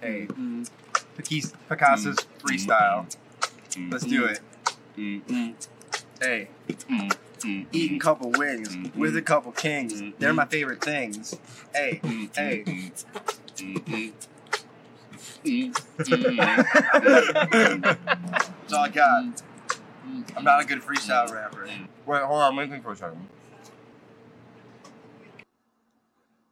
Hey, 0.00 0.26
mm-hmm. 0.28 0.62
Picasso's 1.16 2.16
mm-hmm. 2.16 2.46
freestyle. 2.46 3.06
Mm-hmm. 3.70 3.90
Let's 3.90 4.04
do 4.04 4.24
it. 4.24 4.40
Hey, 6.20 6.48
eating 7.72 7.96
a 7.96 7.98
couple 8.00 8.30
wings 8.32 8.76
with 8.96 9.16
a 9.16 9.22
couple 9.22 9.52
kings. 9.52 10.02
They're 10.18 10.32
my 10.32 10.46
favorite 10.46 10.82
things. 10.82 11.36
Hey, 11.74 12.00
hey. 12.34 12.64
That's 15.96 16.14
all 18.72 18.80
I 18.80 18.88
got. 18.88 19.42
I'm 20.36 20.44
not 20.44 20.62
a 20.62 20.64
good 20.64 20.82
freestyle 20.82 21.32
rapper. 21.32 21.68
Wait, 22.06 22.22
hold 22.22 22.40
on. 22.40 22.56
Me 22.56 22.66
think 22.66 22.82
for 22.82 22.92
a 22.92 22.96
second. 22.96 23.28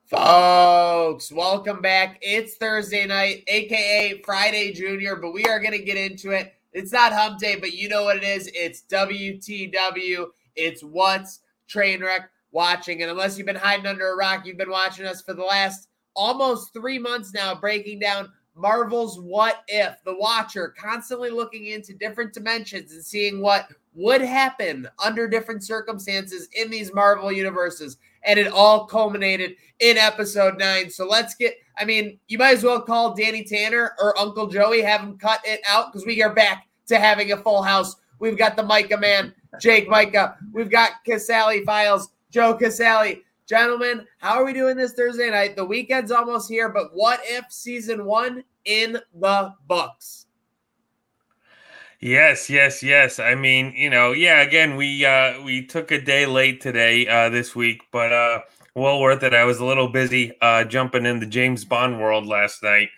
Folks, 0.09 1.33
welcome 1.33 1.83
back. 1.83 2.19
It's 2.23 2.55
Thursday 2.55 3.07
night, 3.07 3.43
aka 3.49 4.23
Friday 4.25 4.73
Junior, 4.73 5.17
but 5.17 5.33
we 5.33 5.45
are 5.47 5.59
going 5.59 5.73
to 5.73 5.83
get 5.83 5.97
into 5.97 6.31
it. 6.31 6.55
It's 6.73 6.93
not 6.93 7.13
hump 7.13 7.41
day, 7.41 7.57
but 7.57 7.73
you 7.73 7.89
know 7.89 8.05
what 8.05 8.19
it 8.19 8.23
is. 8.23 8.49
It's 8.55 8.83
WTW. 8.83 10.27
It's 10.55 10.85
what's 10.85 11.41
train 11.67 12.05
wreck 12.05 12.31
watching. 12.53 13.03
And 13.03 13.11
unless 13.11 13.37
you've 13.37 13.49
been 13.49 13.57
hiding 13.57 13.87
under 13.87 14.13
a 14.13 14.17
rock, 14.17 14.47
you've 14.47 14.57
been 14.57 14.71
watching 14.71 15.07
us 15.07 15.23
for 15.23 15.35
the 15.35 15.43
last 15.43 15.89
almost 16.15 16.73
three 16.73 17.01
months 17.01 17.35
now, 17.35 17.57
breaking 17.57 17.99
down 17.99 18.31
Marvel's 18.55 19.19
What 19.19 19.65
If, 19.67 19.97
the 20.05 20.17
watcher 20.17 20.73
constantly 20.79 21.31
looking 21.31 21.67
into 21.67 21.95
different 21.95 22.33
dimensions 22.33 22.93
and 22.93 23.05
seeing 23.05 23.41
what 23.41 23.73
would 23.97 24.21
happen 24.21 24.87
under 25.05 25.27
different 25.27 25.65
circumstances 25.65 26.49
in 26.55 26.71
these 26.71 26.95
Marvel 26.95 27.33
universes. 27.33 27.97
And 28.27 28.39
it 28.39 28.49
all 28.49 28.87
culminated 28.87 29.57
in 29.81 29.97
episode 29.97 30.59
nine. 30.59 30.91
So 30.91 31.07
let's 31.07 31.35
get, 31.35 31.55
I 31.79 31.85
mean, 31.85 32.19
you 32.29 32.39
might 32.39 32.57
as 32.57 32.65
well 32.65 32.81
call 32.81 33.15
Danny 33.15 33.45
Tanner 33.45 33.93
or 34.01 34.19
Uncle 34.19 34.49
Joey, 34.49 34.83
have 34.83 35.01
him 35.01 35.17
cut 35.17 35.41
it 35.45 35.61
out 35.67 35.93
because 35.93 36.05
we 36.05 36.23
are 36.23 36.35
back 36.35 36.67
to 36.89 36.99
having 36.99 37.33
a 37.33 37.37
full 37.37 37.63
house. 37.63 37.97
We've 38.19 38.39
got 38.39 38.57
the 38.57 38.63
Micah 38.63 38.97
man, 38.97 39.35
Jake 39.61 39.89
Micah. 39.89 40.37
We've 40.53 40.71
got 40.71 41.05
Casale 41.05 41.65
Files, 41.65 42.09
Joe 42.31 42.55
Casale. 42.55 43.23
Gentlemen, 43.47 44.05
how 44.19 44.35
are 44.41 44.45
we 44.45 44.53
doing 44.53 44.77
this 44.77 44.95
Thursday 44.95 45.31
night? 45.31 45.55
The 45.55 45.65
weekend's 45.65 46.11
almost 46.11 46.49
here, 46.49 46.69
but 46.69 46.91
what 46.93 47.21
if 47.23 47.45
season 47.51 48.05
one 48.05 48.43
in 48.65 48.99
the 49.15 49.55
books? 49.69 50.26
Yes, 52.01 52.51
yes, 52.51 52.83
yes. 52.83 53.19
I 53.19 53.35
mean, 53.35 53.73
you 53.75 53.89
know, 53.89 54.13
yeah, 54.13 54.43
again, 54.43 54.77
we 54.77 55.05
uh 55.05 55.43
we 55.43 55.65
took 55.67 55.91
a 55.91 56.01
day 56.01 56.27
late 56.27 56.61
today 56.61 57.07
uh 57.09 57.31
this 57.31 57.57
week, 57.57 57.83
but 57.91 58.13
uh 58.13 58.41
well 58.75 59.01
worth 59.01 59.23
it. 59.23 59.33
I 59.35 59.45
was 59.45 59.59
a 59.61 59.65
little 59.65 59.89
busy 59.89 60.33
uh 60.43 60.65
jumping 60.65 61.07
in 61.07 61.21
the 61.21 61.27
James 61.27 61.65
Bond 61.65 61.99
world 62.01 62.27
last 62.27 62.63
night. 62.63 62.91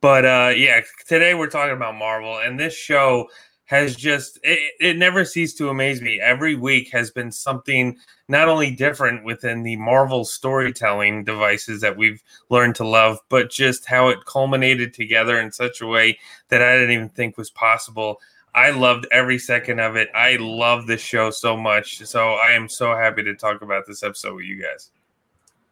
But 0.00 0.24
uh 0.24 0.52
yeah, 0.56 0.80
today 1.06 1.34
we're 1.34 1.48
talking 1.50 1.76
about 1.76 1.96
Marvel 1.96 2.38
and 2.38 2.58
this 2.58 2.74
show 2.74 3.28
has 3.66 3.94
just 3.96 4.38
it, 4.42 4.58
it 4.80 4.96
never 4.96 5.24
ceased 5.24 5.58
to 5.58 5.68
amaze 5.68 6.00
me. 6.00 6.18
Every 6.20 6.54
week 6.54 6.90
has 6.92 7.10
been 7.10 7.32
something 7.32 7.98
not 8.28 8.48
only 8.48 8.70
different 8.70 9.24
within 9.24 9.62
the 9.64 9.76
Marvel 9.76 10.24
storytelling 10.24 11.24
devices 11.24 11.80
that 11.82 11.96
we've 11.96 12.22
learned 12.48 12.74
to 12.76 12.86
love, 12.86 13.18
but 13.28 13.50
just 13.50 13.86
how 13.86 14.08
it 14.08 14.24
culminated 14.24 14.94
together 14.94 15.38
in 15.40 15.52
such 15.52 15.80
a 15.80 15.86
way 15.86 16.18
that 16.48 16.62
I 16.62 16.74
didn't 16.74 16.92
even 16.92 17.08
think 17.10 17.36
was 17.36 17.50
possible. 17.50 18.20
I 18.56 18.70
loved 18.70 19.06
every 19.12 19.38
second 19.38 19.80
of 19.80 19.96
it. 19.96 20.08
I 20.14 20.36
love 20.40 20.86
this 20.86 21.02
show 21.02 21.30
so 21.30 21.58
much. 21.58 21.98
So 22.06 22.34
I 22.34 22.52
am 22.52 22.70
so 22.70 22.96
happy 22.96 23.22
to 23.22 23.34
talk 23.34 23.60
about 23.60 23.86
this 23.86 24.02
episode 24.02 24.34
with 24.34 24.46
you 24.46 24.62
guys. 24.62 24.90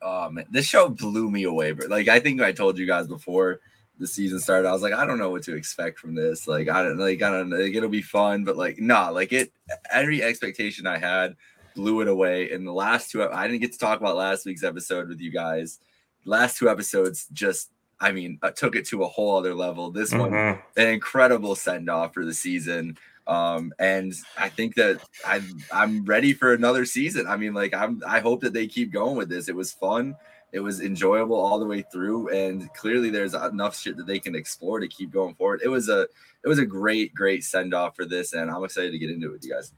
Oh 0.03 0.29
man, 0.29 0.45
this 0.51 0.67
show 0.67 0.91
blew 0.91 1.31
me 1.31 1.45
away. 1.45 1.73
But 1.73 1.89
like 1.89 2.09
I 2.09 2.21
think 2.21 2.43
I 2.43 2.53
told 2.53 2.77
you 2.77 2.87
guys 2.87 3.07
before 3.07 3.61
the 3.99 4.07
season 4.07 4.39
started, 4.39 4.69
I 4.69 4.73
was 4.73 4.83
like, 4.83 4.93
I 4.93 5.07
don't 5.07 5.19
know 5.19 5.31
what 5.31 5.45
to 5.45 5.57
expect 5.57 5.99
from 5.99 6.15
this. 6.15 6.47
Like 6.47 6.69
I 6.69 6.83
don't 6.83 6.99
like 6.99 7.23
I 7.23 7.31
don't 7.31 7.49
like 7.49 7.75
it'll 7.75 7.89
be 7.89 8.03
fun, 8.03 8.45
but 8.45 8.59
like 8.59 8.79
nah, 8.79 9.09
like 9.09 9.33
it 9.33 9.51
every 9.91 10.23
expectation 10.23 10.87
I 10.87 10.99
had 10.99 11.37
blew 11.75 12.03
it 12.03 12.09
away. 12.09 12.51
In 12.51 12.67
the 12.67 12.73
last 12.73 13.11
two, 13.11 13.27
I 13.27 13.49
didn't 13.49 13.63
get 13.63 13.73
to 13.73 13.79
talk 13.79 13.99
about 13.99 14.17
last 14.17 14.45
week's 14.45 14.63
episode 14.63 15.09
with 15.09 15.21
you 15.21 15.31
guys. 15.31 15.81
Last 16.27 16.59
two 16.59 16.69
episodes 16.69 17.29
just 17.33 17.71
I 18.01 18.13
mean, 18.13 18.39
uh, 18.43 18.51
took 18.51 18.77
it 18.77 18.87
to 18.89 19.03
a 19.03 19.09
whole 19.09 19.37
other 19.37 19.55
level. 19.55 19.91
This 19.91 20.13
mm-hmm. 20.13 20.21
one, 20.21 20.59
an 20.77 20.89
incredible 20.89 21.55
send 21.55 21.89
off 21.89 22.15
for 22.15 22.25
the 22.25 22.35
season. 22.35 22.99
Um, 23.27 23.73
and 23.79 24.13
I 24.37 24.49
think 24.51 24.75
that 24.75 25.01
I 25.25 25.41
I'm 25.73 26.05
ready 26.05 26.35
for 26.35 26.53
another 26.53 26.85
season. 26.85 27.27
I 27.27 27.37
mean, 27.37 27.55
like 27.55 27.73
I'm 27.73 28.03
I 28.07 28.21
hope 28.21 28.43
that 28.43 28.53
they 28.53 28.67
keep 28.67 28.93
going 28.93 29.17
with 29.17 29.29
this. 29.29 29.49
It 29.49 29.57
was 29.57 29.73
fun. 29.73 30.17
It 30.53 30.61
was 30.61 30.81
enjoyable 30.81 31.37
all 31.37 31.59
the 31.59 31.67
way 31.67 31.83
through, 31.83 32.29
and 32.29 32.73
clearly 32.75 33.11
there's 33.11 33.35
enough 33.35 33.77
shit 33.77 33.97
that 33.97 34.07
they 34.07 34.21
can 34.21 34.37
explore 34.37 34.79
to 34.79 34.87
keep 34.87 35.11
going 35.11 35.35
forward. 35.35 35.63
It 35.65 35.69
was 35.69 35.89
a 35.89 36.03
it 36.03 36.49
was 36.49 36.59
a 36.59 36.67
great, 36.67 37.15
great 37.15 37.43
send 37.45 37.75
off 37.75 37.97
for 37.97 38.05
this, 38.05 38.35
and 38.35 38.51
I'm 38.51 38.63
excited 38.63 38.93
to 38.93 38.99
get 38.99 39.11
into 39.11 39.29
it 39.29 39.33
with 39.33 39.45
you 39.45 39.55
guys. 39.55 39.73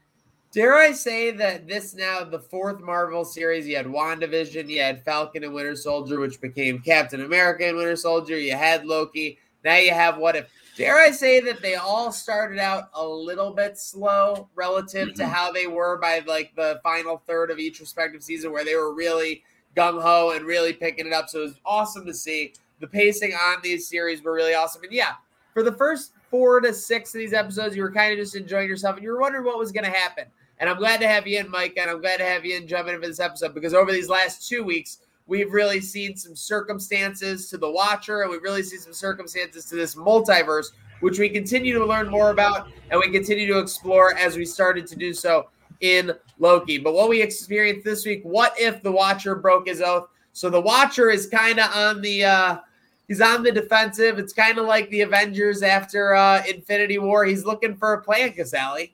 Dare 0.51 0.75
I 0.75 0.91
say 0.93 1.31
that 1.31 1.67
this 1.67 1.93
now 1.93 2.23
the 2.23 2.39
fourth 2.39 2.79
Marvel 2.81 3.25
series? 3.25 3.67
You 3.67 3.75
had 3.75 3.85
WandaVision, 3.85 4.69
you 4.69 4.79
had 4.79 5.03
Falcon 5.03 5.43
and 5.43 5.53
Winter 5.53 5.75
Soldier, 5.75 6.19
which 6.19 6.39
became 6.39 6.79
Captain 6.79 7.21
America 7.21 7.67
and 7.67 7.77
Winter 7.77 7.95
Soldier. 7.95 8.39
You 8.39 8.55
had 8.55 8.85
Loki. 8.85 9.39
Now 9.63 9.75
you 9.75 9.91
have 9.91 10.17
What 10.17 10.35
If. 10.35 10.49
Dare 10.77 10.97
I 10.97 11.11
say 11.11 11.39
that 11.41 11.61
they 11.61 11.75
all 11.75 12.11
started 12.11 12.59
out 12.59 12.89
a 12.93 13.05
little 13.05 13.51
bit 13.51 13.77
slow 13.77 14.47
relative 14.53 15.09
mm-hmm. 15.09 15.17
to 15.17 15.27
how 15.27 15.51
they 15.51 15.67
were 15.67 15.97
by 15.97 16.23
like 16.27 16.55
the 16.55 16.79
final 16.83 17.21
third 17.27 17.51
of 17.51 17.59
each 17.59 17.79
respective 17.79 18.23
season, 18.23 18.51
where 18.51 18.63
they 18.63 18.75
were 18.75 18.93
really 18.93 19.43
gung 19.75 20.01
ho 20.01 20.31
and 20.35 20.45
really 20.45 20.73
picking 20.73 21.07
it 21.07 21.13
up. 21.13 21.29
So 21.29 21.39
it 21.39 21.43
was 21.43 21.59
awesome 21.65 22.05
to 22.05 22.13
see. 22.13 22.53
The 22.79 22.87
pacing 22.87 23.33
on 23.33 23.57
these 23.63 23.89
series 23.89 24.21
were 24.21 24.33
really 24.33 24.53
awesome. 24.53 24.83
And 24.83 24.93
yeah, 24.93 25.13
for 25.53 25.63
the 25.63 25.71
first 25.71 26.11
four 26.29 26.59
to 26.61 26.73
six 26.73 27.13
of 27.13 27.19
these 27.19 27.33
episodes, 27.33 27.75
you 27.75 27.83
were 27.83 27.91
kind 27.91 28.11
of 28.11 28.19
just 28.19 28.35
enjoying 28.35 28.67
yourself 28.67 28.95
and 28.95 29.03
you 29.03 29.11
were 29.11 29.19
wondering 29.19 29.45
what 29.45 29.57
was 29.57 29.71
going 29.71 29.85
to 29.85 29.97
happen. 29.97 30.25
And 30.59 30.69
I'm 30.69 30.77
glad 30.77 30.99
to 31.01 31.07
have 31.07 31.27
you 31.27 31.39
in, 31.39 31.49
Mike, 31.49 31.77
and 31.77 31.89
I'm 31.89 32.01
glad 32.01 32.17
to 32.17 32.25
have 32.25 32.43
you 32.43 32.57
in 32.57 32.67
jumping 32.67 32.95
into 32.95 33.07
this 33.07 33.19
episode 33.19 33.53
because 33.53 33.73
over 33.73 33.91
these 33.91 34.09
last 34.09 34.47
two 34.47 34.63
weeks, 34.63 34.99
we've 35.27 35.51
really 35.51 35.81
seen 35.81 36.15
some 36.15 36.35
circumstances 36.35 37.49
to 37.49 37.57
the 37.57 37.69
watcher 37.69 38.21
and 38.21 38.31
we've 38.31 38.41
really 38.41 38.63
seen 38.63 38.79
some 38.79 38.93
circumstances 38.93 39.65
to 39.65 39.75
this 39.75 39.95
multiverse, 39.95 40.71
which 41.01 41.19
we 41.19 41.29
continue 41.29 41.77
to 41.77 41.85
learn 41.85 42.09
more 42.09 42.31
about 42.31 42.69
and 42.89 42.99
we 42.99 43.11
continue 43.11 43.45
to 43.45 43.59
explore 43.59 44.15
as 44.17 44.35
we 44.35 44.45
started 44.45 44.87
to 44.87 44.95
do 44.95 45.13
so 45.13 45.47
in 45.81 46.11
Loki. 46.39 46.77
But 46.79 46.93
what 46.93 47.09
we 47.09 47.21
experienced 47.21 47.85
this 47.85 48.05
week, 48.05 48.21
what 48.23 48.53
if 48.59 48.81
the 48.81 48.91
Watcher 48.91 49.35
broke 49.35 49.67
his 49.67 49.81
oath? 49.81 50.07
So 50.33 50.49
the 50.49 50.61
Watcher 50.61 51.09
is 51.09 51.27
kind 51.27 51.59
of 51.59 51.69
on 51.75 52.01
the 52.01 52.25
uh 52.25 52.57
he's 53.07 53.21
on 53.21 53.43
the 53.43 53.51
defensive. 53.51 54.19
It's 54.19 54.33
kind 54.33 54.57
of 54.57 54.65
like 54.65 54.89
the 54.89 55.01
Avengers 55.01 55.63
after 55.63 56.15
uh 56.15 56.43
Infinity 56.47 56.99
War. 56.99 57.25
He's 57.25 57.45
looking 57.45 57.75
for 57.75 57.93
a 57.93 58.01
plan, 58.01 58.33
Casale. 58.33 58.93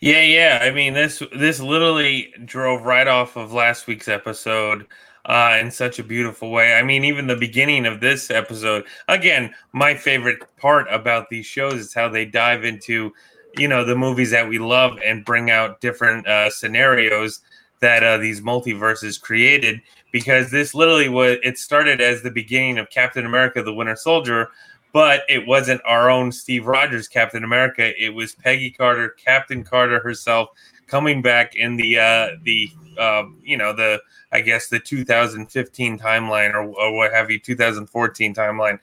Yeah, 0.00 0.22
yeah. 0.22 0.58
I 0.62 0.70
mean, 0.70 0.94
this 0.94 1.22
this 1.36 1.60
literally 1.60 2.32
drove 2.44 2.84
right 2.84 3.06
off 3.06 3.36
of 3.36 3.52
last 3.52 3.86
week's 3.86 4.08
episode 4.08 4.86
uh, 5.26 5.58
in 5.60 5.70
such 5.70 5.98
a 5.98 6.04
beautiful 6.04 6.50
way. 6.50 6.74
I 6.74 6.82
mean, 6.82 7.04
even 7.04 7.26
the 7.26 7.36
beginning 7.36 7.86
of 7.86 8.00
this 8.00 8.30
episode, 8.30 8.84
again, 9.08 9.54
my 9.72 9.94
favorite 9.94 10.42
part 10.56 10.86
about 10.90 11.30
these 11.30 11.46
shows 11.46 11.74
is 11.74 11.94
how 11.94 12.08
they 12.08 12.24
dive 12.24 12.64
into 12.64 13.12
you 13.56 13.68
know 13.68 13.84
the 13.84 13.94
movies 13.94 14.30
that 14.30 14.48
we 14.48 14.58
love 14.58 14.98
and 15.04 15.24
bring 15.24 15.50
out 15.50 15.80
different 15.80 16.26
uh, 16.26 16.50
scenarios 16.50 17.40
that 17.80 18.02
uh, 18.02 18.16
these 18.16 18.40
multiverses 18.40 19.20
created 19.20 19.80
because 20.12 20.50
this 20.50 20.74
literally 20.74 21.08
was 21.08 21.38
it 21.42 21.58
started 21.58 22.00
as 22.00 22.22
the 22.22 22.30
beginning 22.30 22.78
of 22.78 22.88
captain 22.90 23.26
america 23.26 23.62
the 23.62 23.74
winter 23.74 23.96
soldier 23.96 24.48
but 24.92 25.22
it 25.28 25.46
wasn't 25.46 25.80
our 25.84 26.10
own 26.10 26.30
steve 26.30 26.66
rogers 26.66 27.08
captain 27.08 27.42
america. 27.42 27.92
It 28.02 28.10
was 28.10 28.34
peggy 28.34 28.70
carter 28.70 29.08
captain 29.10 29.64
carter 29.64 30.00
herself 30.00 30.50
coming 30.86 31.22
back 31.22 31.56
in 31.56 31.76
the 31.76 31.98
uh 31.98 32.28
the 32.44 32.70
uh, 32.98 33.24
you 33.42 33.56
know 33.56 33.72
the 33.72 34.00
i 34.32 34.40
guess 34.42 34.68
the 34.68 34.78
2015 34.78 35.98
timeline 35.98 36.52
or, 36.52 36.64
or 36.64 36.94
what 36.94 37.12
have 37.12 37.30
you 37.30 37.38
2014 37.38 38.34
timeline. 38.34 38.78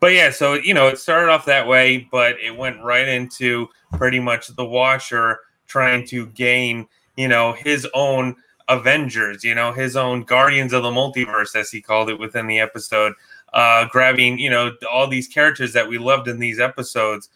But 0.00 0.12
yeah, 0.12 0.30
so 0.30 0.54
you 0.54 0.74
know, 0.74 0.88
it 0.88 0.98
started 0.98 1.30
off 1.30 1.46
that 1.46 1.66
way, 1.66 2.06
but 2.10 2.36
it 2.40 2.56
went 2.56 2.82
right 2.82 3.08
into 3.08 3.68
pretty 3.92 4.20
much 4.20 4.48
the 4.48 4.64
Watcher 4.64 5.40
trying 5.66 6.06
to 6.08 6.26
gain, 6.28 6.86
you 7.16 7.28
know, 7.28 7.52
his 7.52 7.86
own 7.94 8.36
Avengers, 8.68 9.44
you 9.44 9.54
know, 9.54 9.72
his 9.72 9.96
own 9.96 10.22
Guardians 10.22 10.72
of 10.72 10.82
the 10.82 10.90
Multiverse, 10.90 11.54
as 11.54 11.70
he 11.70 11.80
called 11.80 12.10
it 12.10 12.18
within 12.18 12.46
the 12.46 12.58
episode, 12.58 13.14
uh, 13.52 13.86
grabbing, 13.88 14.38
you 14.38 14.50
know, 14.50 14.72
all 14.90 15.06
these 15.06 15.28
characters 15.28 15.72
that 15.72 15.88
we 15.88 15.98
loved 15.98 16.28
in 16.28 16.38
these 16.38 16.58
episodes. 16.58 17.28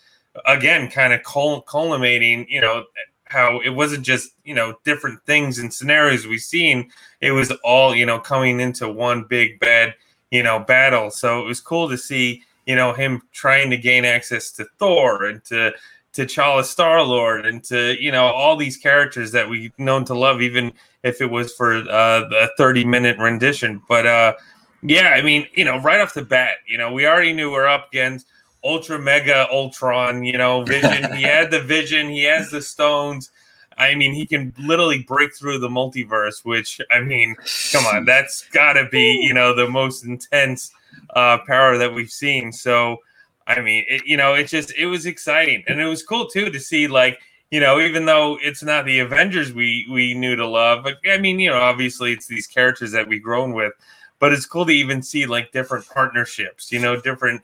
Again, 0.47 0.91
kind 0.91 1.13
of 1.13 1.23
cul- 1.23 1.63
culminating, 1.63 2.47
you 2.49 2.61
know, 2.61 2.85
how 3.25 3.61
it 3.61 3.71
wasn't 3.71 4.05
just, 4.05 4.31
you 4.45 4.55
know, 4.55 4.75
different 4.85 5.25
things 5.25 5.59
and 5.59 5.73
scenarios 5.73 6.27
we've 6.27 6.41
seen. 6.41 6.91
It 7.21 7.31
was 7.33 7.53
all, 7.65 7.95
you 7.95 8.07
know, 8.07 8.19
coming 8.19 8.61
into 8.61 8.89
one 8.89 9.25
big 9.25 9.61
bad, 9.61 9.95
you 10.31 10.43
know, 10.43 10.59
battle. 10.59 11.11
So 11.11 11.41
it 11.41 11.47
was 11.47 11.61
cool 11.61 11.89
to 11.89 11.99
see 11.99 12.43
you 12.71 12.77
know 12.77 12.93
him 12.93 13.21
trying 13.33 13.69
to 13.71 13.77
gain 13.77 14.05
access 14.05 14.53
to 14.53 14.65
Thor 14.79 15.25
and 15.25 15.45
to 15.47 15.73
to 16.13 16.25
T'Challa 16.25 16.65
Star 16.65 17.03
Lord 17.03 17.45
and 17.45 17.63
to 17.65 18.01
you 18.01 18.13
know 18.13 18.27
all 18.27 18.57
these 18.57 18.77
characters 18.77 19.33
that 19.33 19.49
we've 19.49 19.77
known 19.77 20.05
to 20.05 20.15
love, 20.15 20.41
even 20.41 20.73
if 21.03 21.21
it 21.21 21.31
was 21.31 21.53
for 21.55 21.77
uh, 21.77 22.29
the 22.29 22.51
30 22.57 22.85
minute 22.85 23.19
rendition. 23.19 23.83
But 23.89 24.07
uh, 24.07 24.35
Yeah, 24.83 25.11
I 25.11 25.23
mean, 25.23 25.47
you 25.55 25.65
know, 25.65 25.79
right 25.79 26.01
off 26.01 26.15
the 26.15 26.25
bat, 26.25 26.57
you 26.67 26.79
know, 26.79 26.93
we 26.93 27.07
already 27.07 27.33
knew 27.33 27.51
we're 27.51 27.67
up 27.67 27.89
against 27.89 28.27
Ultra 28.65 28.99
Mega 28.99 29.47
Ultron, 29.51 30.25
you 30.25 30.39
know, 30.39 30.63
Vision. 30.65 31.13
he 31.17 31.23
had 31.23 31.51
the 31.51 31.61
Vision, 31.61 32.09
he 32.09 32.25
has 32.25 32.51
the 32.51 32.63
stones. 32.63 33.31
I 33.79 33.95
mean, 33.95 34.13
he 34.13 34.27
can 34.27 34.53
literally 34.59 35.03
break 35.03 35.35
through 35.35 35.59
the 35.59 35.69
multiverse, 35.69 36.45
which 36.45 36.81
I 36.91 37.01
mean, 37.01 37.35
come 37.73 37.87
on, 37.87 38.05
that's 38.05 38.47
got 38.49 38.75
to 38.75 38.87
be, 38.91 39.13
you 39.13 39.33
know, 39.33 39.55
the 39.55 39.69
most 39.69 40.05
intense 40.05 40.73
uh 41.15 41.39
power 41.47 41.79
that 41.79 41.95
we've 41.95 42.11
seen. 42.11 42.53
So, 42.53 42.99
I 43.47 43.61
mean, 43.61 43.85
it, 43.89 44.03
you 44.05 44.19
know, 44.19 44.35
it 44.35 44.49
just 44.49 44.73
it 44.77 44.87
was 44.87 45.07
exciting 45.07 45.65
and 45.67 45.81
it 45.81 45.87
was 45.87 46.03
cool 46.03 46.27
too 46.27 46.51
to 46.51 46.61
see 46.61 46.89
like 46.89 47.19
you 47.51 47.61
know, 47.61 47.81
even 47.81 48.05
though 48.05 48.39
it's 48.41 48.63
not 48.63 48.85
the 48.85 49.01
Avengers 49.01 49.53
we 49.53 49.87
we 49.91 50.15
knew 50.15 50.37
to 50.37 50.47
love, 50.47 50.85
but 50.85 50.99
I 51.11 51.19
mean, 51.19 51.41
you 51.41 51.51
know, 51.51 51.59
obviously 51.59 52.13
it's 52.13 52.27
these 52.27 52.47
characters 52.47 52.93
that 52.93 53.09
we've 53.09 53.23
grown 53.23 53.53
with, 53.53 53.73
but 54.19 54.33
it's 54.33 54.47
cool 54.47 54.67
to 54.67 54.73
even 54.73 55.03
see 55.03 55.27
like 55.27 55.53
different 55.53 55.89
partnerships, 55.89 56.71
you 56.71 56.79
know, 56.79 57.01
different, 57.01 57.43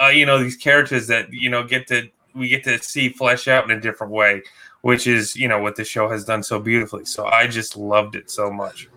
uh, 0.00 0.08
you 0.08 0.24
know, 0.24 0.42
these 0.42 0.56
characters 0.56 1.06
that 1.08 1.32
you 1.32 1.50
know 1.50 1.64
get 1.64 1.86
to 1.88 2.08
we 2.34 2.48
get 2.48 2.64
to 2.64 2.78
see 2.82 3.10
flesh 3.10 3.46
out 3.46 3.64
in 3.64 3.76
a 3.76 3.80
different 3.80 4.12
way, 4.12 4.42
which 4.80 5.06
is 5.06 5.36
you 5.36 5.48
know 5.48 5.60
what 5.60 5.76
the 5.76 5.84
show 5.84 6.08
has 6.08 6.24
done 6.24 6.42
so 6.42 6.58
beautifully. 6.58 7.04
So 7.04 7.26
I 7.26 7.46
just 7.46 7.76
loved 7.76 8.16
it 8.16 8.30
so 8.30 8.50
much 8.50 8.88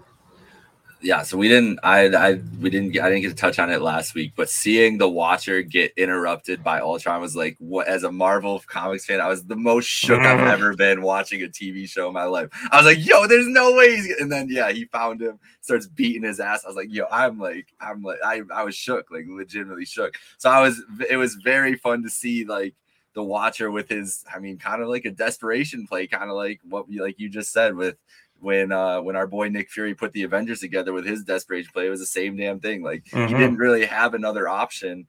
yeah, 1.06 1.22
so 1.22 1.38
we 1.38 1.48
didn't 1.48 1.80
I 1.84 2.08
I 2.08 2.34
we 2.60 2.72
didn't 2.72 2.90
get 2.90 3.04
I 3.04 3.10
didn't 3.10 3.22
get 3.22 3.30
to 3.30 3.36
touch 3.36 3.60
on 3.60 3.70
it 3.70 3.82
last 3.82 4.16
week, 4.16 4.34
but 4.36 4.50
seeing 4.50 4.98
the 4.98 5.08
watcher 5.08 5.62
get 5.62 5.94
interrupted 5.98 6.64
by 6.64 6.80
Ultron 6.80 7.22
was 7.22 7.36
like 7.36 7.56
what 7.60 7.88
as 7.88 8.04
a 8.04 8.12
Marvel 8.12 8.60
comics 8.66 9.06
fan, 9.06 9.22
I 9.22 9.28
was 9.28 9.44
the 9.44 9.56
most 9.56 9.86
shook 9.86 10.20
I've 10.20 10.40
ever 10.60 10.76
been 10.76 11.04
watching 11.04 11.44
a 11.44 11.48
TV 11.48 11.88
show 11.88 12.08
in 12.08 12.14
my 12.16 12.24
life. 12.24 12.50
I 12.72 12.78
was 12.78 12.88
like, 12.88 13.06
yo, 13.06 13.28
there's 13.28 13.48
no 13.48 13.74
way 13.74 13.96
he's 13.96 14.20
and 14.20 14.32
then 14.32 14.48
yeah, 14.50 14.72
he 14.72 14.86
found 14.86 15.22
him, 15.22 15.40
starts 15.62 15.86
beating 15.86 16.24
his 16.24 16.40
ass. 16.40 16.66
I 16.66 16.70
was 16.70 16.76
like, 16.76 16.92
yo, 16.92 17.06
I'm 17.12 17.40
like, 17.40 17.68
I'm 17.80 18.02
like 18.02 18.18
I, 18.26 18.42
I 18.52 18.64
was 18.64 18.76
shook, 18.76 19.12
like 19.12 19.26
legitimately 19.28 19.86
shook. 19.86 20.16
So 20.40 20.50
I 20.50 20.60
was 20.62 20.84
it 21.08 21.18
was 21.18 21.36
very 21.36 21.76
fun 21.76 22.02
to 22.02 22.10
see 22.10 22.46
like 22.46 22.74
the 23.14 23.24
watcher 23.24 23.72
with 23.72 23.90
his, 23.90 24.26
I 24.34 24.40
mean, 24.40 24.58
kind 24.58 24.82
of 24.82 24.90
like 24.90 25.06
a 25.06 25.12
desperation 25.12 25.86
play, 25.86 26.08
kind 26.08 26.32
of 26.32 26.36
like 26.36 26.62
what 26.68 26.88
like 26.92 27.20
you 27.20 27.30
just 27.30 27.52
said 27.52 27.76
with 27.76 27.96
when 28.40 28.72
uh 28.72 29.02
when 29.02 29.16
our 29.16 29.28
boy 29.28 29.50
Nick 29.50 29.70
Fury 29.70 29.96
put 29.96 30.14
the 30.14 30.24
Avengers 30.24 30.60
together 30.60 30.94
with 30.94 31.06
his 31.06 31.24
desperation 31.24 31.72
play, 31.74 31.88
it 31.88 31.90
was 31.90 32.00
the 32.00 32.06
same 32.06 32.36
damn 32.36 32.60
thing. 32.60 32.84
Like 32.84 33.06
mm-hmm. 33.06 33.28
he 33.28 33.34
didn't 33.34 33.58
really 33.58 33.86
have 33.86 34.14
another 34.14 34.48
option 34.48 35.08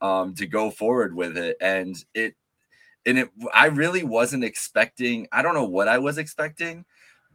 um 0.00 0.34
to 0.34 0.46
go 0.46 0.70
forward 0.70 1.14
with 1.14 1.36
it. 1.36 1.56
And 1.60 1.96
it 2.14 2.34
and 3.06 3.18
it 3.18 3.30
I 3.52 3.66
really 3.66 4.02
wasn't 4.02 4.44
expecting, 4.44 5.28
I 5.32 5.42
don't 5.42 5.54
know 5.54 5.68
what 5.68 5.88
I 5.88 5.98
was 5.98 6.18
expecting, 6.18 6.84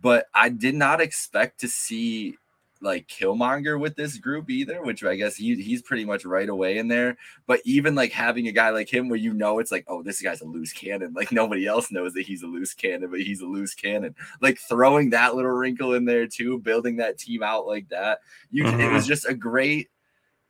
but 0.02 0.28
I 0.34 0.50
did 0.50 0.76
not 0.76 1.02
expect 1.02 1.60
to 1.62 1.68
see 1.68 2.38
like 2.81 3.08
Killmonger 3.08 3.80
with 3.80 3.96
this 3.96 4.18
group 4.18 4.50
either, 4.50 4.81
which 4.81 5.04
I 5.04 5.16
guess 5.16 5.36
he 5.36 5.56
he's 5.56 5.81
pretty 5.81 6.06
much 6.06 6.26
right 6.26 6.48
away 6.48 6.78
in 6.78 6.88
there. 6.88 7.18
But 7.46 7.62
even 7.66 7.96
like 7.96 8.12
having 8.12 8.48
a 8.48 8.52
guy 8.52 8.70
like 8.70 8.92
him 8.92 9.10
where 9.10 9.20
you 9.20 9.34
know 9.34 9.60
it's 9.60 9.72
like, 9.72 9.86
oh, 9.88 10.02
this 10.02 10.22
guy's 10.22 10.42
a 10.42 10.46
loose 10.46 10.74
cannon. 10.74 11.14
Like 11.14 11.31
nobody 11.31 11.66
else 11.66 11.92
knows 11.92 12.14
that 12.14 12.26
he's 12.26 12.44
a 12.44 12.48
loose 12.48 12.74
cannon, 12.74 13.10
but 13.12 13.22
he's 13.22 13.42
a 13.42 13.46
loose 13.46 13.74
cannon. 13.74 14.16
Like 14.42 14.58
throwing 14.58 15.10
that 15.10 15.36
little 15.36 15.52
wrinkle 15.52 15.94
in 15.94 16.06
there 16.06 16.28
too, 16.28 16.60
building 16.60 16.98
that 16.98 17.18
team 17.18 17.44
out 17.44 17.68
like 17.68 17.90
that. 17.90 18.20
You 18.50 18.64
mm-hmm. 18.64 18.80
it 18.80 18.92
was 18.92 19.06
just 19.06 19.28
a 19.28 19.34
great, 19.34 19.90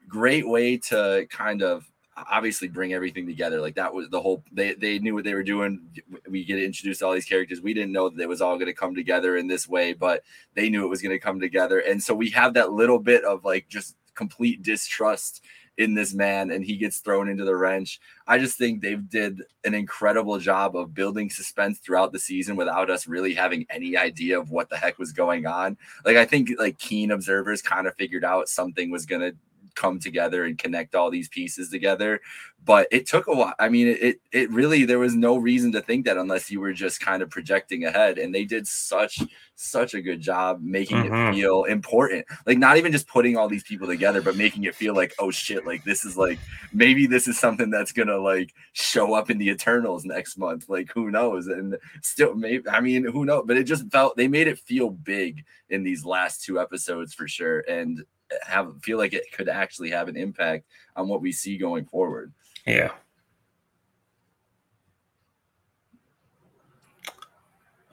great 0.07 0.47
way 0.47 0.77
to 0.77 1.27
kind 1.29 1.63
of 1.63 1.89
obviously 2.29 2.67
bring 2.67 2.93
everything 2.93 3.25
together. 3.27 3.61
Like 3.61 3.75
that 3.75 3.93
was 3.93 4.09
the 4.09 4.21
whole 4.21 4.43
they 4.51 4.73
they 4.73 4.99
knew 4.99 5.13
what 5.13 5.23
they 5.23 5.33
were 5.33 5.43
doing. 5.43 5.81
We 6.29 6.45
get 6.45 6.61
introduced 6.61 6.99
to 6.99 7.07
all 7.07 7.13
these 7.13 7.25
characters. 7.25 7.61
We 7.61 7.73
didn't 7.73 7.91
know 7.91 8.09
that 8.09 8.21
it 8.21 8.29
was 8.29 8.41
all 8.41 8.55
going 8.55 8.67
to 8.67 8.73
come 8.73 8.95
together 8.95 9.37
in 9.37 9.47
this 9.47 9.67
way, 9.67 9.93
but 9.93 10.23
they 10.55 10.69
knew 10.69 10.85
it 10.85 10.89
was 10.89 11.01
going 11.01 11.15
to 11.15 11.19
come 11.19 11.39
together. 11.39 11.79
And 11.79 12.01
so 12.01 12.13
we 12.13 12.29
have 12.31 12.53
that 12.55 12.71
little 12.71 12.99
bit 12.99 13.23
of 13.23 13.45
like 13.45 13.67
just 13.69 13.95
complete 14.15 14.63
distrust 14.63 15.41
in 15.79 15.93
this 15.93 16.13
man 16.13 16.51
and 16.51 16.65
he 16.65 16.75
gets 16.75 16.99
thrown 16.99 17.29
into 17.29 17.45
the 17.45 17.55
wrench. 17.55 18.01
I 18.27 18.37
just 18.37 18.57
think 18.57 18.81
they've 18.81 19.09
did 19.09 19.41
an 19.63 19.73
incredible 19.73 20.37
job 20.37 20.75
of 20.75 20.93
building 20.93 21.29
suspense 21.29 21.79
throughout 21.79 22.11
the 22.11 22.19
season 22.19 22.57
without 22.57 22.89
us 22.89 23.07
really 23.07 23.33
having 23.33 23.65
any 23.69 23.95
idea 23.95 24.37
of 24.37 24.51
what 24.51 24.69
the 24.69 24.75
heck 24.75 24.99
was 24.99 25.13
going 25.13 25.45
on. 25.45 25.77
Like 26.03 26.17
I 26.17 26.25
think 26.25 26.49
like 26.59 26.77
keen 26.79 27.11
observers 27.11 27.61
kind 27.61 27.87
of 27.87 27.95
figured 27.95 28.25
out 28.25 28.49
something 28.49 28.91
was 28.91 29.05
going 29.05 29.21
to 29.21 29.35
come 29.75 29.99
together 29.99 30.45
and 30.45 30.57
connect 30.57 30.95
all 30.95 31.09
these 31.09 31.27
pieces 31.27 31.69
together. 31.69 32.21
But 32.65 32.87
it 32.91 33.07
took 33.07 33.27
a 33.27 33.33
while 33.33 33.53
i 33.57 33.69
mean 33.69 33.87
it 33.87 34.19
it 34.33 34.51
really 34.51 34.83
there 34.83 34.99
was 34.99 35.15
no 35.15 35.37
reason 35.37 35.71
to 35.71 35.81
think 35.81 36.05
that 36.05 36.17
unless 36.17 36.51
you 36.51 36.59
were 36.59 36.73
just 36.73 36.99
kind 36.99 37.23
of 37.23 37.29
projecting 37.29 37.85
ahead. 37.85 38.17
And 38.17 38.35
they 38.35 38.45
did 38.45 38.67
such 38.67 39.19
such 39.55 39.93
a 39.93 40.01
good 40.01 40.21
job 40.21 40.61
making 40.61 40.97
mm-hmm. 40.97 41.31
it 41.31 41.35
feel 41.35 41.63
important. 41.63 42.25
Like 42.45 42.57
not 42.57 42.77
even 42.77 42.91
just 42.91 43.07
putting 43.07 43.37
all 43.37 43.47
these 43.47 43.63
people 43.63 43.87
together 43.87 44.21
but 44.21 44.35
making 44.35 44.65
it 44.65 44.75
feel 44.75 44.93
like 44.93 45.13
oh 45.19 45.31
shit 45.31 45.65
like 45.65 45.83
this 45.83 46.03
is 46.03 46.17
like 46.17 46.39
maybe 46.73 47.07
this 47.07 47.27
is 47.27 47.39
something 47.39 47.69
that's 47.69 47.91
gonna 47.91 48.17
like 48.17 48.53
show 48.73 49.13
up 49.13 49.29
in 49.29 49.37
the 49.37 49.49
eternals 49.49 50.03
next 50.03 50.37
month. 50.37 50.67
Like 50.67 50.91
who 50.93 51.11
knows? 51.11 51.47
And 51.47 51.77
still 52.01 52.35
maybe 52.35 52.67
i 52.69 52.79
mean 52.81 53.03
who 53.03 53.25
knows 53.25 53.43
but 53.45 53.57
it 53.57 53.63
just 53.63 53.89
felt 53.91 54.17
they 54.17 54.27
made 54.27 54.47
it 54.47 54.59
feel 54.59 54.89
big 54.89 55.45
in 55.69 55.83
these 55.83 56.05
last 56.05 56.43
two 56.43 56.59
episodes 56.59 57.13
for 57.13 57.27
sure. 57.27 57.61
And 57.61 58.03
have 58.45 58.73
feel 58.81 58.97
like 58.97 59.13
it 59.13 59.23
could 59.33 59.49
actually 59.49 59.89
have 59.91 60.07
an 60.07 60.15
impact 60.15 60.65
on 60.95 61.07
what 61.07 61.21
we 61.21 61.31
see 61.31 61.57
going 61.57 61.85
forward. 61.85 62.31
Yeah. 62.65 62.91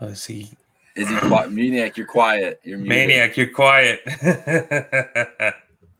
Let's 0.00 0.20
see. 0.20 0.50
Is 0.94 1.08
he 1.08 1.16
quiet? 1.16 1.52
Maniac, 1.52 1.96
you're 1.96 2.06
quiet. 2.06 2.60
You're 2.64 2.78
muted. 2.78 3.08
Maniac, 3.08 3.36
you're 3.36 3.50
quiet. 3.50 4.00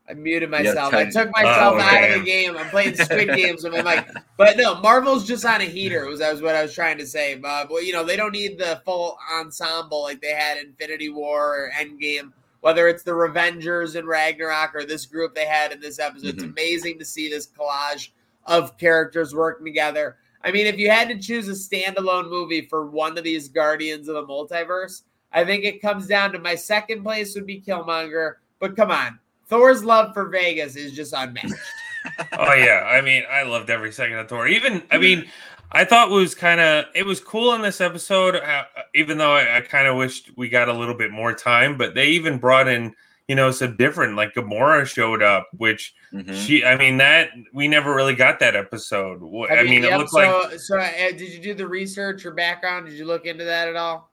I 0.09 0.13
muted 0.13 0.49
myself. 0.49 0.93
I 0.93 1.05
took 1.05 1.27
oh, 1.27 1.31
myself 1.31 1.75
oh, 1.77 1.81
out 1.81 2.09
of 2.09 2.19
the 2.19 2.25
game. 2.25 2.55
I'm 2.55 2.69
playing 2.69 2.95
Squid 2.95 3.27
Games 3.35 3.63
with 3.63 3.73
my 3.73 3.95
mic. 3.95 4.07
But 4.37 4.55
no, 4.57 4.79
Marvel's 4.81 5.27
just 5.27 5.45
on 5.45 5.61
a 5.61 5.65
heater. 5.65 6.05
Was 6.05 6.19
that 6.19 6.31
was 6.31 6.41
what 6.41 6.55
I 6.55 6.61
was 6.61 6.73
trying 6.73 6.97
to 6.99 7.05
say. 7.05 7.35
But 7.35 7.69
well, 7.69 7.83
you 7.83 7.91
know, 7.91 8.05
they 8.05 8.15
don't 8.15 8.31
need 8.31 8.57
the 8.57 8.81
full 8.85 9.17
ensemble 9.33 10.03
like 10.03 10.21
they 10.21 10.31
had 10.31 10.57
Infinity 10.57 11.09
War 11.09 11.65
or 11.65 11.71
Endgame 11.77 12.31
whether 12.61 12.87
it's 12.87 13.03
the 13.03 13.11
Revengers 13.11 13.95
and 13.95 14.07
Ragnarok 14.07 14.75
or 14.75 14.85
this 14.85 15.05
group 15.05 15.35
they 15.35 15.45
had 15.45 15.71
in 15.71 15.79
this 15.79 15.99
episode. 15.99 16.35
Mm-hmm. 16.35 16.37
It's 16.37 16.43
amazing 16.43 16.99
to 16.99 17.05
see 17.05 17.29
this 17.29 17.47
collage 17.47 18.09
of 18.45 18.77
characters 18.77 19.35
working 19.35 19.65
together. 19.65 20.17
I 20.43 20.51
mean, 20.51 20.67
if 20.67 20.77
you 20.77 20.89
had 20.89 21.09
to 21.09 21.19
choose 21.19 21.47
a 21.49 21.51
standalone 21.51 22.29
movie 22.29 22.61
for 22.61 22.85
one 22.85 23.17
of 23.17 23.23
these 23.23 23.49
Guardians 23.49 24.07
of 24.07 24.15
the 24.15 24.23
Multiverse, 24.23 25.01
I 25.31 25.43
think 25.43 25.65
it 25.65 25.81
comes 25.81 26.07
down 26.07 26.31
to 26.31 26.39
my 26.39 26.55
second 26.55 27.03
place 27.03 27.35
would 27.35 27.45
be 27.45 27.61
Killmonger. 27.61 28.35
But 28.59 28.75
come 28.75 28.91
on, 28.91 29.19
Thor's 29.47 29.83
love 29.83 30.13
for 30.13 30.29
Vegas 30.29 30.75
is 30.75 30.93
just 30.93 31.13
unmatched. 31.13 31.53
oh 32.37 32.53
yeah, 32.53 32.87
I 32.89 33.01
mean, 33.01 33.23
I 33.29 33.43
loved 33.43 33.69
every 33.69 33.91
second 33.91 34.17
of 34.17 34.29
Thor. 34.29 34.47
Even, 34.47 34.83
I 34.91 34.97
mean, 34.97 35.27
I 35.71 35.83
thought 35.83 36.09
was 36.09 36.33
kind 36.33 36.59
of 36.59 36.85
it 36.95 37.05
was 37.05 37.19
cool 37.19 37.53
in 37.53 37.61
this 37.61 37.81
episode, 37.81 38.35
uh, 38.35 38.63
even 38.95 39.17
though 39.17 39.33
I, 39.33 39.57
I 39.57 39.61
kind 39.61 39.87
of 39.87 39.97
wished 39.97 40.31
we 40.37 40.49
got 40.49 40.69
a 40.69 40.73
little 40.73 40.95
bit 40.95 41.11
more 41.11 41.33
time. 41.33 41.77
But 41.77 41.93
they 41.93 42.07
even 42.07 42.37
brought 42.37 42.67
in, 42.67 42.93
you 43.27 43.35
know, 43.35 43.51
some 43.51 43.75
different. 43.75 44.15
Like 44.15 44.33
Gamora 44.33 44.85
showed 44.85 45.21
up, 45.21 45.49
which 45.57 45.93
mm-hmm. 46.13 46.33
she, 46.33 46.63
I 46.63 46.77
mean, 46.77 46.97
that 46.97 47.31
we 47.53 47.67
never 47.67 47.93
really 47.93 48.15
got 48.15 48.39
that 48.39 48.55
episode. 48.55 49.17
I, 49.51 49.63
mean, 49.63 49.83
it 49.83 49.97
looked 49.97 50.11
so, 50.11 50.47
like. 50.49 50.59
So, 50.59 50.77
uh, 50.79 51.11
did 51.11 51.33
you 51.33 51.39
do 51.39 51.53
the 51.53 51.67
research 51.67 52.25
or 52.25 52.31
background? 52.31 52.87
Did 52.87 52.95
you 52.95 53.05
look 53.05 53.25
into 53.25 53.43
that 53.43 53.67
at 53.67 53.75
all? 53.75 54.09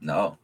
No. 0.00 0.38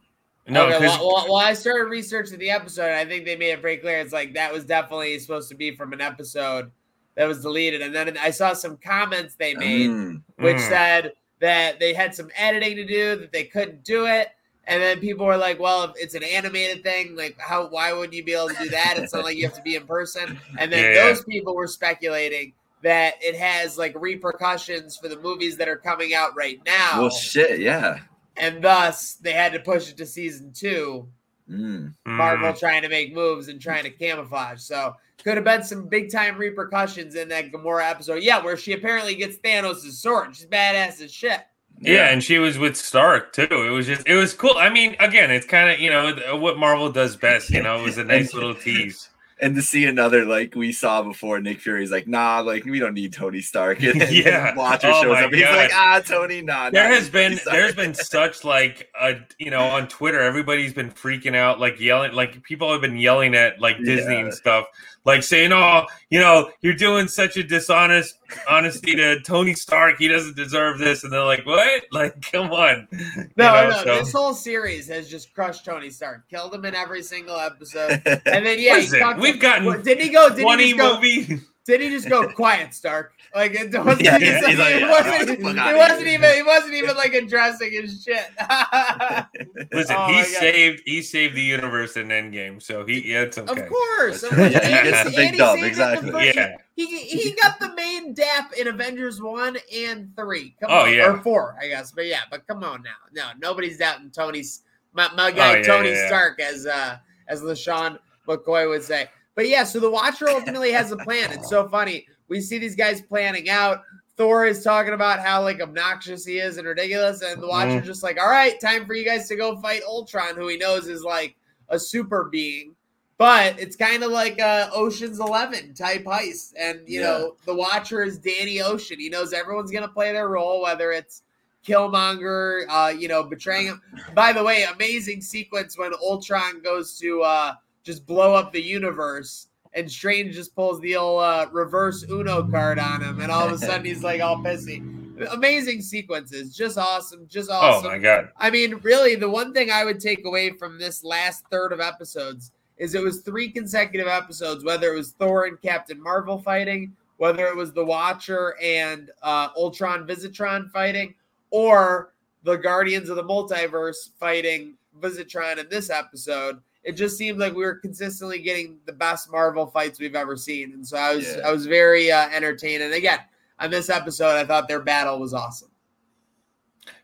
No, 0.47 0.67
okay, 0.67 0.85
well, 0.85 0.99
well, 0.99 1.25
well, 1.25 1.35
I 1.37 1.53
started 1.53 1.85
researching 1.89 2.37
the 2.37 2.51
episode. 2.51 2.91
I 2.91 3.03
think 3.03 3.25
they 3.25 3.35
made 3.35 3.53
it 3.53 3.61
pretty 3.61 3.81
clear. 3.81 3.99
It's 3.99 4.13
like 4.13 4.35
that 4.35 4.53
was 4.53 4.63
definitely 4.63 5.17
supposed 5.17 5.49
to 5.49 5.55
be 5.55 5.75
from 5.75 5.91
an 5.91 6.01
episode 6.01 6.69
that 7.15 7.27
was 7.27 7.41
deleted. 7.41 7.81
And 7.81 7.93
then 7.93 8.17
I 8.17 8.31
saw 8.31 8.53
some 8.53 8.77
comments 8.77 9.35
they 9.35 9.55
made, 9.55 9.89
mm. 9.89 10.21
which 10.37 10.57
mm. 10.57 10.69
said 10.69 11.13
that 11.39 11.79
they 11.79 11.93
had 11.93 12.15
some 12.15 12.29
editing 12.35 12.75
to 12.77 12.85
do, 12.85 13.15
that 13.17 13.31
they 13.31 13.45
couldn't 13.45 13.83
do 13.83 14.05
it. 14.05 14.29
And 14.67 14.81
then 14.81 14.99
people 14.99 15.27
were 15.27 15.37
like, 15.37 15.59
"Well, 15.59 15.83
if 15.83 15.91
it's 15.95 16.15
an 16.15 16.23
animated 16.23 16.83
thing, 16.83 17.15
like 17.15 17.37
how? 17.39 17.67
Why 17.67 17.93
wouldn't 17.93 18.13
you 18.13 18.23
be 18.23 18.33
able 18.33 18.49
to 18.49 18.55
do 18.55 18.69
that? 18.69 18.95
It's 18.97 19.13
not 19.13 19.23
like 19.23 19.37
you 19.37 19.43
have 19.43 19.55
to 19.55 19.61
be 19.61 19.75
in 19.75 19.85
person." 19.85 20.39
And 20.57 20.71
then 20.71 20.95
yeah. 20.95 21.03
those 21.03 21.23
people 21.23 21.53
were 21.55 21.67
speculating 21.67 22.53
that 22.81 23.15
it 23.21 23.35
has 23.35 23.77
like 23.77 23.93
repercussions 23.95 24.97
for 24.97 25.07
the 25.07 25.19
movies 25.19 25.57
that 25.57 25.67
are 25.67 25.77
coming 25.77 26.15
out 26.15 26.35
right 26.35 26.59
now. 26.65 27.01
Well, 27.01 27.09
shit, 27.11 27.59
yeah. 27.59 27.99
And 28.37 28.63
thus, 28.63 29.13
they 29.15 29.33
had 29.33 29.53
to 29.53 29.59
push 29.59 29.89
it 29.89 29.97
to 29.97 30.05
season 30.05 30.51
two. 30.51 31.07
Mm. 31.49 31.93
Marvel 32.05 32.53
trying 32.53 32.81
to 32.81 32.89
make 32.89 33.13
moves 33.13 33.47
and 33.47 33.61
trying 33.61 33.83
to 33.83 33.89
camouflage. 33.89 34.61
So 34.61 34.95
could 35.23 35.37
have 35.37 35.43
been 35.43 35.63
some 35.63 35.87
big 35.87 36.11
time 36.11 36.37
repercussions 36.37 37.15
in 37.15 37.29
that 37.29 37.51
Gamora 37.51 37.89
episode. 37.89 38.23
Yeah, 38.23 38.43
where 38.43 38.57
she 38.57 38.73
apparently 38.73 39.15
gets 39.15 39.37
Thanos' 39.37 39.91
sword. 39.91 40.35
She's 40.35 40.45
badass 40.45 41.01
as 41.01 41.11
shit. 41.11 41.41
Yeah, 41.79 42.09
and 42.09 42.23
she 42.23 42.39
was 42.39 42.57
with 42.57 42.77
Stark 42.77 43.33
too. 43.33 43.47
It 43.49 43.69
was 43.69 43.85
just, 43.85 44.07
it 44.07 44.15
was 44.15 44.33
cool. 44.33 44.55
I 44.55 44.69
mean, 44.69 44.95
again, 44.99 45.29
it's 45.29 45.45
kind 45.45 45.69
of 45.69 45.79
you 45.79 45.89
know 45.89 46.37
what 46.37 46.57
Marvel 46.57 46.89
does 46.89 47.15
best. 47.15 47.49
You 47.49 47.61
know, 47.61 47.79
it 47.79 47.83
was 47.83 47.97
a 47.97 48.03
nice 48.03 48.33
little 48.33 48.55
tease. 48.55 49.09
And 49.41 49.55
to 49.55 49.61
see 49.61 49.85
another 49.85 50.23
like 50.25 50.55
we 50.55 50.71
saw 50.71 51.01
before, 51.01 51.39
Nick 51.41 51.59
Fury's 51.59 51.91
like, 51.91 52.07
nah, 52.07 52.39
like 52.39 52.63
we 52.65 52.79
don't 52.79 52.93
need 52.93 53.11
Tony 53.13 53.41
Stark. 53.41 53.81
And 53.83 53.99
then 53.99 54.13
Yeah. 54.13 54.55
Watcher 54.55 54.87
Oh 54.93 55.03
shows 55.03 55.17
up. 55.17 55.33
He's 55.33 55.43
like, 55.43 55.71
ah, 55.73 56.01
Tony, 56.05 56.41
nah. 56.41 56.69
there 56.69 56.87
nah, 56.89 56.95
has 56.95 57.09
been 57.09 57.37
Stark." 57.37 57.53
there's 57.55 57.75
been 57.75 57.93
such 57.93 58.43
like 58.43 58.89
a 58.99 59.15
you 59.37 59.51
know 59.51 59.61
on 59.63 59.87
Twitter 59.87 60.21
everybody's 60.21 60.73
been 60.73 60.89
freaking 60.91 61.35
out 61.35 61.59
like 61.59 61.79
yelling 61.79 62.13
like 62.13 62.41
people 62.43 62.71
have 62.71 62.81
been 62.81 62.97
yelling 62.97 63.35
at 63.35 63.59
like 63.59 63.77
Disney 63.83 64.13
Yeah. 64.15 64.19
and 64.21 64.33
stuff 64.33 64.65
like 65.03 65.21
saying 65.23 65.51
oh 65.51 65.85
you 66.09 66.19
know 66.19 66.49
you're 66.61 66.73
doing 66.73 67.07
such 67.07 67.35
a 67.37 67.43
dishonest 67.43 68.17
honesty 68.49 68.95
to 68.95 69.19
Tony 69.21 69.53
Stark 69.53 69.97
he 69.97 70.07
doesn't 70.07 70.35
deserve 70.35 70.77
this 70.79 71.03
and 71.03 71.11
they're 71.13 71.23
like 71.23 71.45
what 71.45 71.83
like 71.91 72.21
come 72.31 72.51
on 72.51 72.87
No, 72.91 73.63
You 73.63 73.69
know, 73.69 73.69
no, 73.69 73.83
so- 73.83 73.95
this 73.99 74.11
whole 74.13 74.33
series 74.33 74.87
has 74.87 75.09
just 75.09 75.33
crushed 75.33 75.65
Tony 75.65 75.89
Stark, 75.89 76.29
killed 76.29 76.53
him 76.53 76.65
in 76.65 76.75
every 76.75 77.03
single 77.03 77.37
episode, 77.39 78.01
and 78.05 78.45
then 78.45 78.59
yeah, 78.59 78.75
he 78.79 78.89
Listen, 78.89 79.19
we've 79.19 79.39
gotten 79.39 79.65
What- 79.65 79.83
didn't 79.83 80.03
he 80.03 80.09
go? 80.09 80.29
Did 80.29 80.37
he 80.39 80.43
20 80.43 80.63
just 80.73 80.77
go? 80.77 80.95
movie 80.95 81.41
Did 81.65 81.81
he 81.81 81.89
just 81.89 82.07
go 82.07 82.27
quiet, 82.35 82.73
Stark? 82.75 83.13
Like 83.33 83.53
it 83.55 83.73
wasn't, 83.73 84.01
Yeah, 84.03 84.17
he 84.19 84.25
yeah, 84.25 84.31
just- 84.39 84.47
he's 84.47 84.59
like, 84.59 84.75
it 84.75 84.81
yeah, 84.81 84.89
wasn't, 84.91 85.41
fuck 85.41 85.55
it 85.73 85.75
wasn't 85.77 86.07
even, 86.07 86.33
he 86.35 86.43
wasn't 86.43 86.73
even 86.75 86.95
like 86.95 87.13
addressing 87.13 87.71
his 87.71 88.03
shit. 88.03 88.25
listen 89.71 89.95
Oh 89.97 90.07
he 90.07 90.13
my 90.13 90.21
God. 90.21 90.25
saved 90.27 90.81
he 90.85 91.01
saved 91.01 91.35
the 91.35 91.41
universe 91.41 91.97
in 91.97 92.07
Endgame 92.09 92.61
so 92.61 92.85
he 92.85 93.11
yeah 93.11 93.21
it's 93.23 93.37
okay 93.37 93.61
Of 93.63 93.67
course, 93.69 94.23
Yeah, 94.31 94.45
he 94.45 94.49
gets 94.89 94.97
And 94.99 95.07
the 95.11 95.15
big 95.15 95.29
and 95.29 95.37
dub, 95.37 95.55
saved 95.55 95.59
it 95.59 95.61
the 95.61 95.67
exactly. 95.67 96.25
Yeah. 96.35 96.55
he 96.75 96.85
he 96.99 97.31
got 97.41 97.59
the 97.59 97.73
main 97.73 98.13
dap 98.13 98.53
in 98.53 98.67
Avengers 98.67 99.21
one 99.21 99.57
and 99.75 100.15
three. 100.15 100.55
Come 100.61 100.69
Oh, 100.71 100.83
on, 100.85 100.93
yeah. 100.93 101.11
or 101.11 101.17
four, 101.21 101.55
I 101.61 101.67
guess. 101.67 101.91
But 101.91 102.05
yeah, 102.07 102.21
but 102.29 102.45
come 102.47 102.63
on 102.63 102.83
now, 102.83 102.91
no, 103.13 103.29
nobody's 103.39 103.77
doubting 103.77 104.11
Tony's 104.11 104.61
my, 104.93 105.09
my 105.15 105.31
guy 105.31 105.55
Oh, 105.55 105.57
yeah, 105.57 105.63
Tony 105.63 105.89
yeah, 105.89 105.95
yeah. 105.95 106.07
Stark, 106.07 106.39
as 106.39 106.65
uh 106.67 106.97
as 107.27 107.41
LeSean 107.41 107.97
McCoy 108.27 108.69
would 108.69 108.83
say. 108.83 109.09
But 109.35 109.47
yeah, 109.47 109.63
so 109.65 109.79
the 109.79 109.89
Watcher 109.91 110.29
ultimately 110.29 110.71
has 110.71 110.91
a 110.91 110.97
plan. 110.97 111.31
It's 111.31 111.49
so 111.49 111.67
funny. 111.67 112.07
We 112.27 112.41
see 112.41 112.57
these 112.57 112.75
guys 112.75 113.01
planning 113.01 113.49
out. 113.49 113.83
Thor 114.17 114.45
is 114.45 114.63
talking 114.63 114.93
about 114.93 115.19
how 115.19 115.41
like 115.43 115.61
obnoxious 115.61 116.25
he 116.25 116.39
is 116.39 116.57
and 116.57 116.65
ridiculous, 116.65 117.21
and 117.21 117.41
the 117.43 117.47
Watcher's 117.47 117.83
Mhm. 117.83 117.85
just 117.85 118.01
like, 118.01 118.17
"All 118.19 118.29
right, 118.29 118.57
time 118.61 118.85
for 118.85 118.93
you 118.93 119.03
guys 119.03 119.27
to 119.27 119.35
go 119.35 119.57
fight 119.59 119.83
Ultron, 119.85 120.35
who 120.35 120.47
he 120.47 120.55
knows 120.57 120.87
is 120.87 121.03
like 121.03 121.35
a 121.69 121.77
super 121.77 122.23
being." 122.31 122.75
But 123.17 123.59
it's 123.59 123.75
kind 123.75 124.03
of 124.03 124.11
like 124.11 124.39
a 124.39 124.69
Ocean's 124.73 125.19
Eleven 125.19 125.73
type 125.73 126.05
heist, 126.05 126.53
and 126.57 126.79
you 126.87 127.01
Yeah. 127.01 127.07
know 127.07 127.35
the 127.45 127.53
Watcher 127.55 128.03
is 128.03 128.17
Danny 128.17 128.61
Ocean. 128.61 128.99
He 128.99 129.09
knows 129.09 129.33
everyone's 129.33 129.71
gonna 129.71 129.87
play 129.89 130.13
their 130.13 130.29
role, 130.29 130.61
whether 130.61 130.91
it's 130.93 131.21
Killmonger, 131.67 132.65
uh, 132.69 132.89
you 132.97 133.07
know, 133.07 133.23
betraying 133.23 133.67
him. 133.67 133.81
By 134.13 134.31
the 134.33 134.43
way, 134.43 134.63
amazing 134.63 135.21
sequence 135.21 135.77
when 135.77 135.93
Ultron 135.95 136.61
goes 136.61 136.97
to 136.99 137.21
uh, 137.21 137.53
just 137.85 138.05
blow 138.05 138.33
up 138.33 138.51
the 138.51 138.61
universe, 138.61 139.47
and 139.73 139.89
Strange 139.89 140.35
just 140.35 140.53
pulls 140.55 140.81
the 140.81 140.95
old 140.95 141.23
uh, 141.23 141.47
reverse 141.51 142.03
Uno 142.09 142.43
card 142.43 142.79
on 142.79 143.01
him, 143.01 143.21
and 143.21 143.31
all 143.31 143.45
of 143.45 143.53
a 143.53 143.57
sudden 143.57 143.85
he's 143.85 144.03
like 144.03 144.21
all 144.21 144.37
pissy. 144.37 144.91
Amazing 145.31 145.81
sequences, 145.81 146.53
just 146.53 146.77
awesome, 146.77 147.25
just 147.29 147.49
awesome 147.49 147.87
oh 147.87 147.89
my 147.89 147.97
god 147.97 148.31
I 148.35 148.49
mean, 148.49 148.79
really, 148.83 149.15
the 149.15 149.29
one 149.29 149.53
thing 149.53 149.71
I 149.71 149.85
would 149.85 150.01
take 150.01 150.25
away 150.25 150.49
from 150.49 150.77
this 150.77 151.05
last 151.05 151.45
third 151.49 151.71
of 151.71 151.79
episodes 151.79 152.51
is 152.77 152.95
it 152.95 153.01
was 153.01 153.21
three 153.21 153.49
consecutive 153.49 154.07
episodes, 154.07 154.65
whether 154.65 154.93
it 154.93 154.97
was 154.97 155.11
Thor 155.11 155.45
and 155.45 155.61
Captain 155.61 156.01
Marvel 156.01 156.37
fighting, 156.37 156.93
whether 157.17 157.47
it 157.47 157.55
was 157.55 157.71
the 157.71 157.85
Watcher 157.85 158.55
and 158.61 159.11
uh, 159.23 159.49
Ultron 159.55 160.05
Visitron 160.05 160.69
fighting, 160.71 161.15
or 161.51 162.11
the 162.43 162.57
Guardians 162.57 163.09
of 163.09 163.15
the 163.15 163.23
Multiverse 163.23 164.09
fighting 164.19 164.73
Visitron 164.99 165.57
in 165.57 165.69
this 165.69 165.89
episode. 165.89 166.59
It 166.85 166.93
just 166.93 167.17
seemed 167.17 167.39
like 167.39 167.53
we 167.53 167.63
were 167.63 167.75
consistently 167.75 168.39
getting 168.39 168.77
the 168.85 168.93
best 168.93 169.31
Marvel 169.31 169.65
fights 169.65 169.99
we've 169.99 170.15
ever 170.15 170.37
seen, 170.37 170.73
and 170.73 170.87
so 170.87 170.97
I 170.97 171.15
was 171.15 171.25
Yeah. 171.25 171.47
I 171.47 171.51
was 171.51 171.65
very 171.65 172.11
uh, 172.11 172.29
entertained. 172.29 172.83
And 172.83 172.93
again, 172.93 173.19
on 173.59 173.71
this 173.71 173.89
episode, 173.89 174.37
I 174.37 174.45
thought 174.45 174.67
their 174.67 174.81
battle 174.81 175.19
was 175.19 175.33
awesome. 175.33 175.71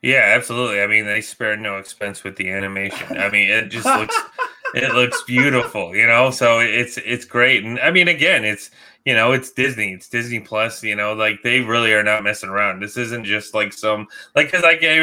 Yeah, 0.02 0.34
absolutely. 0.36 0.82
I 0.82 0.88
mean, 0.88 1.06
they 1.06 1.22
spared 1.22 1.60
no 1.60 1.78
expense 1.78 2.24
with 2.24 2.36
the 2.36 2.50
animation. 2.50 3.18
I 3.18 3.30
mean, 3.30 3.50
it 3.50 3.70
just 3.70 3.86
looks 3.86 4.16
it 4.76 4.94
looks 4.94 5.24
beautiful, 5.24 5.96
you 5.96 6.08
know. 6.08 6.32
So 6.32 6.60
it's 6.60 6.98
it's 6.98 7.26
great, 7.26 7.64
and 7.64 7.80
I 7.80 7.92
mean, 7.92 8.08
again, 8.08 8.44
it's 8.46 8.72
you 9.06 9.16
know, 9.16 9.32
it's 9.32 9.52
Disney, 9.52 9.94
it's 9.94 10.08
Disney 10.08 10.40
Plus. 10.40 10.84
You 10.84 10.96
know, 10.96 11.14
like 11.14 11.42
they 11.44 11.62
really 11.62 11.94
are 11.94 12.04
not 12.04 12.24
messing 12.24 12.50
around. 12.50 12.82
This 12.82 12.98
isn't 12.98 13.26
just 13.26 13.54
like 13.54 13.74
some 13.74 14.08
like 14.36 14.48
because 14.48 14.64
like 14.64 14.84
I, 14.84 14.98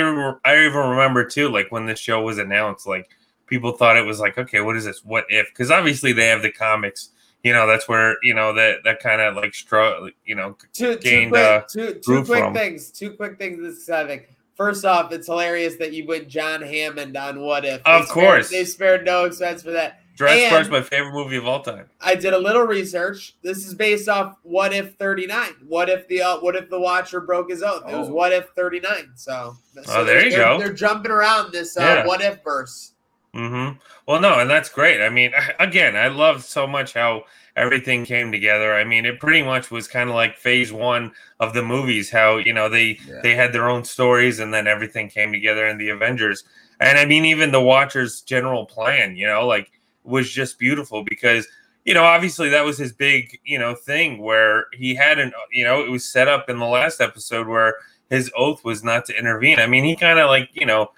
I 0.45 0.67
even 0.67 0.89
remember 0.91 1.25
too, 1.25 1.49
like 1.49 1.71
when 1.71 1.87
this 1.87 1.99
show 1.99 2.23
was 2.23 2.39
announced, 2.39 2.87
like 2.87 3.11
people 3.49 3.73
thought 3.73 3.97
it 3.97 4.05
was 4.05 4.21
like, 4.21 4.39
okay, 4.39 4.61
what 4.61 4.77
is 4.77 4.85
this? 4.85 5.05
What 5.05 5.25
if? 5.29 5.49
Because 5.49 5.71
obviously 5.71 6.13
they 6.13 6.27
have 6.27 6.43
the 6.43 6.53
comics. 6.53 7.11
You 7.45 7.53
know, 7.53 7.67
that's 7.67 7.89
where 7.89 8.17
you 8.23 8.35
know 8.35 8.53
that 8.55 8.79
that 8.85 9.01
kind 9.01 9.21
of 9.21 9.37
like 9.37 9.55
str- 9.55 10.09
you 10.25 10.35
know, 10.35 10.57
two, 10.73 10.97
two 10.97 11.29
quick, 11.29 11.35
uh, 11.41 11.61
two, 11.71 12.01
two 12.05 12.25
quick 12.25 12.41
from. 12.45 12.55
things. 12.55 12.91
Two 12.91 13.13
quick 13.13 13.39
things. 13.39 13.61
This 13.61 13.79
exciting. 13.79 14.23
First 14.57 14.85
off, 14.85 15.13
it's 15.13 15.29
hilarious 15.29 15.77
that 15.77 15.93
you 15.93 16.05
went 16.05 16.27
John 16.27 16.63
Hammond 16.63 17.17
on 17.17 17.41
What 17.41 17.65
If. 17.65 17.81
Of 17.87 18.07
spared- 18.07 18.09
course. 18.09 18.51
they 18.51 18.65
spared 18.65 19.05
no 19.05 19.25
expense 19.25 19.63
for 19.63 19.71
that. 19.71 20.01
Jurassic 20.17 20.49
Park's 20.51 20.69
my 20.69 20.83
favorite 20.83 21.13
movie 21.13 21.37
of 21.37 21.47
all 21.47 21.63
time. 21.63 21.87
I 22.01 22.17
did 22.17 22.33
a 22.33 22.39
little 22.39 22.63
research. 22.65 23.37
This 23.45 23.65
is 23.65 23.73
based 23.77 24.09
off 24.09 24.35
What 24.43 24.73
If 24.73 24.97
39. 24.97 25.51
What 25.69 25.89
if 25.89 26.09
the 26.09 26.23
uh, 26.23 26.41
What 26.41 26.57
if 26.57 26.69
the 26.71 26.81
Watcher 26.81 27.21
broke 27.21 27.51
his 27.51 27.63
oath? 27.63 27.85
It 27.89 27.97
was 27.97 28.09
Oh. 28.09 28.15
What 28.15 28.33
If 28.33 28.49
39. 28.57 29.13
So, 29.15 29.55
so 29.75 29.83
Oh, 29.87 30.05
there 30.05 30.27
you 30.27 30.35
go. 30.35 30.59
They're 30.59 30.73
jumping 30.73 31.13
around 31.13 31.53
this 31.53 31.77
uh, 31.77 31.83
Yeah. 31.83 32.07
What 32.09 32.21
If 32.21 32.43
verse. 32.43 32.95
Hmm 33.35 33.71
Well, 34.07 34.21
no, 34.21 34.39
and 34.41 34.51
that's 34.51 34.69
great. 34.69 35.01
I 35.01 35.09
mean, 35.11 35.33
again, 35.61 35.97
I 35.97 36.09
love 36.09 36.45
so 36.45 36.67
much 36.67 36.95
how 36.95 37.25
everything 37.57 38.05
came 38.05 38.31
together. 38.33 38.75
I 38.75 38.85
mean, 38.85 39.05
it 39.05 39.21
pretty 39.21 39.43
much 39.43 39.71
was 39.71 39.89
kind 39.89 40.09
of 40.09 40.15
like 40.15 40.37
phase 40.37 40.73
one 40.73 41.13
of 41.41 41.55
the 41.55 41.63
movies. 41.63 42.11
How 42.11 42.37
you 42.39 42.53
know 42.53 42.69
they 42.69 42.99
Yeah. 43.07 43.21
they 43.23 43.35
had 43.35 43.53
their 43.53 43.69
own 43.69 43.85
stories, 43.85 44.39
and 44.39 44.53
then 44.53 44.67
everything 44.67 45.09
came 45.09 45.33
together 45.33 45.67
in 45.67 45.79
the 45.79 45.91
Avengers. 45.91 46.45
And 46.81 46.99
I 46.99 47.05
mean, 47.05 47.25
even 47.25 47.51
the 47.53 47.61
Watcher's 47.61 48.21
general 48.23 48.65
plan, 48.67 49.17
you 49.17 49.27
know, 49.27 49.47
like 49.47 49.71
was 50.05 50.31
just 50.31 50.59
beautiful 50.59 51.03
because 51.05 51.47
you 51.85 51.93
know 51.95 52.05
obviously 52.05 52.49
that 52.49 52.65
was 52.65 52.79
his 52.79 52.93
big 52.93 53.39
you 53.45 53.59
know 53.59 53.75
thing 53.75 54.19
where 54.23 54.67
he 54.73 54.95
had 54.95 55.19
an 55.19 55.33
you 55.53 55.65
know 55.65 55.83
it 55.85 55.91
was 55.91 56.07
set 56.11 56.29
up 56.29 56.49
in 56.49 56.59
the 56.59 56.67
last 56.67 57.01
episode 57.01 57.47
where 57.47 57.75
his 58.11 58.31
oath 58.37 58.65
was 58.65 58.83
not 58.83 59.05
to 59.07 59.19
intervene. 59.19 59.59
I 59.59 59.67
mean, 59.67 59.85
he 59.85 59.97
kind 59.97 60.19
of 60.19 60.29
like 60.29 60.49
you 60.55 60.65
know 60.67 60.91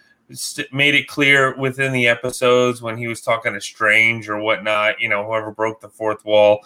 made 0.73 0.95
it 0.95 1.09
clear 1.09 1.57
within 1.57 1.93
the 1.93 2.09
episodes 2.09 2.83
when 2.83 2.97
he 2.97 3.09
was 3.09 3.21
talking 3.21 3.53
to 3.55 3.61
Strange 3.61 4.29
or 4.29 4.39
whatnot, 4.39 5.01
you 5.01 5.09
know, 5.09 5.25
whoever 5.25 5.51
broke 5.51 5.81
the 5.81 5.89
fourth 5.89 6.25
wall. 6.25 6.61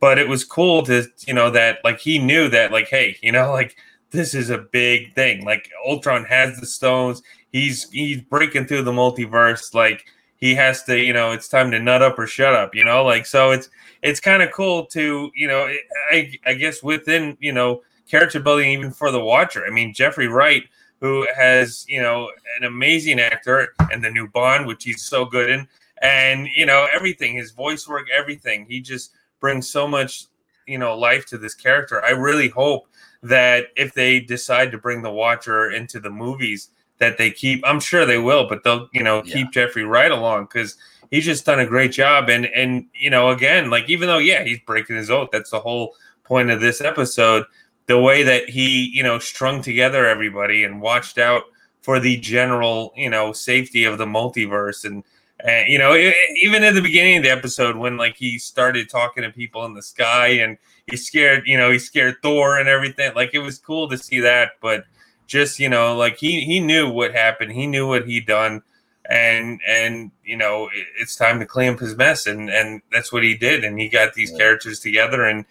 But 0.00 0.18
it 0.18 0.28
was 0.28 0.44
cool 0.44 0.82
to, 0.84 1.04
you 1.26 1.34
know, 1.34 1.50
that 1.50 1.78
like 1.84 1.98
he 1.98 2.18
knew 2.18 2.48
that, 2.48 2.72
like, 2.72 2.88
hey, 2.88 3.16
you 3.22 3.32
know, 3.32 3.50
like 3.52 3.76
this 4.10 4.34
is 4.34 4.50
a 4.50 4.58
big 4.58 5.14
thing. 5.14 5.44
Like 5.44 5.70
Ultron 5.86 6.24
has 6.24 6.58
the 6.58 6.66
stones. 6.66 7.22
He's 7.52 7.90
he's 7.90 8.22
breaking 8.22 8.66
through 8.66 8.82
the 8.82 8.92
multiverse. 8.92 9.74
Like 9.74 10.06
he 10.36 10.54
has 10.54 10.82
to, 10.84 10.98
you 10.98 11.12
know, 11.12 11.32
it's 11.32 11.48
time 11.48 11.70
to 11.70 11.78
nut 11.78 12.02
up 12.02 12.18
or 12.18 12.26
shut 12.26 12.54
up. 12.54 12.74
You 12.74 12.84
know, 12.84 13.04
like 13.04 13.26
so 13.26 13.50
it's 13.50 13.68
it's 14.02 14.20
kind 14.20 14.42
of 14.42 14.50
cool 14.52 14.86
to, 14.86 15.30
you 15.34 15.48
know, 15.48 15.70
I 16.10 16.32
I 16.46 16.54
guess 16.54 16.82
within 16.82 17.36
you 17.40 17.52
know 17.52 17.82
character 18.10 18.40
building 18.40 18.70
even 18.70 18.90
for 18.90 19.10
the 19.10 19.20
Watcher. 19.20 19.64
I 19.66 19.70
mean, 19.70 19.94
Jeffrey 19.94 20.28
Wright 20.28 20.64
who 21.00 21.26
has 21.36 21.84
you 21.88 22.00
know 22.00 22.30
an 22.58 22.64
amazing 22.64 23.18
actor 23.20 23.74
and 23.92 24.04
the 24.04 24.10
new 24.10 24.28
Bond, 24.28 24.66
which 24.66 24.84
he's 24.84 25.02
so 25.02 25.24
good 25.24 25.50
in, 25.50 25.68
and 26.02 26.48
you 26.54 26.66
know 26.66 26.86
everything, 26.94 27.34
his 27.36 27.50
voice 27.52 27.88
work, 27.88 28.08
everything. 28.16 28.66
He 28.68 28.80
just 28.80 29.12
brings 29.40 29.68
so 29.68 29.88
much 29.88 30.26
you 30.66 30.78
know 30.78 30.96
life 30.96 31.26
to 31.26 31.38
this 31.38 31.54
character. 31.54 32.04
I 32.04 32.10
really 32.10 32.48
hope 32.48 32.86
that 33.22 33.66
if 33.76 33.92
they 33.94 34.20
decide 34.20 34.70
to 34.72 34.78
bring 34.78 35.02
the 35.02 35.10
Watcher 35.10 35.70
into 35.70 36.00
the 36.00 36.10
movies, 36.10 36.70
that 36.98 37.18
they 37.18 37.30
keep. 37.30 37.62
I'm 37.66 37.80
sure 37.80 38.06
they 38.06 38.18
will, 38.18 38.46
but 38.48 38.62
they'll 38.64 38.88
you 38.92 39.02
know 39.02 39.22
Yeah. 39.24 39.34
keep 39.34 39.52
Jeffrey 39.52 39.84
Wright 39.84 40.10
along 40.10 40.44
because 40.44 40.76
he's 41.10 41.24
just 41.24 41.44
done 41.46 41.60
a 41.60 41.66
great 41.66 41.92
job. 41.92 42.28
And 42.28 42.46
and 42.46 42.86
you 42.94 43.10
know 43.10 43.30
again, 43.30 43.70
like 43.70 43.88
even 43.88 44.06
though 44.08 44.18
yeah 44.18 44.44
he's 44.44 44.60
breaking 44.60 44.96
his 44.96 45.10
oath, 45.10 45.30
that's 45.32 45.50
the 45.50 45.60
whole 45.60 45.94
point 46.24 46.50
of 46.50 46.60
this 46.60 46.80
episode 46.80 47.44
the 47.90 47.98
way 47.98 48.22
that 48.22 48.48
he 48.48 48.88
you 48.94 49.02
know 49.02 49.18
strung 49.18 49.60
together 49.62 50.06
everybody 50.06 50.62
and 50.62 50.80
watched 50.80 51.18
out 51.18 51.42
for 51.82 51.98
the 51.98 52.16
general 52.18 52.92
you 52.96 53.10
know 53.10 53.32
safety 53.32 53.82
of 53.84 53.98
the 53.98 54.06
multiverse. 54.06 54.84
And 54.84 55.02
and 55.40 55.68
you 55.68 55.76
know 55.78 55.96
even 56.36 56.62
at 56.62 56.74
the 56.74 56.82
beginning 56.82 57.16
of 57.16 57.24
the 57.24 57.30
episode 57.30 57.74
when 57.76 57.96
like 57.96 58.16
he 58.16 58.38
started 58.38 58.88
talking 58.88 59.24
to 59.24 59.30
people 59.30 59.64
in 59.64 59.74
the 59.74 59.82
sky 59.82 60.28
and 60.28 60.56
he 60.86 60.96
scared 60.96 61.42
you 61.46 61.56
know 61.58 61.72
he 61.72 61.80
scared 61.80 62.16
thor 62.22 62.58
and 62.60 62.68
everything. 62.68 63.12
Like 63.14 63.34
it 63.34 63.40
was 63.40 63.58
cool 63.58 63.88
to 63.88 63.98
see 63.98 64.20
that 64.20 64.52
but 64.62 64.84
just 65.26 65.58
you 65.58 65.68
know 65.68 65.96
like 65.96 66.16
he 66.18 66.42
he 66.42 66.60
knew 66.60 66.88
what 66.88 67.12
happened. 67.12 67.50
He 67.52 67.66
knew 67.66 67.88
what 67.88 68.06
he'd 68.06 68.26
done. 68.26 68.62
And 69.08 69.58
and 69.66 70.12
you 70.24 70.36
know 70.36 70.68
it, 70.72 70.86
it's 71.00 71.16
time 71.16 71.40
to 71.40 71.46
clean 71.46 71.72
up 71.74 71.80
his 71.80 71.96
mess. 71.96 72.28
And 72.28 72.50
and 72.50 72.82
that's 72.92 73.12
what 73.12 73.24
he 73.24 73.34
did. 73.36 73.64
And 73.64 73.80
he 73.80 73.88
got 73.88 74.14
these 74.14 74.30
Yeah. 74.30 74.38
characters 74.38 74.78
together 74.78 75.24
and 75.24 75.44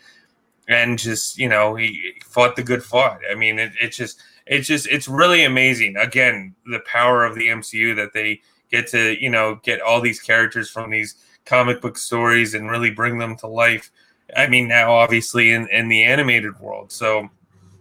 and 0.70 0.98
just 0.98 1.38
you 1.38 1.50
know 1.50 1.76
he 1.76 2.14
fought 2.24 2.56
the 2.56 2.64
good 2.64 2.84
fight. 2.84 3.20
I 3.30 3.36
mean, 3.36 3.60
it, 3.60 3.74
it's 3.82 3.98
just 3.98 4.22
it's 4.46 4.68
just 4.68 4.88
it's 4.88 5.10
really 5.10 5.44
amazing. 5.44 5.98
Again, 5.98 6.56
the 6.66 6.80
power 6.86 7.26
of 7.26 7.36
the 7.36 7.48
MCU 7.48 7.96
that 7.98 8.14
they 8.14 8.42
get 8.72 8.88
to 8.90 9.22
you 9.22 9.30
know 9.30 9.60
get 9.64 9.82
all 9.82 10.00
these 10.00 10.22
characters 10.22 10.70
from 10.70 10.92
these 10.92 11.16
comic 11.46 11.82
book 11.82 11.98
stories 11.98 12.54
and 12.54 12.70
really 12.70 12.92
bring 12.92 13.18
them 13.18 13.36
to 13.38 13.48
life. 13.48 13.92
I 14.38 14.48
mean, 14.48 14.68
now 14.68 14.94
obviously 14.94 15.52
in, 15.52 15.68
in 15.70 15.90
the 15.90 16.04
animated 16.04 16.60
world. 16.60 16.92
So, 16.92 17.30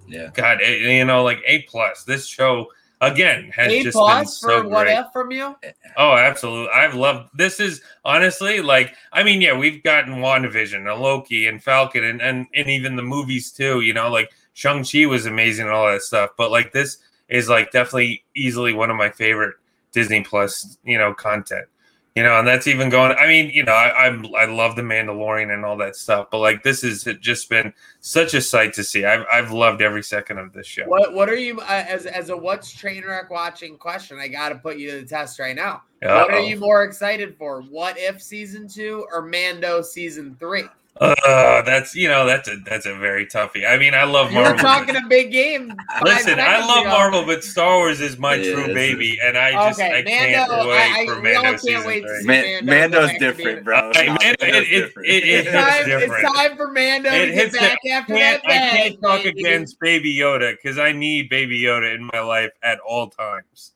Yeah. 0.06 0.30
God, 0.32 0.60
eh, 0.62 0.96
you 0.96 1.04
know, 1.04 1.22
like 1.22 1.42
A 1.44 1.62
plus. 1.62 2.04
This 2.04 2.26
show 2.26 2.68
again 3.00 3.50
has 3.54 3.72
A 3.72 3.82
just 3.82 3.96
been 3.96 4.26
so 4.26 4.62
for 4.62 4.68
what 4.68 4.86
great. 4.86 5.04
from 5.12 5.30
you? 5.30 5.56
Oh, 5.96 6.14
absolutely. 6.14 6.70
I've 6.74 6.94
loved 6.94 7.30
this 7.34 7.60
is 7.60 7.80
honestly 8.04 8.60
like 8.60 8.94
I 9.12 9.22
mean, 9.22 9.40
yeah, 9.40 9.56
we've 9.56 9.82
gotten 9.82 10.16
WandaVision 10.16 10.90
and 10.90 11.00
Loki 11.00 11.46
and 11.46 11.62
Falcon 11.62 12.04
and, 12.04 12.20
and 12.20 12.46
and 12.54 12.68
even 12.68 12.96
the 12.96 13.02
movies 13.02 13.50
too, 13.50 13.80
you 13.80 13.94
know, 13.94 14.10
like 14.10 14.30
Shang-Chi 14.54 15.06
was 15.06 15.26
amazing 15.26 15.66
and 15.66 15.74
all 15.74 15.86
that 15.86 16.02
stuff. 16.02 16.30
But 16.36 16.50
like 16.50 16.72
this 16.72 16.98
is 17.28 17.48
like 17.48 17.70
definitely 17.70 18.24
easily 18.34 18.72
one 18.72 18.90
of 18.90 18.96
my 18.96 19.10
favorite 19.10 19.54
Disney 19.92 20.22
Plus, 20.22 20.78
you 20.84 20.98
know, 20.98 21.14
content. 21.14 21.66
You 22.14 22.24
know, 22.24 22.38
and 22.38 22.48
that's 22.48 22.66
even 22.66 22.88
going. 22.88 23.16
I 23.16 23.28
mean, 23.28 23.50
you 23.50 23.62
know, 23.62 23.72
I, 23.72 24.06
I'm 24.06 24.26
I 24.34 24.46
love 24.46 24.74
the 24.74 24.82
Mandalorian 24.82 25.54
and 25.54 25.64
all 25.64 25.76
that 25.76 25.94
stuff, 25.94 26.28
but 26.32 26.38
like 26.38 26.64
this 26.64 26.82
has 26.82 27.04
just 27.20 27.48
been 27.48 27.72
such 28.00 28.34
a 28.34 28.40
sight 28.40 28.72
to 28.74 28.82
see. 28.82 29.04
I've 29.04 29.24
I've 29.32 29.52
loved 29.52 29.82
every 29.82 30.02
second 30.02 30.38
of 30.38 30.52
this 30.52 30.66
show. 30.66 30.84
What 30.86 31.14
what 31.14 31.28
are 31.28 31.36
you 31.36 31.60
uh, 31.60 31.84
as 31.88 32.06
as 32.06 32.30
a 32.30 32.36
what's 32.36 32.72
train 32.72 33.04
wreck 33.06 33.30
watching 33.30 33.76
question? 33.76 34.18
I 34.18 34.26
got 34.26 34.48
to 34.48 34.56
put 34.56 34.78
you 34.78 34.90
to 34.90 35.00
the 35.00 35.06
test 35.06 35.38
right 35.38 35.54
now. 35.54 35.82
What 36.02 36.32
are 36.32 36.40
you 36.40 36.58
more 36.58 36.82
excited 36.82 37.36
for? 37.36 37.62
What 37.62 37.96
if 37.98 38.20
season 38.20 38.66
two 38.68 39.06
or 39.12 39.22
Mando 39.22 39.82
season 39.82 40.36
three? 40.40 40.64
Uh, 41.00 41.62
that's 41.62 41.94
you 41.94 42.08
know 42.08 42.26
that's 42.26 42.48
a 42.48 42.56
that's 42.64 42.84
a 42.86 42.94
very 42.94 43.24
toughie. 43.24 43.64
I 43.68 43.78
mean, 43.78 43.94
I 43.94 44.02
love 44.04 44.32
You 44.32 44.38
were 44.38 44.44
Marvel. 44.44 44.58
talking 44.58 44.96
a 44.96 45.06
big 45.08 45.30
game. 45.30 45.72
Listen, 46.02 46.40
I 46.40 46.58
love 46.66 46.80
ago. 46.86 46.88
Marvel, 46.90 47.24
but 47.24 47.44
Star 47.44 47.76
Wars 47.76 48.00
is 48.00 48.18
my 48.18 48.34
Yeah, 48.34 48.52
true 48.52 48.64
this 48.66 48.74
baby, 48.74 49.18
and 49.22 49.38
I 49.38 49.52
just 49.68 49.78
Okay, 49.80 49.98
I 49.98 50.02
can't 50.02 50.48
Mando, 50.48 50.68
wait 50.68 50.76
I- 50.78 51.00
I- 51.02 51.06
for 51.06 51.20
we 51.20 51.34
all 51.34 51.42
Mando 51.42 51.48
can't 51.50 51.60
season 51.60 51.86
wait 51.86 52.00
to 52.02 52.08
three. 52.08 52.20
see 52.22 52.26
Man, 52.26 52.64
Mando's 52.66 53.10
different, 53.18 53.64
bro. 53.64 53.90
Hey, 53.94 54.06
Nah, 54.06 54.16
it- 54.22 54.36
it- 54.42 54.64
different. 54.70 55.08
it- 55.08 55.12
it 55.22 55.28
It's 55.28 55.48
hits 55.50 55.64
time, 55.66 55.84
different. 55.86 56.24
it's 56.24 56.32
time 56.36 56.56
for 56.56 56.72
Mando 56.72 57.08
It 57.10 57.18
to 57.20 57.26
get 57.26 57.34
hits 57.34 57.52
the- 57.52 57.60
back 57.60 57.78
after 57.92 58.14
that 58.14 58.40
I 58.44 58.50
can't 58.50 59.02
talk 59.02 59.22
baby. 59.22 59.40
against 59.40 59.78
Baby 59.80 60.16
Yoda 60.16 60.52
because 60.52 60.78
I 60.78 60.90
need 60.92 61.28
Baby 61.28 61.60
Yoda 61.62 61.94
in 61.94 62.08
my 62.12 62.20
life 62.20 62.50
at 62.62 62.80
all 62.80 63.08
times. 63.08 63.72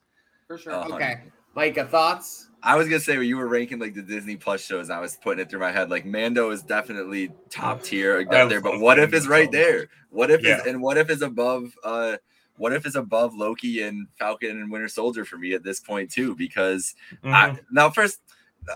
For 0.49 0.59
sure. 0.59 0.73
Uh-huh. 0.73 0.95
Okay. 0.97 1.21
Micah, 1.55 1.85
thoughts? 1.85 2.49
I 2.63 2.77
was 2.77 2.87
gonna 2.89 3.01
say 3.01 3.19
when 3.19 3.27
you 3.27 3.37
were 3.37 3.49
ranking 3.49 3.79
like 3.79 3.95
the 3.95 4.03
Disney 4.03 4.37
Plus 4.37 4.65
shows, 4.65 4.89
I 4.91 5.01
was 5.01 5.17
putting 5.17 5.43
it 5.43 5.51
through 5.51 5.61
my 5.61 5.73
head. 5.73 5.91
Like 5.91 6.05
Mando 6.05 6.51
is 6.51 6.63
definitely 6.63 7.33
top 7.51 7.83
tier 7.83 8.21
up 8.21 8.49
there, 8.49 8.61
but 8.61 8.79
what 8.81 8.99
if 8.99 9.13
it's 9.13 9.27
right 9.27 9.51
there? 9.51 9.89
What 10.11 10.31
if 10.31 10.43
Yeah. 10.43 10.61
and 10.67 10.81
what 10.81 10.97
if 10.97 11.11
is 11.11 11.23
above? 11.23 11.73
uh 11.83 12.17
What 12.59 12.73
if 12.75 12.85
is 12.87 12.95
above 12.97 13.35
Loki 13.35 13.83
and 13.83 14.07
Falcon 14.19 14.51
and 14.61 14.71
Winter 14.71 14.87
Soldier 14.87 15.25
for 15.25 15.39
me 15.39 15.55
at 15.55 15.65
this 15.65 15.81
point 15.81 16.11
too? 16.13 16.37
Because 16.37 16.95
Mhm. 17.25 17.33
I, 17.33 17.59
now 17.73 17.91
first 17.91 18.21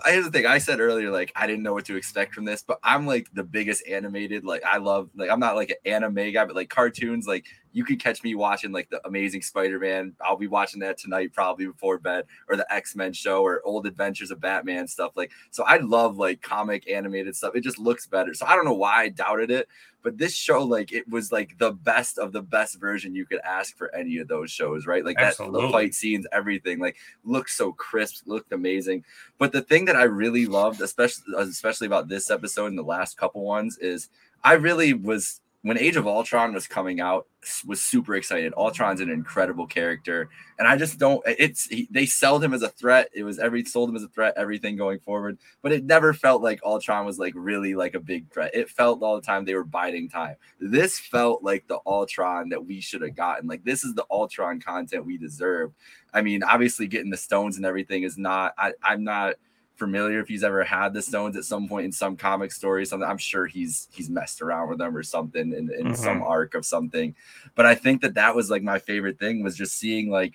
here's 0.05 0.25
the 0.25 0.31
thing 0.31 0.45
i 0.45 0.57
said 0.57 0.79
earlier 0.79 1.09
like 1.09 1.31
i 1.35 1.47
didn't 1.47 1.63
know 1.63 1.73
what 1.73 1.85
to 1.85 1.95
expect 1.95 2.33
from 2.33 2.43
this 2.43 2.61
but 2.61 2.79
i'm 2.83 3.07
like 3.07 3.27
the 3.33 3.43
biggest 3.43 3.85
animated 3.87 4.43
like 4.43 4.61
i 4.65 4.77
love 4.77 5.09
like 5.15 5.29
i'm 5.29 5.39
not 5.39 5.55
like 5.55 5.69
an 5.69 5.93
anime 5.93 6.31
guy 6.33 6.43
but 6.45 6.55
like 6.55 6.69
cartoons 6.69 7.25
like 7.25 7.45
you 7.77 7.85
could 7.85 8.01
catch 8.01 8.23
me 8.23 8.33
watching 8.33 8.71
like 8.71 8.89
the 8.89 8.99
amazing 9.05 9.39
spider-man. 9.39 10.15
I'll 10.19 10.35
be 10.35 10.47
watching 10.47 10.79
that 10.79 10.97
tonight 10.97 11.31
probably 11.31 11.67
before 11.67 11.99
bed 11.99 12.25
or 12.49 12.55
the 12.55 12.65
x-men 12.73 13.13
show 13.13 13.43
or 13.43 13.61
old 13.63 13.85
adventures 13.85 14.31
of 14.31 14.41
batman 14.41 14.87
stuff 14.87 15.11
like 15.15 15.31
so 15.51 15.63
i 15.63 15.77
love 15.77 16.17
like 16.17 16.41
comic 16.41 16.89
animated 16.89 17.35
stuff. 17.35 17.55
It 17.55 17.61
just 17.61 17.77
looks 17.77 18.07
better. 18.07 18.33
So 18.33 18.47
i 18.47 18.55
don't 18.55 18.65
know 18.65 18.73
why 18.73 19.03
i 19.03 19.09
doubted 19.09 19.51
it 19.51 19.67
but 20.07 20.17
this 20.17 20.33
show 20.33 20.63
like 20.63 20.93
it 20.93 21.05
was 21.09 21.33
like 21.33 21.57
the 21.57 21.73
best 21.73 22.17
of 22.17 22.31
the 22.31 22.41
best 22.41 22.79
version 22.79 23.13
you 23.13 23.25
could 23.25 23.41
ask 23.43 23.75
for 23.75 23.93
any 23.93 24.19
of 24.19 24.29
those 24.29 24.49
shows 24.49 24.87
right? 24.87 25.03
Like 25.03 25.17
that 25.17 25.35
the 25.35 25.67
fight 25.69 25.93
scenes 25.93 26.25
everything 26.31 26.79
like 26.79 26.95
looked 27.25 27.49
so 27.49 27.73
crisp 27.73 28.25
looked 28.25 28.53
amazing. 28.53 29.03
But 29.37 29.51
the 29.51 29.61
thing 29.61 29.83
that 29.83 29.97
I 29.97 30.03
really 30.03 30.45
loved, 30.45 30.79
especially 30.79 31.25
especially 31.37 31.87
about 31.87 32.07
this 32.07 32.31
episode 32.31 32.67
and 32.67 32.77
the 32.77 32.83
last 32.83 33.17
couple 33.17 33.43
ones, 33.43 33.77
is 33.79 34.07
I 34.45 34.53
really 34.53 34.93
was 34.93 35.41
when 35.63 35.77
Age 35.77 35.95
of 35.95 36.07
Ultron 36.07 36.53
was 36.53 36.67
coming 36.67 36.99
out, 36.99 37.27
was 37.65 37.83
super 37.83 38.15
excited. 38.15 38.53
Ultron's 38.55 39.01
an 39.01 39.09
incredible 39.09 39.65
character, 39.65 40.29
and 40.59 40.67
I 40.67 40.77
just 40.77 40.99
don't. 40.99 41.21
It's 41.25 41.67
he, 41.67 41.87
they 41.89 42.05
sold 42.05 42.43
him 42.43 42.53
as 42.53 42.61
a 42.61 42.69
threat. 42.69 43.09
It 43.13 43.23
was 43.23 43.39
every 43.39 43.65
sold 43.65 43.89
him 43.89 43.95
as 43.95 44.03
a 44.03 44.07
threat, 44.07 44.35
everything 44.37 44.75
going 44.75 44.99
forward. 44.99 45.39
But 45.61 45.71
it 45.71 45.83
never 45.83 46.13
felt 46.13 46.41
like 46.41 46.59
Ultron 46.63 47.05
was 47.05 47.17
like 47.17 47.33
really 47.35 47.73
like 47.73 47.95
a 47.95 47.99
big 47.99 48.31
threat. 48.31 48.51
It 48.53 48.69
felt 48.69 49.01
all 49.01 49.15
the 49.15 49.21
time 49.21 49.45
they 49.45 49.55
were 49.55 49.63
biding 49.63 50.09
time. 50.09 50.35
This 50.59 50.99
felt 50.99 51.43
like 51.43 51.67
the 51.67 51.79
Ultron 51.85 52.49
that 52.49 52.65
we 52.65 52.79
should 52.79 53.01
have 53.01 53.15
gotten. 53.15 53.47
Like 53.47 53.63
this 53.63 53.83
is 53.83 53.95
the 53.95 54.05
Ultron 54.11 54.59
content 54.59 55.05
we 55.05 55.17
deserve. 55.17 55.73
I 56.13 56.21
mean, 56.21 56.43
obviously 56.43 56.87
getting 56.87 57.11
the 57.11 57.17
stones 57.17 57.57
and 57.57 57.65
everything 57.65 58.03
is 58.03 58.17
not. 58.17 58.53
I, 58.57 58.73
I'm 58.83 59.03
not 59.03 59.35
familiar 59.77 60.19
if 60.19 60.27
he's 60.27 60.43
ever 60.43 60.63
had 60.63 60.93
the 60.93 61.01
stones 61.01 61.37
at 61.37 61.45
some 61.45 61.67
point 61.67 61.85
in 61.85 61.91
some 61.91 62.17
comic 62.17 62.51
story. 62.51 62.85
Something 62.85 63.09
I'm 63.09 63.17
sure 63.17 63.45
he's 63.45 63.87
he's 63.91 64.09
messed 64.09 64.41
around 64.41 64.69
with 64.69 64.79
them 64.79 64.95
or 64.95 65.03
something 65.03 65.53
in, 65.53 65.71
in 65.71 65.85
mm-hmm. 65.87 65.93
some 65.93 66.23
arc 66.23 66.55
of 66.55 66.65
something. 66.65 67.15
But 67.55 67.65
I 67.65 67.75
think 67.75 68.01
that 68.01 68.15
that 68.15 68.35
was 68.35 68.49
like 68.49 68.63
my 68.63 68.79
favorite 68.79 69.19
thing 69.19 69.43
was 69.43 69.55
just 69.55 69.77
seeing 69.77 70.09
like 70.09 70.33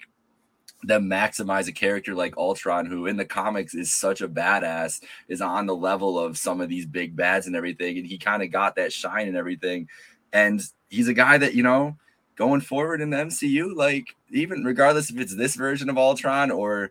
them 0.85 1.09
maximize 1.09 1.69
a 1.69 1.73
character 1.73 2.15
like 2.15 2.37
Ultron, 2.37 2.87
who 2.87 3.07
in 3.07 3.17
the 3.17 3.25
comics 3.25 3.75
is 3.75 3.95
such 3.95 4.21
a 4.21 4.29
badass, 4.29 5.03
is 5.29 5.41
on 5.41 5.67
the 5.67 5.77
level 5.77 6.19
of 6.19 6.37
some 6.37 6.61
of 6.61 6.69
these 6.69 6.87
big 6.87 7.15
bads 7.15 7.47
and 7.47 7.57
everything, 7.57 7.99
and 7.99 8.07
he 8.07 8.19
kind 8.19 8.43
of 8.43 8.51
got 8.51 8.77
that 8.77 8.93
shine 8.93 9.29
and 9.29 9.37
everything. 9.37 9.89
And 10.33 10.63
he's 10.89 11.09
a 11.09 11.15
guy 11.15 11.39
that 11.39 11.55
you 11.55 11.63
know 11.63 11.97
going 12.37 12.61
forward 12.61 13.01
in 13.01 13.11
the 13.11 13.17
MCU, 13.17 13.75
like 13.75 14.17
even 14.31 14.65
regardless 14.65 15.11
if 15.11 15.19
it's 15.19 15.37
this 15.37 15.55
version 15.55 15.89
of 15.89 15.99
Ultron 15.99 16.51
or 16.51 16.91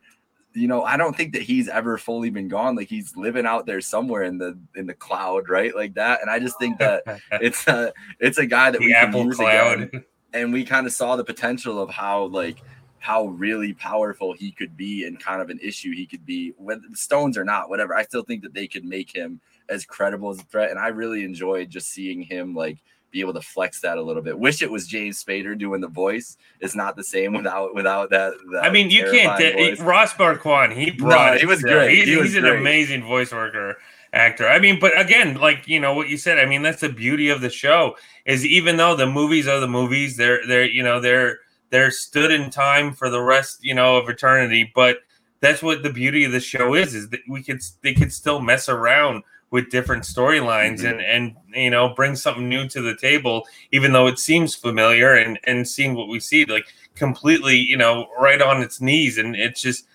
you 0.54 0.68
know, 0.68 0.84
I 0.84 0.98
don't 0.98 1.16
think 1.16 1.34
that 1.34 1.42
he's 1.42 1.68
ever 1.70 1.98
fully 1.98 2.30
been 2.30 2.48
gone. 2.48 2.76
Like 2.76 2.90
he's 2.90 3.16
living 3.16 3.46
out 3.46 3.66
there 3.66 3.82
somewhere 3.82 4.24
in 4.24 4.38
the 4.38 4.58
in 4.76 4.86
the 4.86 4.94
cloud, 4.94 5.50
right? 5.50 5.76
Like 5.76 5.94
that. 5.96 6.22
And 6.22 6.30
I 6.30 6.40
just 6.40 6.58
think 6.60 6.78
that 6.80 7.04
it's 7.34 7.68
a 7.68 7.94
it's 8.20 8.38
a 8.38 8.46
guy 8.46 8.72
that 8.72 8.80
the 8.80 8.88
we 8.88 8.94
Apple 8.94 9.26
use 9.26 9.38
Cloud. 9.38 9.82
again. 9.82 10.04
and 10.34 10.54
we 10.54 10.64
kind 10.64 10.88
of 10.88 10.94
saw 10.94 11.16
the 11.16 11.24
potential 11.24 11.82
of 11.82 11.90
how 11.90 12.26
like 12.26 12.62
how 13.00 13.26
really 13.26 13.74
powerful 13.74 14.32
he 14.32 14.52
could 14.52 14.78
be 14.78 15.06
and 15.06 15.20
kind 15.20 15.42
of 15.42 15.50
an 15.50 15.60
issue 15.62 15.92
he 15.92 16.06
could 16.06 16.26
be 16.26 16.54
with 16.58 16.80
stones 16.96 17.38
or 17.38 17.44
not 17.44 17.68
whatever 17.68 17.96
i 17.96 18.04
still 18.04 18.24
think 18.24 18.44
that 18.44 18.54
they 18.54 18.68
could 18.68 18.86
make 18.86 19.14
him 19.14 19.42
as 19.70 19.86
credible 19.86 20.30
as 20.30 20.40
a 20.40 20.44
threat 20.44 20.70
and 20.70 20.80
i 20.80 20.88
really 20.88 21.24
enjoyed 21.24 21.70
just 21.70 21.90
seeing 21.90 22.22
him 22.22 22.54
like 22.54 22.78
be 23.12 23.20
able 23.20 23.34
to 23.34 23.42
flex 23.42 23.82
that 23.82 23.98
a 23.98 24.02
little 24.02 24.22
bit 24.22 24.38
wish 24.38 24.62
it 24.62 24.72
was 24.72 24.88
james 24.88 25.24
spader 25.24 25.58
doing 25.58 25.82
the 25.82 25.88
voice 25.88 26.38
it's 26.62 26.76
not 26.76 26.96
the 26.96 27.04
same 27.04 27.34
without 27.34 27.76
without 27.76 28.10
that, 28.10 28.34
that 28.52 28.64
I 28.64 28.70
mean, 28.70 28.90
you 28.90 29.04
can't. 29.12 29.56
Voice. 29.56 29.80
Ross 29.80 30.18
Marquand, 30.18 30.74
he 30.74 30.92
brought. 30.92 31.32
No, 31.32 31.34
it 31.34 31.40
he 31.42 31.46
was 31.46 31.62
great. 31.62 31.96
He's, 31.96 32.08
He 32.08 32.16
was 32.16 32.34
he's 32.34 32.36
an 32.36 32.46
amazing 32.46 33.04
voice 33.04 33.32
worker 33.32 33.78
actor. 34.14 34.48
I 34.48 34.60
mean, 34.60 34.80
but 34.80 35.00
again, 35.00 35.36
like 35.36 35.68
you 35.68 35.80
know 35.80 35.94
what 35.94 36.10
you 36.10 36.18
said. 36.18 36.40
I 36.40 36.46
mean, 36.46 36.62
that's 36.62 36.82
the 36.82 36.90
beauty 36.90 37.30
of 37.30 37.42
the 37.42 37.50
show 37.50 37.96
is 38.26 38.46
even 38.46 38.78
though 38.78 38.96
the 38.96 39.08
movies 39.08 39.48
are 39.48 39.60
the 39.60 39.68
movies, 39.68 40.18
they're 40.18 40.46
they're 40.48 40.66
you 40.66 40.84
know 40.84 41.00
they're 41.00 41.40
they're 41.70 41.92
stood 41.92 42.32
in 42.32 42.50
time 42.50 42.94
for 42.94 43.10
the 43.10 43.22
rest 43.22 43.64
you 43.64 43.74
know 43.74 43.98
of 43.98 44.10
eternity. 44.10 44.72
But 44.74 45.00
that's 45.40 45.64
what 45.64 45.84
the 45.84 45.92
beauty 45.92 46.24
of 46.24 46.32
the 46.32 46.40
show 46.40 46.76
is 46.76 46.94
is 46.94 47.10
that 47.10 47.22
we 47.28 47.44
could 47.44 47.62
they 47.82 47.94
could 47.94 48.14
still 48.14 48.40
mess 48.40 48.70
around 48.70 49.24
with 49.52 49.70
different 49.70 50.04
storylines 50.04 50.80
Mhm. 50.80 50.92
and 50.92 51.02
and 51.02 51.36
you 51.54 51.70
know 51.70 51.90
bring 51.90 52.16
something 52.16 52.50
new 52.50 52.68
to 52.70 52.82
the 52.82 52.96
table 52.96 53.46
even 53.72 53.92
though 53.94 54.08
it 54.08 54.18
seems 54.18 54.56
familiar 54.56 55.14
and 55.14 55.40
and 55.44 55.68
seeing 55.68 55.94
what 55.94 56.08
we 56.08 56.20
see 56.20 56.46
like 56.46 56.66
completely 56.96 57.58
you 57.58 57.78
know 57.78 58.08
right 58.20 58.42
on 58.42 58.62
its 58.62 58.82
knees 58.82 59.18
and 59.18 59.36
it's 59.36 59.62
just 59.62 59.86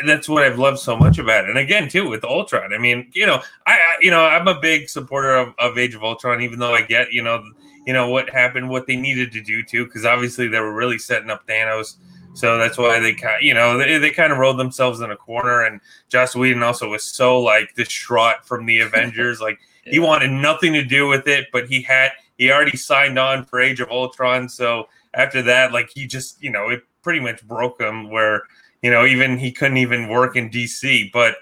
and 0.00 0.08
that's 0.08 0.28
what 0.28 0.44
I've 0.44 0.60
loved 0.60 0.78
so 0.78 0.96
much 0.96 1.18
about 1.18 1.42
it. 1.44 1.50
And 1.50 1.58
again, 1.58 1.88
too, 1.88 2.08
with 2.08 2.22
Ultron, 2.22 2.72
I 2.72 2.78
mean, 2.78 3.10
you 3.14 3.26
know, 3.26 3.40
I, 3.66 3.72
I 3.72 3.96
you 4.00 4.12
know, 4.12 4.24
I'm 4.24 4.46
a 4.46 4.60
big 4.60 4.88
supporter 4.88 5.34
of, 5.34 5.54
of 5.58 5.76
Age 5.76 5.96
of 5.96 6.04
Ultron, 6.04 6.40
even 6.40 6.60
though 6.60 6.72
I 6.72 6.82
get, 6.82 7.12
you 7.12 7.20
know, 7.20 7.42
you 7.84 7.92
know 7.92 8.08
what 8.08 8.30
happened, 8.30 8.68
what 8.68 8.86
they 8.86 8.94
needed 8.94 9.32
to 9.32 9.40
do 9.40 9.64
too, 9.64 9.84
because 9.86 10.04
obviously 10.04 10.46
they 10.46 10.60
were 10.60 10.72
really 10.72 10.98
setting 10.98 11.30
up 11.30 11.44
Thanos. 11.48 11.96
So 12.36 12.58
that's 12.58 12.76
why 12.76 13.00
they 13.00 13.14
kind, 13.14 13.42
you 13.42 13.54
know, 13.54 13.78
they, 13.78 13.96
they 13.96 14.10
kind 14.10 14.30
of 14.30 14.36
rolled 14.36 14.58
themselves 14.58 15.00
in 15.00 15.10
a 15.10 15.16
corner. 15.16 15.62
And 15.62 15.80
Joss 16.10 16.36
Whedon 16.36 16.62
also 16.62 16.90
was 16.90 17.02
so 17.02 17.40
like 17.40 17.74
distraught 17.74 18.44
from 18.44 18.66
the 18.66 18.80
Avengers, 18.80 19.40
like 19.40 19.58
he 19.84 19.98
wanted 19.98 20.30
nothing 20.30 20.74
to 20.74 20.84
do 20.84 21.08
with 21.08 21.26
it, 21.26 21.46
but 21.50 21.66
he 21.66 21.80
had 21.80 22.10
he 22.36 22.52
already 22.52 22.76
signed 22.76 23.18
on 23.18 23.46
for 23.46 23.58
Age 23.58 23.80
of 23.80 23.90
Ultron. 23.90 24.50
So 24.50 24.86
after 25.14 25.40
that, 25.42 25.72
like 25.72 25.88
he 25.88 26.06
just, 26.06 26.42
you 26.42 26.50
know, 26.50 26.68
it 26.68 26.82
pretty 27.00 27.20
much 27.20 27.42
broke 27.48 27.80
him 27.80 28.10
where, 28.10 28.42
you 28.82 28.90
know, 28.90 29.06
even 29.06 29.38
he 29.38 29.50
couldn't 29.50 29.78
even 29.78 30.08
work 30.08 30.36
in 30.36 30.50
DC. 30.50 31.10
But 31.12 31.36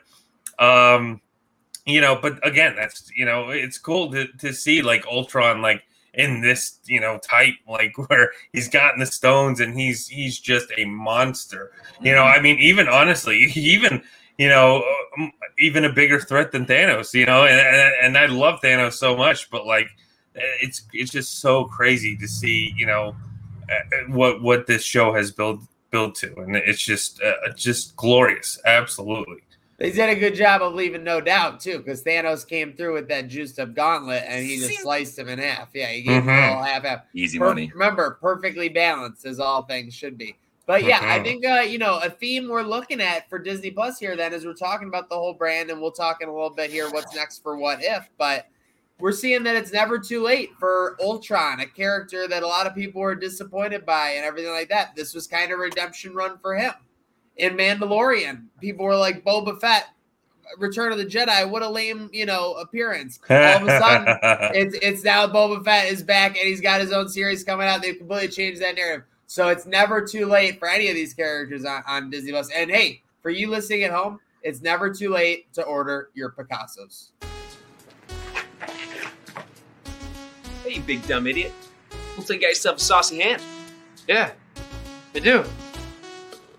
um, 0.61 1.21
you 1.87 2.01
know, 2.01 2.17
but 2.23 2.39
again, 2.47 2.77
that's 2.77 3.11
you 3.17 3.25
know, 3.25 3.51
it's 3.51 3.79
cool 3.79 4.13
to 4.13 4.29
to 4.39 4.53
see 4.53 4.81
like 4.81 5.05
Ultron 5.09 5.61
like 5.61 5.83
in 6.17 6.41
this, 6.41 6.79
you 6.87 7.01
know, 7.01 7.19
type, 7.19 7.55
like 7.69 7.97
where 8.09 8.33
he's 8.53 8.69
gotten 8.69 9.01
the 9.01 9.07
stones 9.07 9.61
and 9.61 9.79
he's 9.79 10.09
he's 10.09 10.39
just 10.39 10.73
a 10.77 10.85
monster. 10.85 11.73
You 12.01 12.13
know, 12.13 12.25
I 12.25 12.41
mean, 12.41 12.59
even 12.59 12.89
honestly, 12.89 13.39
even 13.55 14.03
you 14.39 14.49
know, 14.49 14.83
um, 15.17 15.33
even 15.59 15.85
a 15.85 15.93
bigger 15.93 16.19
threat 16.21 16.53
than 16.53 16.67
Thanos. 16.67 17.15
You 17.15 17.27
know, 17.27 17.45
and 17.45 17.61
and, 17.61 17.95
and 18.03 18.19
I 18.19 18.27
love 18.27 18.61
Thanos 18.63 18.95
so 18.95 19.17
much, 19.17 19.51
but 19.51 19.67
like, 19.67 19.89
it's 20.35 20.83
it's 20.93 21.13
just 21.13 21.41
so 21.41 21.65
crazy 21.65 22.17
to 22.17 22.29
see. 22.29 22.73
You 22.77 22.87
know, 22.87 23.17
uh, 23.71 23.97
what 24.09 24.43
what 24.43 24.67
this 24.67 24.83
show 24.83 25.13
has 25.15 25.31
built 25.31 25.61
built 25.91 26.17
to, 26.17 26.35
and 26.41 26.57
it's 26.57 26.85
just 26.85 27.23
uh, 27.23 27.53
just 27.55 27.95
glorious. 27.97 28.59
Absolutely. 28.65 29.43
They 29.79 29.91
did 29.91 30.09
a 30.09 30.15
good 30.15 30.35
job 30.37 30.63
of 30.63 30.75
leaving 30.75 31.03
no 31.03 31.21
doubt 31.21 31.59
too, 31.61 31.79
because 31.79 32.03
Thanos 32.05 32.47
came 32.47 32.75
through 32.75 32.95
with 32.95 33.09
that 33.09 33.29
juiced 33.29 33.59
up 33.59 33.75
gauntlet 33.75 34.23
and 34.27 34.45
he 34.47 34.59
just 34.61 34.81
sliced 34.81 35.19
him 35.19 35.29
in 35.29 35.39
half. 35.41 35.71
Yeah, 35.75 35.89
he 35.89 36.03
gave 36.03 36.23
him 36.23 36.29
Mhm. 36.29 36.57
all 36.57 36.63
half 36.63 36.85
half. 36.85 37.01
Easy 37.13 37.39
Per- 37.39 37.47
money. 37.47 37.71
Remember, 37.73 38.19
perfectly 38.21 38.69
balanced 38.69 39.27
as 39.27 39.41
all 39.41 39.63
things 39.63 39.93
should 39.93 40.17
be. 40.17 40.37
But 40.67 40.85
yeah, 40.85 41.01
I 41.03 41.19
Mhm. 41.19 41.25
think 41.25 41.45
uh, 41.47 41.61
you 41.69 41.79
know 41.79 41.99
a 41.99 42.09
theme 42.09 42.49
we're 42.49 42.63
looking 42.63 43.01
at 43.01 43.29
for 43.29 43.39
Disney 43.39 43.71
Plus 43.73 43.99
here. 43.99 44.17
Then, 44.17 44.33
as 44.33 44.47
we're 44.47 44.55
talking 44.55 44.89
about 44.89 45.09
the 45.09 45.17
whole 45.17 45.35
brand, 45.35 45.71
and 45.71 45.81
we'll 45.83 45.91
talk 45.91 46.23
in 46.23 46.29
a 46.29 46.33
little 46.33 46.51
bit 46.51 46.71
here 46.71 46.89
what's 46.91 47.15
next 47.15 47.43
for 47.43 47.57
What 47.57 47.81
If. 47.83 48.09
But 48.17 48.47
we're 49.01 49.13
seeing 49.13 49.43
that 49.43 49.57
it's 49.57 49.73
never 49.73 49.99
too 49.99 50.23
late 50.23 50.51
for 50.59 50.97
Ultron, 51.03 51.59
a 51.61 51.67
character 51.67 52.29
that 52.29 52.45
a 52.45 52.47
lot 52.47 52.67
of 52.67 52.75
people 52.77 53.03
were 53.03 53.17
disappointed 53.17 53.85
by, 53.85 54.11
and 54.11 54.25
everything 54.25 54.53
like 54.53 54.69
that. 54.69 54.95
This 54.95 55.13
was 55.13 55.27
kind 55.27 55.51
of 55.53 55.59
redemption 55.59 56.15
run 56.15 56.39
for 56.39 56.55
him. 56.55 56.73
In 57.37 57.57
Mandalorian, 57.57 58.45
people 58.61 58.85
were 58.85 58.97
like 58.97 59.25
Boba 59.25 59.61
Fett, 59.61 59.87
Return 60.59 60.93
of 60.93 60.99
the 60.99 61.07
Jedi. 61.07 61.49
What 61.49 61.63
a 61.63 61.69
lame, 61.69 62.11
you 62.13 62.27
know, 62.27 62.53
appearance. 62.55 63.19
All 63.29 63.37
of 63.37 63.63
a 63.67 63.79
sudden, 63.81 64.19
it's 64.55 64.77
it's 64.81 65.03
now 65.03 65.27
Boba 65.27 65.65
Fett 65.65 65.91
is 65.91 66.03
back 66.03 66.39
and 66.39 66.47
he's 66.47 66.61
got 66.61 66.81
his 66.81 66.93
own 66.93 67.09
series 67.09 67.43
coming 67.43 67.67
out. 67.67 67.83
They've 67.83 67.97
completely 67.97 68.29
changed 68.29 68.63
that 68.63 68.77
narrative. 68.77 69.05
So 69.27 69.49
it's 69.49 69.67
never 69.67 70.07
too 70.07 70.27
late 70.27 70.59
for 70.59 70.69
any 70.69 70.89
of 70.89 70.95
these 70.95 71.15
characters 71.15 71.65
on, 71.65 71.83
on 71.89 72.11
Disney 72.11 72.31
Plus. 72.31 72.51
And 72.51 72.71
hey, 72.71 73.03
for 73.21 73.31
you 73.31 73.51
listening 73.51 73.83
at 73.85 73.91
home, 73.91 74.21
it's 74.43 74.61
never 74.61 74.93
too 74.93 75.11
late 75.11 75.53
to 75.55 75.63
order 75.65 76.11
your 76.15 76.31
Picassos. 76.31 77.09
Hey, 80.63 80.75
you 80.75 80.83
big 80.83 81.07
dumb 81.09 81.27
idiot. 81.27 81.53
Looks 82.17 82.31
like 82.31 82.41
you 82.41 82.47
got 82.47 82.51
yourself 82.51 82.77
a 82.77 82.81
saucy 82.81 83.21
hand. 83.21 83.43
Yeah, 84.07 84.33
I 85.15 85.19
do. 85.19 85.45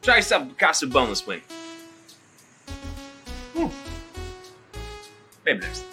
Try 0.05 0.17
yourself 0.17 0.43
a 0.43 0.45
Picasso 0.49 0.85
boneless 0.85 1.25
wing. 1.25 1.41
Hmm. 3.55 3.69
Maybe 5.43 5.61
next. 5.61 5.83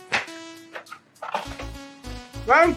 Right? 2.46 2.76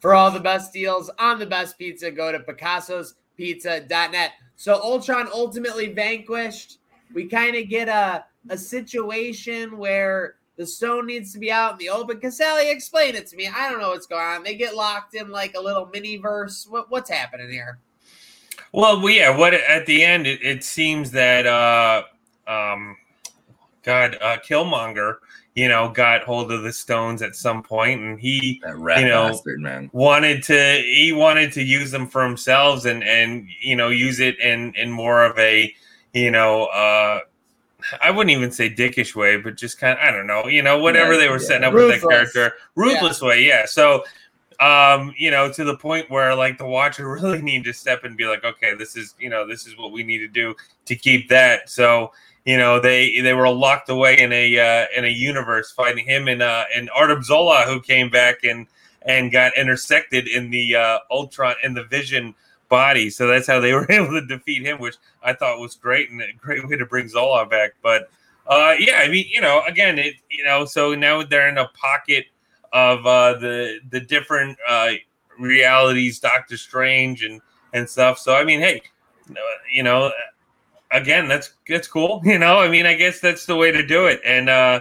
For 0.00 0.12
all 0.12 0.32
the 0.32 0.40
best 0.40 0.72
deals 0.72 1.12
on 1.16 1.38
the 1.38 1.46
best 1.46 1.78
pizza, 1.78 2.10
go 2.10 2.32
to 2.32 2.40
picassospizza.net. 2.40 4.32
So 4.56 4.82
Ultron 4.82 5.28
ultimately 5.32 5.92
vanquished. 5.92 6.78
We 7.14 7.28
kind 7.28 7.54
of 7.54 7.68
get 7.68 7.88
a, 7.88 8.24
a 8.48 8.58
situation 8.58 9.78
where 9.78 10.39
the 10.60 10.66
stone 10.66 11.06
needs 11.06 11.32
to 11.32 11.38
be 11.38 11.50
out 11.50 11.72
in 11.72 11.78
the 11.78 11.88
open. 11.88 12.20
Caselli, 12.20 12.70
explain 12.70 13.14
it 13.14 13.26
to 13.28 13.36
me. 13.36 13.48
I 13.48 13.70
don't 13.70 13.80
know 13.80 13.88
what's 13.88 14.06
going 14.06 14.22
on. 14.22 14.42
They 14.42 14.56
get 14.56 14.76
locked 14.76 15.14
in 15.14 15.30
like 15.30 15.54
a 15.54 15.60
little 15.60 15.86
mini 15.86 16.18
verse. 16.18 16.66
What, 16.68 16.90
what's 16.90 17.08
happening 17.08 17.48
here? 17.48 17.78
Well, 18.70 19.00
well, 19.00 19.08
yeah. 19.08 19.34
What 19.34 19.54
at 19.54 19.86
the 19.86 20.04
end, 20.04 20.26
it, 20.26 20.42
it 20.42 20.62
seems 20.62 21.12
that 21.12 21.46
uh, 21.46 22.02
um, 22.46 22.98
God, 23.84 24.18
uh, 24.20 24.36
Killmonger, 24.46 25.16
you 25.54 25.66
know, 25.66 25.88
got 25.88 26.24
hold 26.24 26.52
of 26.52 26.62
the 26.62 26.74
stones 26.74 27.22
at 27.22 27.36
some 27.36 27.62
point, 27.62 28.02
and 28.02 28.20
he 28.20 28.60
You 28.62 29.08
know, 29.08 29.28
bastard, 29.30 29.60
man. 29.60 29.88
wanted 29.94 30.42
to 30.42 30.74
he 30.84 31.14
wanted 31.14 31.54
to 31.54 31.62
use 31.62 31.90
them 31.90 32.06
for 32.06 32.22
himself, 32.22 32.84
and 32.84 33.02
and 33.02 33.48
you 33.62 33.76
know, 33.76 33.88
use 33.88 34.20
it 34.20 34.38
in 34.38 34.74
in 34.76 34.90
more 34.90 35.24
of 35.24 35.38
a 35.38 35.74
you 36.12 36.30
know, 36.30 36.64
uh, 36.66 37.20
I 38.02 38.10
wouldn't 38.10 38.36
even 38.36 38.52
say 38.52 38.70
dickish 38.70 39.14
way, 39.14 39.36
but 39.36 39.56
just 39.56 39.78
kind 39.78 39.98
of 39.98 40.04
I 40.04 40.10
don't 40.10 40.26
know, 40.26 40.46
you 40.46 40.62
know, 40.62 40.78
whatever 40.78 41.12
Yeah, 41.12 41.18
they 41.20 41.28
were 41.28 41.40
yeah. 41.40 41.46
setting 41.46 41.64
up 41.64 41.74
with 41.74 42.00
that 42.00 42.08
character, 42.08 42.54
ruthless 42.74 43.20
way, 43.20 43.44
yeah. 43.46 43.66
So 43.66 44.04
um, 44.60 45.14
you 45.16 45.30
know, 45.30 45.50
to 45.50 45.64
the 45.64 45.76
point 45.76 46.10
where 46.10 46.34
like 46.34 46.58
the 46.58 46.66
watcher 46.66 47.08
really 47.20 47.42
need 47.42 47.64
to 47.64 47.72
step 47.72 48.04
and 48.04 48.16
be 48.16 48.26
like, 48.26 48.44
okay, 48.44 48.74
this 48.74 48.96
is 48.96 49.14
you 49.18 49.30
know, 49.30 49.46
this 49.46 49.66
is 49.66 49.76
what 49.76 49.92
we 49.92 50.02
need 50.02 50.18
to 50.18 50.28
do 50.28 50.54
to 50.86 50.94
keep 50.94 51.28
that. 51.30 51.70
So 51.70 52.12
you 52.44 52.56
know, 52.56 52.80
they 52.80 53.20
they 53.20 53.34
were 53.34 53.48
locked 53.48 53.88
away 53.88 54.18
in 54.18 54.32
a 54.32 54.58
uh, 54.58 54.86
in 54.96 55.04
a 55.04 55.08
universe 55.08 55.72
fighting 55.72 56.06
him 56.06 56.28
and 56.28 56.42
uh, 56.42 56.64
and 56.74 56.90
Arnim 56.94 57.22
Zola, 57.22 57.62
who 57.66 57.80
came 57.80 58.10
back 58.10 58.44
and 58.44 58.66
and 59.02 59.32
got 59.32 59.56
intersected 59.56 60.28
in 60.28 60.50
the 60.50 60.76
uh, 60.76 60.98
Ultron 61.10 61.54
in 61.62 61.74
the 61.74 61.84
Vision 61.84 62.34
body. 62.70 63.10
So 63.10 63.26
that's 63.26 63.46
how 63.46 63.60
they 63.60 63.72
were 63.74 63.90
able 63.92 64.18
to 64.18 64.26
defeat 64.26 64.64
him, 64.64 64.78
which 64.78 64.96
I 65.22 65.34
thought 65.34 65.60
was 65.60 65.74
great 65.74 66.10
and 66.10 66.22
a 66.22 66.32
great 66.32 66.66
way 66.66 66.76
to 66.76 66.86
bring 66.86 67.08
Zola 67.08 67.44
back. 67.44 67.72
But 67.82 68.10
uh, 68.46 68.74
yeah, 68.78 69.00
I 69.02 69.08
mean, 69.08 69.26
you 69.30 69.42
know, 69.42 69.62
again, 69.68 69.98
it 69.98 70.14
you 70.30 70.44
know, 70.44 70.64
so 70.64 70.94
now 70.94 71.22
they're 71.22 71.48
in 71.48 71.58
a 71.58 71.68
pocket 71.68 72.24
of 72.72 73.04
uh, 73.04 73.34
the 73.38 73.80
the 73.90 74.00
different 74.00 74.56
uh, 74.66 74.92
realities, 75.38 76.18
Doctor 76.18 76.56
Strange 76.56 77.22
and 77.22 77.42
and 77.74 77.88
stuff. 77.88 78.18
So 78.18 78.34
I 78.34 78.44
mean, 78.44 78.60
hey, 78.60 78.80
you 79.72 79.82
know, 79.82 80.10
again, 80.90 81.28
that's 81.28 81.52
that's 81.68 81.86
cool. 81.86 82.22
You 82.30 82.38
know, 82.38 82.58
I 82.58 82.68
mean, 82.68 82.86
I 82.86 82.94
guess 82.94 83.20
that's 83.20 83.46
the 83.46 83.56
way 83.56 83.70
to 83.70 83.86
do 83.86 84.06
it, 84.06 84.20
and 84.24 84.48
uh, 84.48 84.80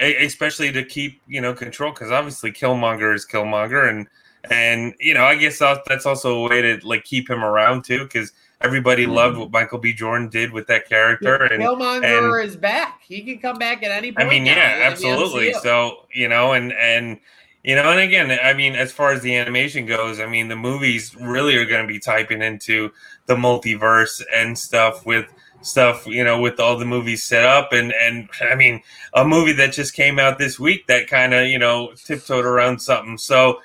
especially 0.00 0.72
to 0.72 0.84
keep 0.84 1.20
you 1.26 1.40
know 1.40 1.54
control 1.54 1.92
because 1.92 2.10
obviously 2.10 2.52
Killmonger 2.52 3.14
is 3.14 3.26
Killmonger, 3.26 3.88
and 3.88 4.06
and 4.50 4.94
you 4.98 5.14
know, 5.14 5.24
I 5.24 5.36
guess 5.36 5.58
that's 5.58 6.06
also 6.06 6.44
a 6.44 6.48
way 6.48 6.62
to 6.62 6.86
like 6.86 7.04
keep 7.04 7.30
him 7.30 7.44
around 7.44 7.84
too 7.84 8.04
because 8.04 8.32
everybody 8.60 9.04
mm-hmm. 9.04 9.14
loved 9.14 9.38
what 9.38 9.50
Michael 9.50 9.78
B. 9.78 9.92
Jordan 9.92 10.28
did 10.28 10.52
with 10.52 10.66
that 10.68 10.88
character, 10.88 11.36
and 11.44 11.62
Killmonger 11.62 12.44
is 12.44 12.56
back. 12.56 13.02
He 13.02 13.22
can 13.22 13.38
come 13.38 13.58
back 13.58 13.82
at 13.82 13.90
any 13.90 14.12
point. 14.12 14.26
I 14.26 14.30
mean, 14.30 14.46
yeah, 14.46 14.80
absolutely. 14.82 15.52
So 15.54 16.06
you 16.12 16.28
know, 16.28 16.52
and 16.52 16.72
and 16.72 17.20
you 17.62 17.76
know, 17.76 17.90
and 17.90 18.00
again, 18.00 18.36
I 18.42 18.54
mean, 18.54 18.74
as 18.74 18.90
far 18.90 19.12
as 19.12 19.22
the 19.22 19.36
animation 19.36 19.86
goes, 19.86 20.18
I 20.18 20.26
mean, 20.26 20.48
the 20.48 20.56
movies 20.56 21.14
really 21.14 21.56
are 21.56 21.66
going 21.66 21.86
to 21.86 21.92
be 21.92 22.00
typing 22.00 22.42
into 22.42 22.90
the 23.26 23.36
multiverse 23.36 24.22
and 24.34 24.58
stuff 24.58 25.06
with 25.06 25.26
stuff, 25.60 26.06
you 26.06 26.24
know, 26.24 26.40
with 26.40 26.58
all 26.58 26.76
the 26.76 26.84
movies 26.84 27.22
set 27.22 27.44
up, 27.44 27.72
and 27.72 27.92
and 27.92 28.28
I 28.40 28.54
mean, 28.54 28.82
a 29.14 29.24
movie 29.24 29.52
that 29.52 29.72
just 29.72 29.94
came 29.94 30.18
out 30.18 30.38
this 30.38 30.58
week 30.58 30.86
that 30.88 31.06
kind 31.06 31.32
of 31.34 31.46
you 31.46 31.58
know 31.58 31.92
tiptoed 32.04 32.44
around 32.44 32.80
something. 32.80 33.18
So 33.18 33.60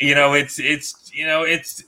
you 0.00 0.14
know, 0.14 0.34
it's 0.34 0.58
it's 0.58 1.10
you 1.14 1.26
know, 1.26 1.42
it's. 1.42 1.84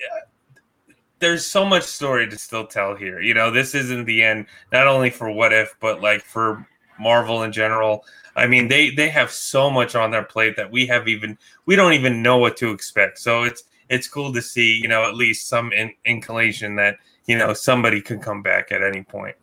There's 1.21 1.45
so 1.45 1.65
much 1.65 1.83
story 1.83 2.29
to 2.29 2.39
still 2.39 2.65
tell 2.65 2.95
here. 2.95 3.21
You 3.21 3.35
know, 3.35 3.51
this 3.51 3.75
isn't 3.75 4.05
the 4.05 4.23
end, 4.23 4.47
not 4.71 4.87
only 4.87 5.11
for 5.11 5.29
What 5.33 5.53
If, 5.53 5.75
but 5.81 6.01
like 6.01 6.23
for 6.23 6.65
Marvel 7.01 7.43
in 7.43 7.51
general. 7.51 8.05
I 8.37 8.47
mean, 8.47 8.69
they 8.69 8.91
they 8.91 9.09
have 9.09 9.33
so 9.33 9.69
much 9.69 9.97
on 9.97 10.13
their 10.13 10.23
plate 10.23 10.55
that 10.57 10.71
we 10.71 10.87
have 10.87 11.09
even 11.09 11.37
we 11.67 11.75
don't 11.75 11.95
even 11.95 12.23
know 12.23 12.39
what 12.39 12.57
to 12.59 12.71
expect. 12.71 13.19
So 13.19 13.43
it's 13.43 13.65
it's 13.89 14.07
cool 14.07 14.33
to 14.33 14.43
see, 14.43 14.77
you 14.77 14.89
know, 14.89 15.09
at 15.09 15.17
least 15.17 15.49
some 15.49 15.73
in, 15.73 15.93
inclination 16.05 16.77
that 16.77 16.97
you 17.27 17.37
know 17.37 17.53
somebody 17.53 18.01
could 18.01 18.23
come 18.23 18.43
back 18.43 18.71
at 18.71 18.83
any 18.83 19.03
point. 19.03 19.35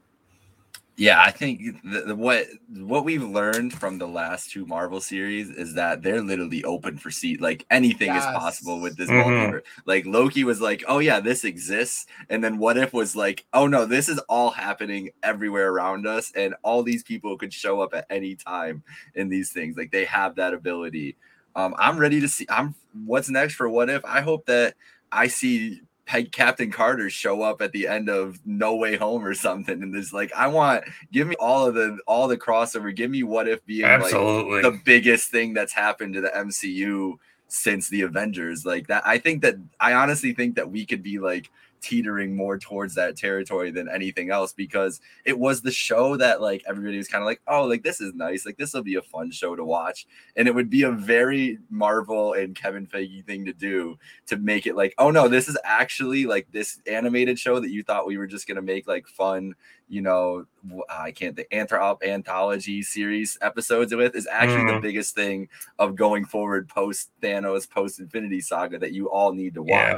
Yeah, 0.97 1.21
I 1.21 1.29
think 1.31 1.61
the, 1.83 2.01
the, 2.07 2.15
what 2.15 2.45
what 2.69 3.03
we've 3.03 3.21
learned 3.23 3.73
from 3.73 3.97
the 3.97 4.07
last 4.07 4.49
two 4.51 4.65
Marvel 4.65 5.01
series 5.01 5.49
is 5.49 5.73
that 5.73 6.01
they're 6.01 6.21
literally 6.21 6.63
open 6.63 6.97
for 6.97 7.11
seat. 7.11 7.41
Like 7.41 7.65
anything 7.69 8.15
is 8.15 8.27
possible 8.27 8.79
with 8.79 8.95
this 8.95 9.11
Mhm. 9.11 9.17
multiverse. 9.17 9.63
Like 9.85 10.05
Loki 10.05 10.45
was 10.45 10.61
like, 10.61 10.85
"Oh 10.87 10.99
yeah, 10.99 11.19
this 11.19 11.43
exists," 11.43 12.05
and 12.29 12.41
then 12.41 12.57
What 12.59 12.77
If 12.77 12.93
was 12.93 13.13
like, 13.13 13.45
"Oh 13.53 13.67
no, 13.67 13.85
this 13.85 14.07
is 14.07 14.19
all 14.29 14.51
happening 14.51 15.09
everywhere 15.21 15.69
around 15.69 16.07
us, 16.07 16.31
and 16.33 16.55
all 16.63 16.81
these 16.81 17.03
people 17.03 17.37
could 17.37 17.51
show 17.51 17.81
up 17.81 17.93
at 17.93 18.05
any 18.09 18.35
time 18.35 18.81
in 19.15 19.27
these 19.27 19.51
things. 19.51 19.75
Like 19.75 19.91
they 19.91 20.05
have 20.05 20.35
that 20.35 20.53
ability." 20.53 21.17
Um, 21.57 21.75
I'm 21.77 21.97
ready 21.97 22.21
to 22.21 22.27
see. 22.29 22.45
I'm 22.49 22.73
what's 23.05 23.29
next 23.29 23.55
for 23.55 23.67
What 23.67 23.89
If. 23.89 24.05
I 24.05 24.21
hope 24.21 24.45
that 24.45 24.75
I 25.11 25.27
see 25.27 25.81
Peg 26.05 26.31
Captain 26.31 26.71
Carter 26.71 27.09
show 27.09 27.41
up 27.41 27.61
at 27.61 27.71
the 27.71 27.87
end 27.87 28.09
of 28.09 28.39
No 28.45 28.75
Way 28.75 28.95
Home 28.95 29.25
or 29.25 29.33
something, 29.33 29.81
and 29.81 29.93
there's 29.93 30.13
like, 30.13 30.31
I 30.33 30.47
want 30.47 30.83
give 31.11 31.27
me 31.27 31.35
all 31.39 31.65
of 31.65 31.73
the 31.73 31.97
all 32.05 32.27
the 32.27 32.37
crossover. 32.37 32.95
Give 32.95 33.09
me 33.09 33.23
What 33.23 33.47
If 33.47 33.65
being 33.65 33.83
like 33.83 34.11
the 34.11 34.79
biggest 34.83 35.29
thing 35.29 35.53
that's 35.53 35.73
happened 35.73 36.13
to 36.13 36.21
the 36.21 36.29
MCU 36.29 37.13
since 37.47 37.89
the 37.89 38.01
Avengers. 38.01 38.65
Like 38.65 38.87
that, 38.87 39.05
I 39.05 39.17
think 39.17 39.41
that 39.41 39.55
I 39.79 39.93
honestly 39.93 40.33
think 40.33 40.55
that 40.55 40.69
we 40.69 40.85
could 40.85 41.01
be 41.01 41.17
like 41.17 41.49
teetering 41.81 42.35
more 42.35 42.57
towards 42.57 42.95
that 42.95 43.15
territory 43.15 43.71
than 43.71 43.87
anything 43.87 44.29
else 44.31 44.53
because 44.53 44.99
it 45.23 45.37
was 45.37 45.61
the 45.61 45.71
show 45.71 46.17
that 46.17 46.41
like 46.41 46.63
everybody 46.67 46.97
was 46.97 47.07
kind 47.07 47.21
of 47.21 47.25
like, 47.25 47.41
oh, 47.47 47.65
like 47.65 47.83
this 47.83 48.01
is 48.01 48.13
nice, 48.13 48.45
like 48.45 48.57
this 48.57 48.73
will 48.73 48.83
be 48.83 48.95
a 48.95 49.01
fun 49.01 49.31
show 49.31 49.55
to 49.55 49.63
watch, 49.63 50.07
and 50.35 50.47
it 50.47 50.55
would 50.55 50.69
be 50.69 50.83
a 50.83 50.91
very 50.91 51.59
Marvel 51.69 52.33
and 52.33 52.55
Kevin 52.55 52.87
Feige 52.87 53.25
thing 53.25 53.45
to 53.45 53.53
do 53.53 53.97
to 54.27 54.37
make 54.37 54.65
it 54.65 54.75
like, 54.75 54.93
oh 54.97 55.11
no, 55.11 55.27
this 55.27 55.47
is 55.47 55.57
actually 55.63 56.25
like 56.25 56.47
this 56.51 56.79
animated 56.87 57.37
show 57.37 57.59
that 57.59 57.71
you 57.71 57.83
thought 57.83 58.07
we 58.07 58.17
were 58.17 58.27
just 58.27 58.47
gonna 58.47 58.61
make 58.61 58.87
like 58.87 59.07
fun 59.07 59.53
you 59.87 60.01
know, 60.01 60.43
I 60.89 61.11
can't 61.11 61.35
the 61.35 61.45
anthrop 61.51 62.01
anthology 62.03 62.81
series 62.81 63.37
episodes 63.43 63.93
with 63.93 64.15
is 64.15 64.25
actually 64.31 64.63
Mhm. 64.63 64.77
the 64.77 64.81
biggest 64.81 65.13
thing 65.13 65.47
of 65.77 65.95
going 65.95 66.25
forward 66.25 66.67
post 66.67 67.11
Thanos, 67.21 67.69
post 67.69 67.99
Infinity 67.99 68.41
Saga 68.41 68.79
that 68.79 68.93
you 68.93 69.11
all 69.11 69.31
need 69.31 69.53
to 69.53 69.63
Yeah. 69.67 69.91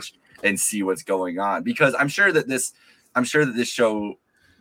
And 0.44 0.60
see 0.60 0.84
what's 0.84 1.04
going 1.04 1.40
on. 1.40 1.64
Because 1.64 1.96
I'm 1.98 2.08
sure 2.08 2.32
that 2.32 2.48
this, 2.48 2.74
I'm 3.16 3.24
sure 3.24 3.46
that 3.46 3.56
this 3.56 3.70
show, 3.70 4.16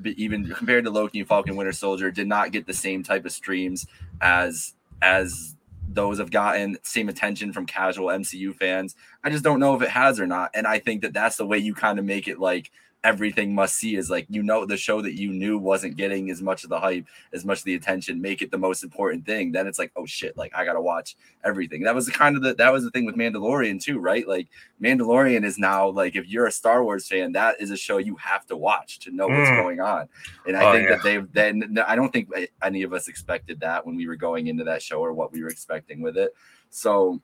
even 0.05 0.47
compared 0.55 0.85
to 0.85 0.91
Loki 0.91 1.21
and 1.21 1.29
Falcon 1.29 1.57
Winter 1.57 1.73
Soldier, 1.73 2.11
did 2.11 2.29
not 2.29 2.53
get 2.53 2.67
the 2.67 2.75
same 2.75 3.03
type 3.03 3.25
of 3.25 3.33
streams 3.33 3.87
as 4.21 4.75
as 5.03 5.57
those 5.89 6.19
have 6.19 6.31
gotten 6.31 6.77
same 6.83 7.09
attention 7.09 7.53
from 7.53 7.67
casual 7.67 8.09
MCU 8.09 8.55
fans. 8.55 8.97
I 9.25 9.31
just 9.31 9.45
don't 9.45 9.61
know 9.61 9.75
if 9.75 9.83
it 9.83 9.89
has 9.89 10.19
or 10.21 10.27
not. 10.27 10.51
And 10.55 10.67
I 10.67 10.79
think 10.79 11.03
that 11.03 11.13
that's 11.13 11.37
the 11.37 11.47
way 11.47 11.59
you 11.59 11.75
kind 11.75 11.99
of 11.99 12.05
make 12.05 12.29
it 12.29 12.39
like 12.39 12.71
everything 13.11 13.55
must 13.55 13.77
see 13.77 13.95
is 13.95 14.11
like 14.11 14.27
you 14.29 14.43
know 14.43 14.65
the 14.65 14.77
show 14.77 15.01
that 15.01 15.15
you 15.23 15.31
knew 15.33 15.57
wasn't 15.59 15.97
getting 15.97 16.29
as 16.31 16.41
much 16.43 16.65
of 16.65 16.71
the 16.71 16.81
hype 16.81 17.07
as 17.33 17.45
much 17.45 17.59
of 17.59 17.65
the 17.65 17.75
attention 17.75 18.21
make 18.21 18.43
it 18.43 18.51
the 18.51 18.59
most 18.59 18.83
important 18.83 19.25
thing 19.25 19.53
then 19.53 19.67
it's 19.69 19.79
like 19.79 19.93
oh 19.97 20.05
shit 20.07 20.37
like 20.37 20.53
i 20.57 20.65
gotta 20.65 20.81
watch 20.81 21.15
everything 21.45 21.83
that 21.85 21.95
was 21.95 22.07
the 22.07 22.13
kind 22.13 22.35
of 22.37 22.43
the 22.43 22.53
that 22.55 22.73
was 22.73 22.83
the 22.85 22.91
thing 22.91 23.05
with 23.07 23.15
mandalorian 23.15 23.81
too 23.81 23.99
right 23.99 24.27
like 24.27 24.49
mandalorian 24.83 25.45
is 25.45 25.57
now 25.57 25.89
like 25.89 26.17
if 26.17 26.27
you're 26.27 26.47
a 26.47 26.51
star 26.53 26.83
wars 26.83 27.07
fan 27.07 27.31
that 27.33 27.55
is 27.61 27.71
a 27.71 27.77
show 27.77 27.99
you 27.99 28.17
have 28.17 28.45
to 28.47 28.57
watch 28.57 28.99
to 28.99 29.11
know 29.13 29.29
what's 29.29 29.51
Mm. 29.51 29.63
going 29.63 29.81
on 29.81 30.09
and 30.47 30.57
i 30.57 30.65
Oh, 30.69 30.73
think 30.73 30.89
yeah. 30.89 30.97
that 30.97 31.03
they've 31.05 31.33
then 31.33 31.79
i 31.87 31.95
don't 31.95 32.13
think 32.13 32.29
any 32.63 32.83
of 32.83 32.93
us 32.93 33.07
expected 33.09 33.61
that 33.61 33.87
when 33.87 33.95
we 33.95 34.07
were 34.09 34.17
going 34.17 34.49
into 34.49 34.65
that 34.65 34.83
show 34.83 34.99
or 35.01 35.13
what 35.13 35.31
we 35.33 35.43
were 35.43 35.49
expecting 35.57 36.03
with 36.03 36.17
it 36.17 36.35
so 36.71 37.21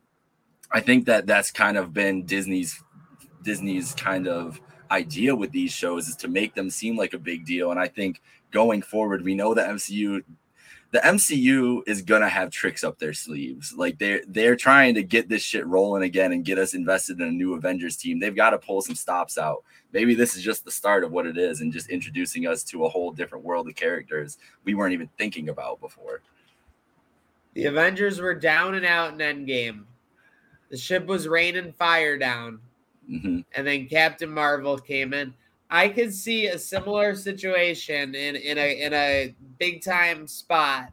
i 0.70 0.80
think 0.80 1.06
that 1.06 1.26
that's 1.26 1.50
kind 1.50 1.76
of 1.76 1.92
been 1.92 2.24
disney's 2.24 2.80
disney's 3.42 3.94
kind 3.94 4.28
of 4.28 4.60
idea 4.92 5.34
with 5.34 5.50
these 5.50 5.72
shows 5.72 6.08
is 6.08 6.16
to 6.16 6.28
make 6.28 6.54
them 6.54 6.70
seem 6.70 6.96
like 6.96 7.14
a 7.14 7.18
big 7.18 7.44
deal. 7.44 7.70
And 7.70 7.80
I 7.80 7.88
think 7.88 8.20
going 8.50 8.82
forward, 8.82 9.24
we 9.24 9.34
know 9.34 9.54
the 9.54 9.62
MCU, 9.62 10.22
the 10.92 10.98
MCU 10.98 11.82
is 11.86 12.02
gonna 12.02 12.28
have 12.28 12.50
tricks 12.50 12.84
up 12.84 12.98
their 12.98 13.14
sleeves. 13.14 13.72
Like 13.72 13.98
they're 13.98 14.22
they're 14.28 14.56
trying 14.56 14.94
to 14.96 15.02
get 15.02 15.28
this 15.28 15.42
shit 15.42 15.66
rolling 15.66 16.02
again 16.02 16.32
and 16.32 16.44
get 16.44 16.58
us 16.58 16.74
invested 16.74 17.20
in 17.20 17.28
a 17.28 17.32
new 17.32 17.54
Avengers 17.54 17.96
team. 17.96 18.20
They've 18.20 18.36
got 18.36 18.50
to 18.50 18.58
pull 18.58 18.82
some 18.82 18.94
stops 18.94 19.38
out. 19.38 19.64
Maybe 19.92 20.14
this 20.14 20.36
is 20.36 20.42
just 20.42 20.64
the 20.64 20.70
start 20.70 21.02
of 21.02 21.10
what 21.10 21.26
it 21.26 21.38
is 21.38 21.62
and 21.62 21.72
just 21.72 21.88
introducing 21.88 22.46
us 22.46 22.62
to 22.64 22.84
a 22.84 22.88
whole 22.88 23.10
different 23.10 23.44
world 23.44 23.68
of 23.68 23.74
characters 23.74 24.38
we 24.64 24.74
weren't 24.74 24.92
even 24.92 25.08
thinking 25.18 25.48
about 25.48 25.80
before. 25.80 26.20
The 27.54 27.66
Avengers 27.66 28.20
were 28.20 28.34
down 28.34 28.74
and 28.74 28.86
out 28.86 29.12
in 29.12 29.18
Endgame. 29.18 29.84
The 30.70 30.78
ship 30.78 31.06
was 31.06 31.28
raining 31.28 31.72
fire 31.72 32.16
down, 32.16 32.60
hmm 33.20 33.40
and 33.54 33.66
then 33.66 33.86
Captain 33.86 34.30
Marvel 34.30 34.78
came 34.78 35.12
in. 35.12 35.34
I 35.70 35.88
could 35.88 36.12
see 36.12 36.46
a 36.46 36.58
similar 36.58 37.14
situation 37.14 38.14
in 38.14 38.36
in 38.36 38.58
a 38.58 38.82
in 38.82 38.92
a 38.92 39.34
big 39.58 39.82
time 39.82 40.26
spot 40.26 40.92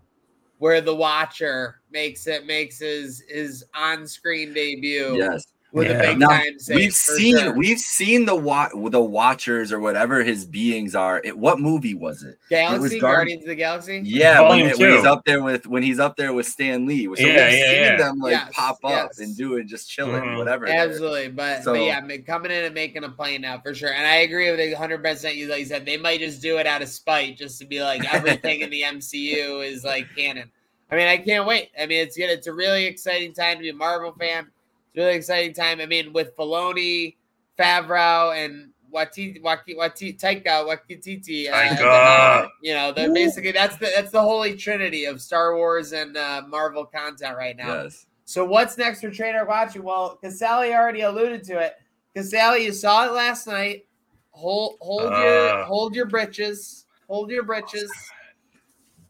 where 0.58 0.82
the 0.82 0.96
Watcher 0.96 1.82
makes 1.92 2.28
it 2.28 2.46
makes 2.46 2.80
his 2.80 3.24
his 3.30 3.64
on 3.74 4.06
screen 4.08 4.54
debut 4.54 5.16
Yes. 5.18 5.46
With 5.72 5.88
Yeah. 5.88 5.98
a 5.98 6.02
big 6.02 6.18
Now, 6.20 6.28
time 6.30 6.58
save. 6.58 6.76
we've 6.76 6.94
seen 6.94 7.38
sure. 7.38 7.54
we've 7.56 7.78
seen 7.80 8.26
the 8.26 8.36
wa- 8.36 8.70
the 8.74 9.00
Watchers 9.00 9.72
or 9.72 9.80
whatever 9.80 10.24
his 10.24 10.44
beings 10.46 10.96
are. 10.96 11.22
It, 11.24 11.38
what 11.38 11.60
movie 11.60 11.94
was 11.94 12.24
it? 12.24 12.38
Galaxy 12.50 13.00
Guard- 13.00 13.16
Guardians 13.18 13.44
of 13.44 13.50
the 13.50 13.56
Galaxy. 13.56 14.02
Yeah, 14.04 14.50
when, 14.50 14.60
it- 14.66 14.78
when 14.80 14.92
he's 14.96 15.06
up 15.06 15.26
there 15.26 15.44
with 15.44 15.68
when 15.68 15.84
he's 15.84 16.00
up 16.00 16.16
there 16.18 16.34
with 16.34 16.48
Stan 16.48 16.86
Lee. 16.88 17.06
So 17.06 17.14
Yeah, 17.18 17.26
we've 17.26 17.34
yeah, 17.36 17.50
seen 17.52 17.76
yeah. 17.76 17.98
them 17.98 18.20
like 18.20 18.32
Yes, 18.32 18.52
pop 18.54 18.78
up 18.84 18.92
yes. 18.92 19.20
and 19.20 19.38
do 19.38 19.56
it, 19.58 19.68
just 19.68 19.90
chilling, 19.90 20.24
Mhm. 20.24 20.38
whatever. 20.38 20.68
Absolutely, 20.68 21.28
but, 21.30 21.64
So- 21.64 21.74
but 21.74 21.82
yeah, 21.84 22.00
ma- 22.02 22.16
coming 22.26 22.52
in 22.52 22.66
and 22.66 22.74
making 22.74 23.04
a 23.04 23.10
play 23.10 23.38
now 23.38 23.60
for 23.60 23.76
sure. 23.76 23.94
And 23.94 24.08
I 24.08 24.18
agree 24.18 24.50
with 24.50 24.60
it 24.60 24.72
100. 24.74 25.04
percent 25.04 25.36
You 25.36 25.48
like 25.48 25.60
you 25.60 25.66
said, 25.66 25.86
they 25.86 25.98
might 25.98 26.20
just 26.20 26.42
do 26.42 26.58
it 26.58 26.66
out 26.66 26.82
of 26.82 26.90
spite, 26.90 27.38
just 27.38 27.60
to 27.60 27.66
be 27.66 27.82
like 27.84 28.12
everything 28.14 28.62
in 28.62 28.70
the 28.72 28.82
MCU 28.84 29.62
is 29.66 29.84
like 29.84 30.08
canon. 30.16 30.52
I 30.92 30.96
mean, 30.96 31.08
I 31.08 31.18
can't 31.18 31.46
wait. 31.46 31.70
I 31.80 31.86
mean, 31.86 32.00
it's 32.02 32.18
good. 32.18 32.32
It's 32.32 32.48
a 32.48 32.54
really 32.54 32.86
exciting 32.86 33.32
time 33.34 33.58
to 33.58 33.62
be 33.62 33.70
a 33.70 33.74
Marvel 33.74 34.12
fan. 34.20 34.48
It's 34.94 34.98
a 34.98 35.02
really 35.06 35.16
exciting 35.16 35.54
time. 35.54 35.80
I 35.82 35.86
mean, 35.86 36.14
with 36.14 36.36
Filoni, 36.36 37.16
Favreau, 37.58 38.36
and 38.36 38.72
Watiti, 38.94 39.40
Wati, 39.42 39.76
Wati, 39.78 40.20
Taika, 40.20 40.66
Waititi. 40.66 41.48
uh, 41.50 41.54
Taika. 41.54 41.80
another- 41.80 42.50
you 42.64 42.74
know, 42.74 42.92
they're 42.92 43.14
basically 43.14 43.52
that's 43.52 43.78
the 43.78 43.92
that's 43.96 44.12
the 44.12 44.22
holy 44.22 44.56
trinity 44.56 45.06
of 45.06 45.22
Star 45.22 45.56
Wars 45.56 45.92
and 45.94 46.18
uh, 46.18 46.42
Marvel 46.48 46.86
content 46.86 47.38
right 47.38 47.56
now. 47.56 47.84
Yes. 47.84 48.08
So 48.26 48.44
what's 48.46 48.78
next 48.78 49.02
for 49.02 49.12
Trader 49.12 49.46
Watching? 49.46 49.84
Well, 49.84 50.20
Casali 50.24 50.74
already 50.76 51.02
alluded 51.02 51.44
to 51.46 51.60
it. 51.60 51.76
Casali, 52.16 52.64
you 52.64 52.72
saw 52.74 53.06
it 53.06 53.12
last 53.14 53.46
night. 53.48 53.86
Hold 54.32 54.78
hold 54.82 55.12
your 55.12 55.50
Uh. 55.50 55.66
hold 55.66 55.94
your 55.96 56.06
britches. 56.08 56.86
Hold 57.08 57.30
your 57.30 57.44
britches. 57.44 57.92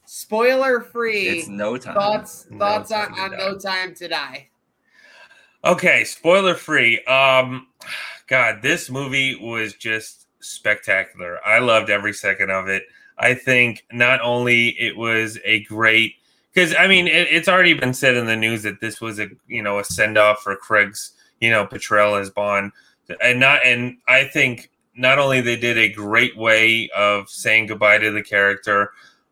Spoiler 0.06 0.82
free. 0.82 1.28
It's 1.28 1.48
no 1.48 1.78
time. 1.78 1.94
thoughts 1.94 2.48
No 2.50 2.58
thoughts 2.58 2.90
Time 2.90 3.14
on, 3.14 3.34
on 3.34 3.38
No 3.38 3.58
Time 3.58 3.94
to 3.96 4.08
Die. 4.08 4.49
Okay, 5.64 6.04
spoiler 6.04 6.56
free. 6.56 7.04
Um 7.06 7.68
God, 8.28 8.62
this 8.62 8.90
movie 8.90 9.36
was 9.36 9.74
just 9.74 10.28
spectacular. 10.40 11.40
I 11.46 11.60
loved 11.60 11.90
every 11.90 12.14
second 12.14 12.52
of 12.52 12.68
it. 12.68 12.84
I 13.18 13.34
think 13.34 13.86
not 13.92 14.22
only 14.22 14.70
it 14.80 14.96
was 14.96 15.38
a 15.44 15.64
great 15.64 16.14
because 16.54 16.74
I 16.78 16.88
mean 16.88 17.08
it, 17.08 17.28
it's 17.30 17.50
already 17.50 17.74
been 17.74 17.94
said 17.94 18.16
in 18.16 18.26
the 18.26 18.36
news 18.36 18.64
that 18.64 18.80
this 18.80 19.02
was 19.02 19.20
a 19.20 19.30
you 19.48 19.62
know 19.62 19.80
a 19.80 19.84
send 19.84 20.18
off 20.18 20.42
for 20.42 20.56
Craig's 20.56 21.12
you 21.42 21.50
know 21.50 21.66
portrayal 21.66 22.16
as 22.16 22.30
Bond, 22.30 22.72
and 23.22 23.40
not 23.40 23.66
and 23.66 23.98
I 24.08 24.26
think 24.26 24.70
not 24.96 25.20
only 25.20 25.42
they 25.42 25.56
did 25.56 25.78
a 25.78 25.92
great 25.92 26.38
way 26.38 26.90
of 26.96 27.30
saying 27.30 27.68
goodbye 27.68 27.98
to 27.98 28.12
the 28.12 28.24
character, 28.24 28.92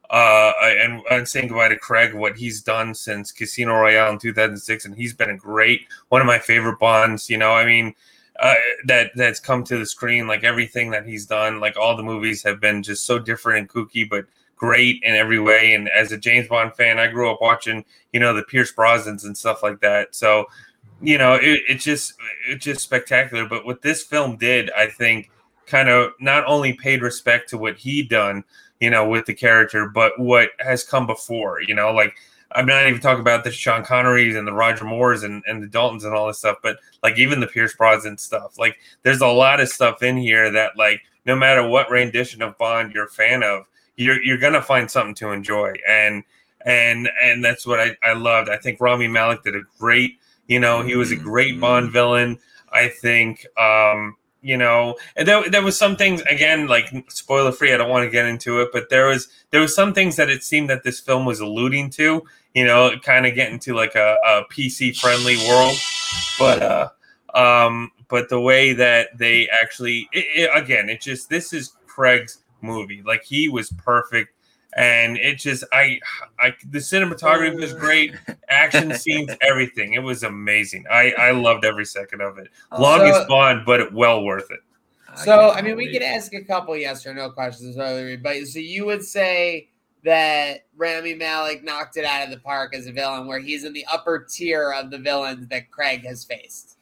uh, 0.10 0.54
and, 0.62 1.02
and 1.12 1.28
saying 1.28 1.48
goodbye 1.48 1.68
to 1.68 1.78
Craig, 1.78 2.14
what 2.14 2.38
he's 2.38 2.62
done 2.62 2.94
since 2.94 3.32
Casino 3.32 3.74
Royale 3.74 4.14
in 4.14 4.20
2006, 4.20 4.86
and 4.86 4.96
he's 4.96 5.14
been 5.14 5.30
a 5.30 5.38
great 5.38 5.82
one 6.10 6.22
of 6.22 6.28
my 6.28 6.40
favorite 6.40 6.80
Bonds. 6.80 7.30
You 7.30 7.38
know, 7.38 7.52
I 7.52 7.66
mean, 7.66 7.94
uh, 8.40 8.54
that 8.86 9.12
that's 9.16 9.40
come 9.40 9.64
to 9.66 9.78
the 9.78 9.86
screen, 9.86 10.28
like 10.28 10.44
everything 10.44 10.92
that 10.92 11.06
he's 11.06 11.26
done, 11.26 11.60
like 11.60 11.76
all 11.78 11.98
the 11.98 12.04
movies 12.04 12.44
have 12.44 12.60
been 12.60 12.84
just 12.84 13.06
so 13.06 13.20
different 13.20 13.60
and 13.60 13.70
kooky, 13.70 14.08
but 14.08 14.26
great 14.56 15.02
in 15.04 15.16
every 15.16 15.40
way. 15.40 15.74
And 15.74 15.90
as 15.90 16.12
a 16.12 16.18
James 16.18 16.48
Bond 16.48 16.74
fan, 16.74 17.00
I 17.00 17.08
grew 17.08 17.32
up 17.32 17.42
watching, 17.42 17.84
you 18.12 18.20
know, 18.20 18.34
the 18.34 18.44
Pierce 18.44 18.74
Brosnans 18.74 19.24
and 19.24 19.38
stuff 19.38 19.64
like 19.64 19.80
that. 19.82 20.16
So, 20.16 20.46
you 21.02 21.18
know, 21.18 21.36
it, 21.36 21.62
it's 21.68 21.84
just 21.84 22.14
it's 22.48 22.64
just 22.64 22.82
spectacular. 22.82 23.48
But 23.48 23.66
what 23.66 23.82
this 23.82 24.04
film 24.04 24.38
did, 24.38 24.72
I 24.72 24.88
think, 24.88 25.32
kind 25.66 25.90
of 25.90 26.14
not 26.20 26.46
only 26.46 26.74
paid 26.74 27.02
respect 27.02 27.50
to 27.50 27.58
what 27.58 27.78
he'd 27.78 28.10
done, 28.10 28.44
you 28.80 28.90
know, 28.90 29.08
with 29.08 29.26
the 29.26 29.34
character, 29.34 29.88
but 29.88 30.20
what 30.20 30.50
has 30.60 30.84
come 30.84 31.08
before, 31.08 31.62
you 31.62 31.74
know, 31.74 31.92
like 31.92 32.16
I'm 32.52 32.66
not 32.66 32.88
even 32.88 33.02
talking 33.02 33.22
about 33.22 33.44
the 33.44 33.52
Sean 33.52 33.84
Connerys 33.84 34.38
and 34.38 34.48
the 34.48 34.54
Roger 34.54 34.86
Moores 34.86 35.24
and, 35.24 35.44
and 35.48 35.62
the 35.62 35.68
Daltons 35.68 36.06
and 36.06 36.14
all 36.14 36.28
this 36.28 36.40
stuff, 36.40 36.58
but 36.64 36.78
like 37.04 37.18
even 37.18 37.40
the 37.40 37.48
Pierce 37.48 37.76
Brosnan 37.76 38.18
stuff. 38.18 38.58
Like 38.58 38.78
there's 39.04 39.22
a 39.22 39.28
lot 39.28 39.60
of 39.60 39.70
stuff 39.70 40.02
in 40.02 40.18
here 40.18 40.52
that 40.52 40.78
like 40.78 41.02
no 41.26 41.36
matter 41.36 41.68
what 41.68 41.92
rendition 41.92 42.42
of 42.42 42.58
Bond 42.58 42.94
you're 42.94 43.06
a 43.06 43.10
fan 43.10 43.44
of, 43.44 43.66
you're 43.96 44.22
you're 44.24 44.38
gonna 44.38 44.62
find 44.62 44.90
something 44.90 45.16
to 45.16 45.32
enjoy. 45.32 45.74
And 45.88 46.24
and 46.66 47.10
and 47.22 47.44
that's 47.44 47.66
what 47.66 47.80
I, 47.80 47.98
I 48.04 48.14
loved. 48.14 48.50
I 48.50 48.58
think 48.58 48.80
Rami 48.80 49.08
Malek 49.08 49.44
did 49.44 49.56
a 49.56 49.64
great, 49.78 50.20
you 50.48 50.60
know, 50.60 50.84
he 50.84 50.96
was 50.96 51.12
a 51.12 51.16
great 51.16 51.60
Bond 51.60 51.92
villain. 51.92 52.40
I 52.72 52.90
think 52.90 53.46
um 53.58 54.16
you 54.42 54.58
know 54.58 54.96
and 55.16 55.28
there, 55.28 55.50
there 55.50 55.64
was 55.64 55.78
some 55.78 55.96
things 55.96 56.22
again 56.24 56.68
like 56.68 56.86
spoiler 57.10 57.52
free 57.52 57.74
i 57.74 57.78
don't 57.78 57.90
want 57.90 58.04
to 58.04 58.10
get 58.10 58.26
into 58.26 58.62
it 58.62 58.70
but 58.72 58.90
there 58.90 59.08
was 59.08 59.28
there 59.52 59.62
was 59.62 59.74
some 59.74 59.94
things 59.94 60.16
that 60.16 60.30
it 60.30 60.44
seemed 60.44 60.70
that 60.70 60.84
this 60.84 61.00
film 61.00 61.26
was 61.26 61.40
alluding 61.40 61.90
to 61.90 62.22
you 62.54 62.66
know 62.66 62.92
kind 63.04 63.26
of 63.26 63.34
getting 63.36 63.60
to 63.60 63.74
like 63.74 63.96
a, 63.96 64.18
a 64.26 64.44
pc 64.52 64.96
friendly 64.98 65.38
world 65.48 65.78
but 66.38 66.62
uh 66.62 66.90
um 67.34 67.92
but 68.10 68.30
the 68.30 68.40
way 68.40 68.74
that 68.74 69.10
they 69.18 69.50
actually 69.50 70.08
it, 70.14 70.26
it, 70.36 70.50
again 70.54 70.88
it 70.90 71.02
just 71.02 71.30
this 71.30 71.52
is 71.52 71.74
craig's 71.88 72.40
movie 72.62 73.02
like 73.06 73.24
he 73.24 73.50
was 73.50 73.72
perfect 73.72 74.34
and 74.78 75.18
it 75.18 75.40
just 75.40 75.64
i 75.74 76.00
i 76.40 76.54
the 76.70 76.78
cinematography 76.80 77.60
was 77.60 77.74
oh. 77.74 77.80
great. 77.80 78.16
Action 78.50 78.94
scenes 78.98 79.32
everything. 79.42 79.94
It 79.94 80.04
was 80.04 80.24
amazing. 80.24 80.86
I 80.90 81.12
i 81.18 81.32
loved 81.32 81.66
every 81.66 81.86
second 81.86 82.22
of 82.22 82.38
it. 82.38 82.48
Oh, 82.72 82.82
Longest 82.82 83.22
So- 83.22 83.28
bond 83.28 83.64
but 83.66 83.94
well 83.94 84.24
worth 84.24 84.50
it. 84.52 84.60
So 85.16 85.26
can't 85.26 85.58
I 85.58 85.62
mean, 85.64 85.76
we 85.76 85.86
wait. 85.86 85.94
could 85.94 86.04
ask 86.04 86.34
a 86.36 86.44
couple 86.44 86.78
yes 86.78 87.06
or 87.08 87.14
no 87.14 87.32
questions 87.32 87.76
but 87.76 88.48
so 88.48 88.60
you 88.60 88.86
would 88.86 89.04
say 89.04 89.70
that 90.04 90.66
Rami 90.78 91.16
Malek 91.16 91.64
knocked 91.64 91.98
it 91.98 92.06
out 92.06 92.24
of 92.24 92.30
the 92.30 92.38
park 92.38 92.76
as 92.76 92.86
a 92.86 92.92
villain, 92.92 93.26
where 93.26 93.40
he's 93.40 93.64
in 93.64 93.74
the 93.74 93.86
upper 93.92 94.20
tier 94.30 94.72
of 94.72 94.92
the 94.92 95.00
villains 95.00 95.48
that 95.48 95.72
Craig 95.72 96.06
has 96.06 96.24
faced. 96.24 96.78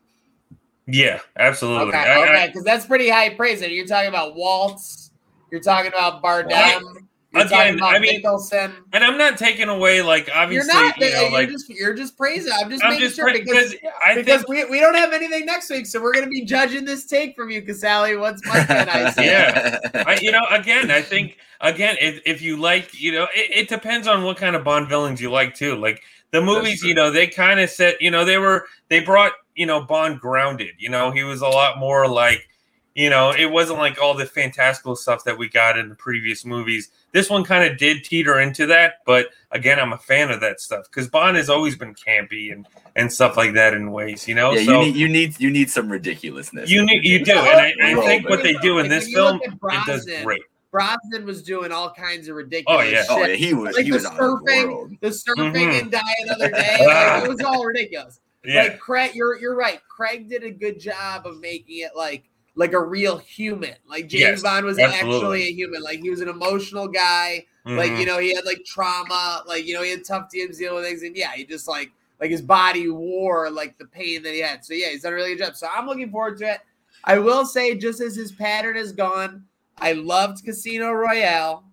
yeah 0.86 1.22
absolutely. 1.38 1.88
Okay, 1.88 1.98
I- 1.98 2.20
I- 2.20 2.24
okay, 2.24 2.48
because 2.48 2.66
that's 2.66 2.86
pretty 2.86 3.08
high 3.08 3.30
praise. 3.30 3.62
And 3.62 3.72
you're 3.72 3.88
talking 3.88 4.10
about 4.10 4.36
Waltz, 4.36 5.12
you're 5.50 5.62
talking 5.62 5.88
about 5.88 6.22
Bardem, 6.22 7.08
you're 7.36 7.46
Again, 7.46 7.78
talking 7.78 7.80
about 7.80 7.96
I 7.96 8.00
mean, 8.00 8.14
Nicholson. 8.16 8.72
and 8.94 9.04
i'm 9.04 9.18
not 9.18 9.38
taking 9.38 9.68
away 9.70 10.02
like 10.02 10.30
obviously 10.34 10.72
You're 10.74 10.88
obviously 10.88 11.12
not. 11.14 11.16
you 11.16 11.16
know 11.16 11.22
you're 11.22 11.32
like 11.32 11.50
just 11.50 11.70
you're 11.70 11.94
just 11.94 12.18
praising. 12.18 12.52
I'm 12.58 12.70
just 12.70 12.84
i'm 12.84 12.92
making 12.92 13.06
just 13.08 13.16
sure 13.18 13.26
pra- 13.26 13.34
because 13.34 13.74
because 13.74 13.92
i 14.06 14.16
because 14.16 14.44
think 14.44 14.48
we, 14.48 14.66
we 14.66 14.80
don't 14.80 14.96
have 14.96 15.14
anything 15.14 15.46
next 15.46 15.70
week, 15.70 15.86
so 15.86 16.02
we're 16.02 16.14
gonna 16.14 16.28
be 16.28 16.46
judging 16.46 16.86
this 16.86 17.06
take 17.06 17.36
from 17.36 17.50
you, 17.52 17.62
Casali. 17.62 18.20
What's 18.20 18.46
Mike 18.48 18.70
and 18.70 18.90
I 18.90 19.12
say? 19.12 19.26
Yeah. 19.28 19.80
I, 20.08 20.18
you 20.22 20.32
know, 20.32 20.46
again, 20.50 20.90
I 20.92 21.02
think 21.02 21.38
again, 21.62 21.98
if, 22.00 22.22
if 22.26 22.42
you 22.42 22.58
like, 22.58 23.00
you 23.00 23.12
know, 23.12 23.28
it, 23.36 23.52
it 23.64 23.70
depends 23.70 24.08
on 24.08 24.24
what 24.24 24.38
kind 24.38 24.56
of 24.56 24.64
Bond 24.64 24.88
villains 24.90 25.20
you 25.22 25.30
like 25.32 25.54
too. 25.56 25.76
Like 25.76 26.02
the 26.32 26.42
movies, 26.42 26.84
you 26.84 26.94
know, 26.94 27.12
they 27.12 27.28
kind 27.28 27.60
of 27.60 27.70
set, 27.70 28.02
you 28.02 28.12
know, 28.12 28.24
they 28.26 28.38
were 28.38 28.66
they 28.90 29.00
brought, 29.00 29.32
you 29.56 29.66
know, 29.66 29.82
Bond 29.82 30.20
grounded. 30.20 30.72
You 30.78 30.90
know, 30.90 31.12
he 31.12 31.24
was 31.24 31.42
a 31.42 31.48
lot 31.48 31.78
more 31.80 32.08
like, 32.08 32.48
you 32.96 33.10
know, 33.10 33.32
it 33.38 33.52
wasn't 33.52 33.78
like 33.78 34.02
all 34.02 34.14
the 34.14 34.26
fantastical 34.26 34.96
stuff 34.96 35.24
that 35.26 35.38
we 35.38 35.50
got 35.50 35.78
in 35.78 35.90
the 35.90 35.96
previous 35.96 36.46
movies. 36.46 36.90
This 37.12 37.30
one 37.30 37.44
kind 37.44 37.70
of 37.70 37.78
did 37.78 38.04
teeter 38.06 38.40
into 38.40 38.66
that, 38.68 38.96
but 39.06 39.28
again, 39.52 39.80
I'm 39.80 39.94
a 39.94 39.98
fan 39.98 40.32
of 40.32 40.40
that 40.42 40.60
stuff 40.62 40.86
because 40.90 41.08
Bond 41.10 41.36
has 41.38 41.50
always 41.50 41.76
been 41.76 41.94
campy 41.94 42.52
and 42.54 42.66
and 42.96 43.12
stuff 43.12 43.36
like 43.36 43.54
that 43.54 43.74
in 43.74 43.92
ways, 43.92 44.28
you 44.28 44.36
know. 44.36 44.54
Yeah, 44.54 44.64
so 44.64 44.72
you 44.82 44.86
need 44.88 44.96
you 44.96 45.10
need 45.10 45.40
you 45.40 45.52
need 45.52 45.70
some 45.70 45.90
ridiculousness. 45.92 46.70
you 46.70 46.86
need 46.86 47.04
you 47.04 47.24
do, 47.24 47.34
and 47.34 47.40
I, 47.40 47.74
I 47.82 48.06
think 48.06 48.30
what 48.30 48.42
they 48.44 48.54
do 48.56 48.80
in 48.80 48.88
this 48.88 49.04
when 49.06 49.12
you 49.12 49.22
look 49.24 49.42
film, 49.44 49.60
it 49.74 49.86
does 49.86 50.10
great. 50.24 50.42
Brosnan 50.72 51.26
was 51.26 51.42
doing 51.42 51.72
all 51.72 51.90
kinds 51.92 52.28
of 52.28 52.36
ridiculous 52.36 52.82
Oh, 52.82 52.84
yeah. 52.90 53.02
shit. 53.04 53.10
Oh 53.12 53.26
yeah, 53.26 53.36
he 53.36 53.54
was 53.54 53.76
Like 53.76 53.86
he 53.86 53.92
the 53.92 53.96
was 53.96 54.06
out 54.06 54.12
of 54.14 54.20
the 54.20 54.52
surfing, 54.52 54.68
world. 54.68 54.92
the 55.00 55.08
surfing 55.08 55.54
Mhm. 55.54 55.82
and 55.82 55.92
Die 55.92 56.02
Another 56.24 56.50
Day. 56.52 56.78
Like, 56.86 57.24
it 57.24 57.30
was 57.30 57.40
all 57.42 57.64
ridiculous. 57.66 58.20
Yeah, 58.44 58.64
Like 58.64 58.80
Craig, 58.80 59.12
you're 59.16 59.40
you're 59.40 59.56
right. 59.56 59.80
Craig 59.88 60.28
did 60.30 60.44
a 60.44 60.52
good 60.52 60.80
job 60.80 61.26
of 61.28 61.40
making 61.40 61.80
it 61.80 61.92
like 61.96 62.26
like 62.56 62.74
a 62.74 62.82
real 62.82 63.18
human. 63.18 63.76
Like 63.88 64.08
James 64.08 64.22
Yes, 64.22 64.42
Bond 64.42 64.66
was 64.66 64.80
absolutely. 64.80 65.18
actually 65.18 65.44
a 65.50 65.52
human. 65.54 65.82
Like 65.84 66.00
he 66.02 66.10
was 66.10 66.22
an 66.22 66.30
emotional 66.30 66.88
guy. 66.88 67.46
Like 67.66 67.92
Mhm. 67.92 68.00
you 68.00 68.06
know, 68.06 68.20
he 68.20 68.34
had 68.36 68.46
like 68.46 68.64
trauma. 68.66 69.44
Like 69.48 69.66
you 69.66 69.74
know, 69.74 69.82
he 69.84 69.92
had 69.92 70.06
tough 70.06 70.28
times 70.34 70.58
dealing 70.58 70.76
with 70.76 70.86
things, 70.86 71.04
and 71.04 71.16
yeah, 71.16 71.32
he 71.34 71.46
just 71.46 71.68
like 71.68 71.92
like 72.22 72.30
his 72.30 72.42
body 72.42 72.90
wore 72.90 73.50
like 73.50 73.78
the 73.78 73.86
pain 73.86 74.24
that 74.24 74.34
he 74.34 74.40
had. 74.40 74.64
So 74.64 74.74
yeah, 74.74 74.88
he's 74.90 75.02
done 75.02 75.14
a 75.14 75.16
really 75.16 75.36
good 75.36 75.46
job. 75.46 75.56
So 75.56 75.68
I'm 75.76 75.86
looking 75.88 76.12
forward 76.12 76.38
to 76.40 76.52
it. 76.54 76.60
I 77.04 77.18
will 77.20 77.46
say, 77.46 77.76
just 77.76 78.02
as 78.02 78.16
his 78.16 78.32
pattern 78.32 78.78
is 78.78 78.92
gone, 78.92 79.44
I 79.78 79.94
loved 79.94 80.44
Casino 80.46 80.92
Royale. 80.92 81.64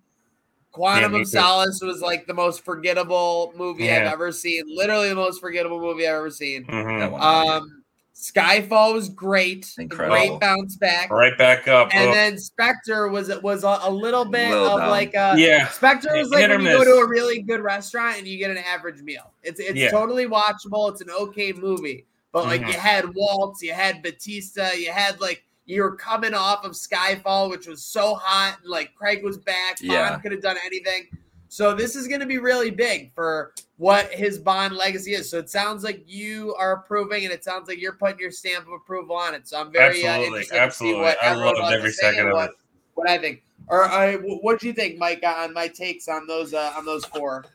Quantum 0.71 1.13
Yeah, 1.13 1.19
of 1.19 1.25
too. 1.25 1.37
Solace 1.37 1.79
was 1.83 2.01
like 2.01 2.25
the 2.25 2.33
most 2.33 2.65
forgettable 2.65 3.53
movie 3.55 3.91
I've 3.91 4.11
ever 4.11 4.31
seen. 4.31 4.63
Literally 4.67 5.09
the 5.09 5.15
most 5.15 5.39
forgettable 5.39 5.79
movie 5.79 6.07
I've 6.07 6.15
ever 6.15 6.31
seen. 6.31 6.65
Mhm. 6.65 6.99
That 6.99 7.11
one. 7.11 7.21
Um, 7.21 7.82
Skyfall 8.15 8.93
was 8.93 9.09
great, 9.09 9.73
Incredible. 9.77 10.15
great 10.15 10.39
bounce 10.39 10.75
back, 10.77 11.09
right 11.11 11.37
back 11.37 11.67
up. 11.67 11.89
and 11.93 12.09
Oh, 12.09 12.13
then 12.13 12.37
Spectre 12.37 13.07
was 13.09 13.29
it 13.29 13.41
was 13.41 13.63
a, 13.63 13.79
a 13.81 13.89
little 13.89 14.23
bit 14.23 14.49
Little 14.49 14.67
of 14.75 14.79
down. 14.81 14.89
like 14.89 15.13
a 15.15 15.33
yeah, 15.37 15.67
Spectre 15.69 16.15
was 16.15 16.29
like 16.29 16.47
when 16.47 16.61
you 16.61 16.67
go 16.67 16.83
to 16.83 16.91
a 17.03 17.07
really 17.07 17.41
good 17.41 17.61
restaurant 17.61 18.17
and 18.19 18.27
you 18.27 18.37
get 18.37 18.51
an 18.51 18.57
average 18.59 19.01
meal. 19.01 19.31
It's 19.41 19.59
it's 19.59 19.73
Yeah. 19.75 19.89
totally 19.89 20.27
watchable. 20.27 20.91
It's 20.91 21.01
an 21.01 21.09
okay 21.09 21.53
movie, 21.53 22.05
but 22.31 22.45
like 22.45 22.61
Mhm. 22.61 22.67
you 22.67 22.79
had 22.79 23.13
Waltz, 23.15 23.61
you 23.63 23.73
had 23.73 24.01
Batista, 24.03 24.71
you 24.73 24.91
had 24.91 25.19
like 25.19 25.43
you 25.65 25.81
were 25.81 25.95
coming 25.95 26.33
off 26.33 26.65
of 26.65 26.73
Skyfall, 26.73 27.49
which 27.49 27.67
was 27.67 27.81
so 27.83 28.15
hot. 28.15 28.57
And, 28.61 28.69
like 28.69 28.93
Craig 28.95 29.23
was 29.23 29.37
back. 29.37 29.79
Bond 29.79 29.91
Yeah. 29.91 30.19
could 30.19 30.33
have 30.33 30.41
done 30.41 30.57
anything. 30.65 31.07
So 31.53 31.75
this 31.75 31.95
is 31.95 32.07
going 32.07 32.19
to 32.19 32.25
be 32.25 32.39
really 32.39 32.71
big 32.71 33.13
for 33.13 33.53
what 33.77 34.11
his 34.11 34.39
Bond 34.39 34.75
legacy 34.75 35.13
is. 35.13 35.29
So 35.29 35.37
it 35.37 35.51
sounds 35.51 35.83
like 35.83 36.03
you 36.07 36.55
are 36.55 36.71
approving, 36.71 37.25
and 37.25 37.31
it 37.31 37.43
sounds 37.43 37.67
like 37.67 37.79
you're 37.79 37.93
putting 37.93 38.17
your 38.17 38.31
stamp 38.31 38.65
of 38.65 38.73
approval 38.73 39.15
on 39.15 39.35
it. 39.35 39.47
So 39.47 39.61
I'm 39.61 39.71
very 39.71 40.03
uh, 40.03 40.07
Absolutely, 40.07 40.25
interested 40.25 40.55
to 40.55 40.61
absolutely. 40.61 40.97
see 40.97 41.01
what 41.03 41.23
I 41.23 41.27
everyone 41.27 41.59
loved 41.59 41.73
every 41.75 41.91
second 41.91 42.27
of 42.29 42.33
what, 42.33 42.49
it. 42.49 42.55
what 42.95 43.07
I 43.07 43.19
think. 43.19 43.43
Or 43.67 43.83
uh, 43.83 44.13
what 44.17 44.61
do 44.61 44.65
you 44.65 44.73
think, 44.73 44.97
Mike, 44.97 45.23
on 45.23 45.53
my 45.53 45.67
takes 45.67 46.07
on 46.07 46.25
those 46.25 46.55
uh, 46.55 46.73
on 46.75 46.85
those 46.85 47.05
four? 47.05 47.45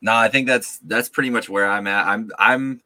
No, 0.00 0.14
I 0.14 0.28
think 0.28 0.46
that's 0.46 0.78
that's 0.84 1.08
pretty 1.08 1.30
much 1.30 1.48
where 1.48 1.68
I'm 1.68 1.88
at. 1.88 2.06
I'm 2.06 2.30
I'm 2.38 2.80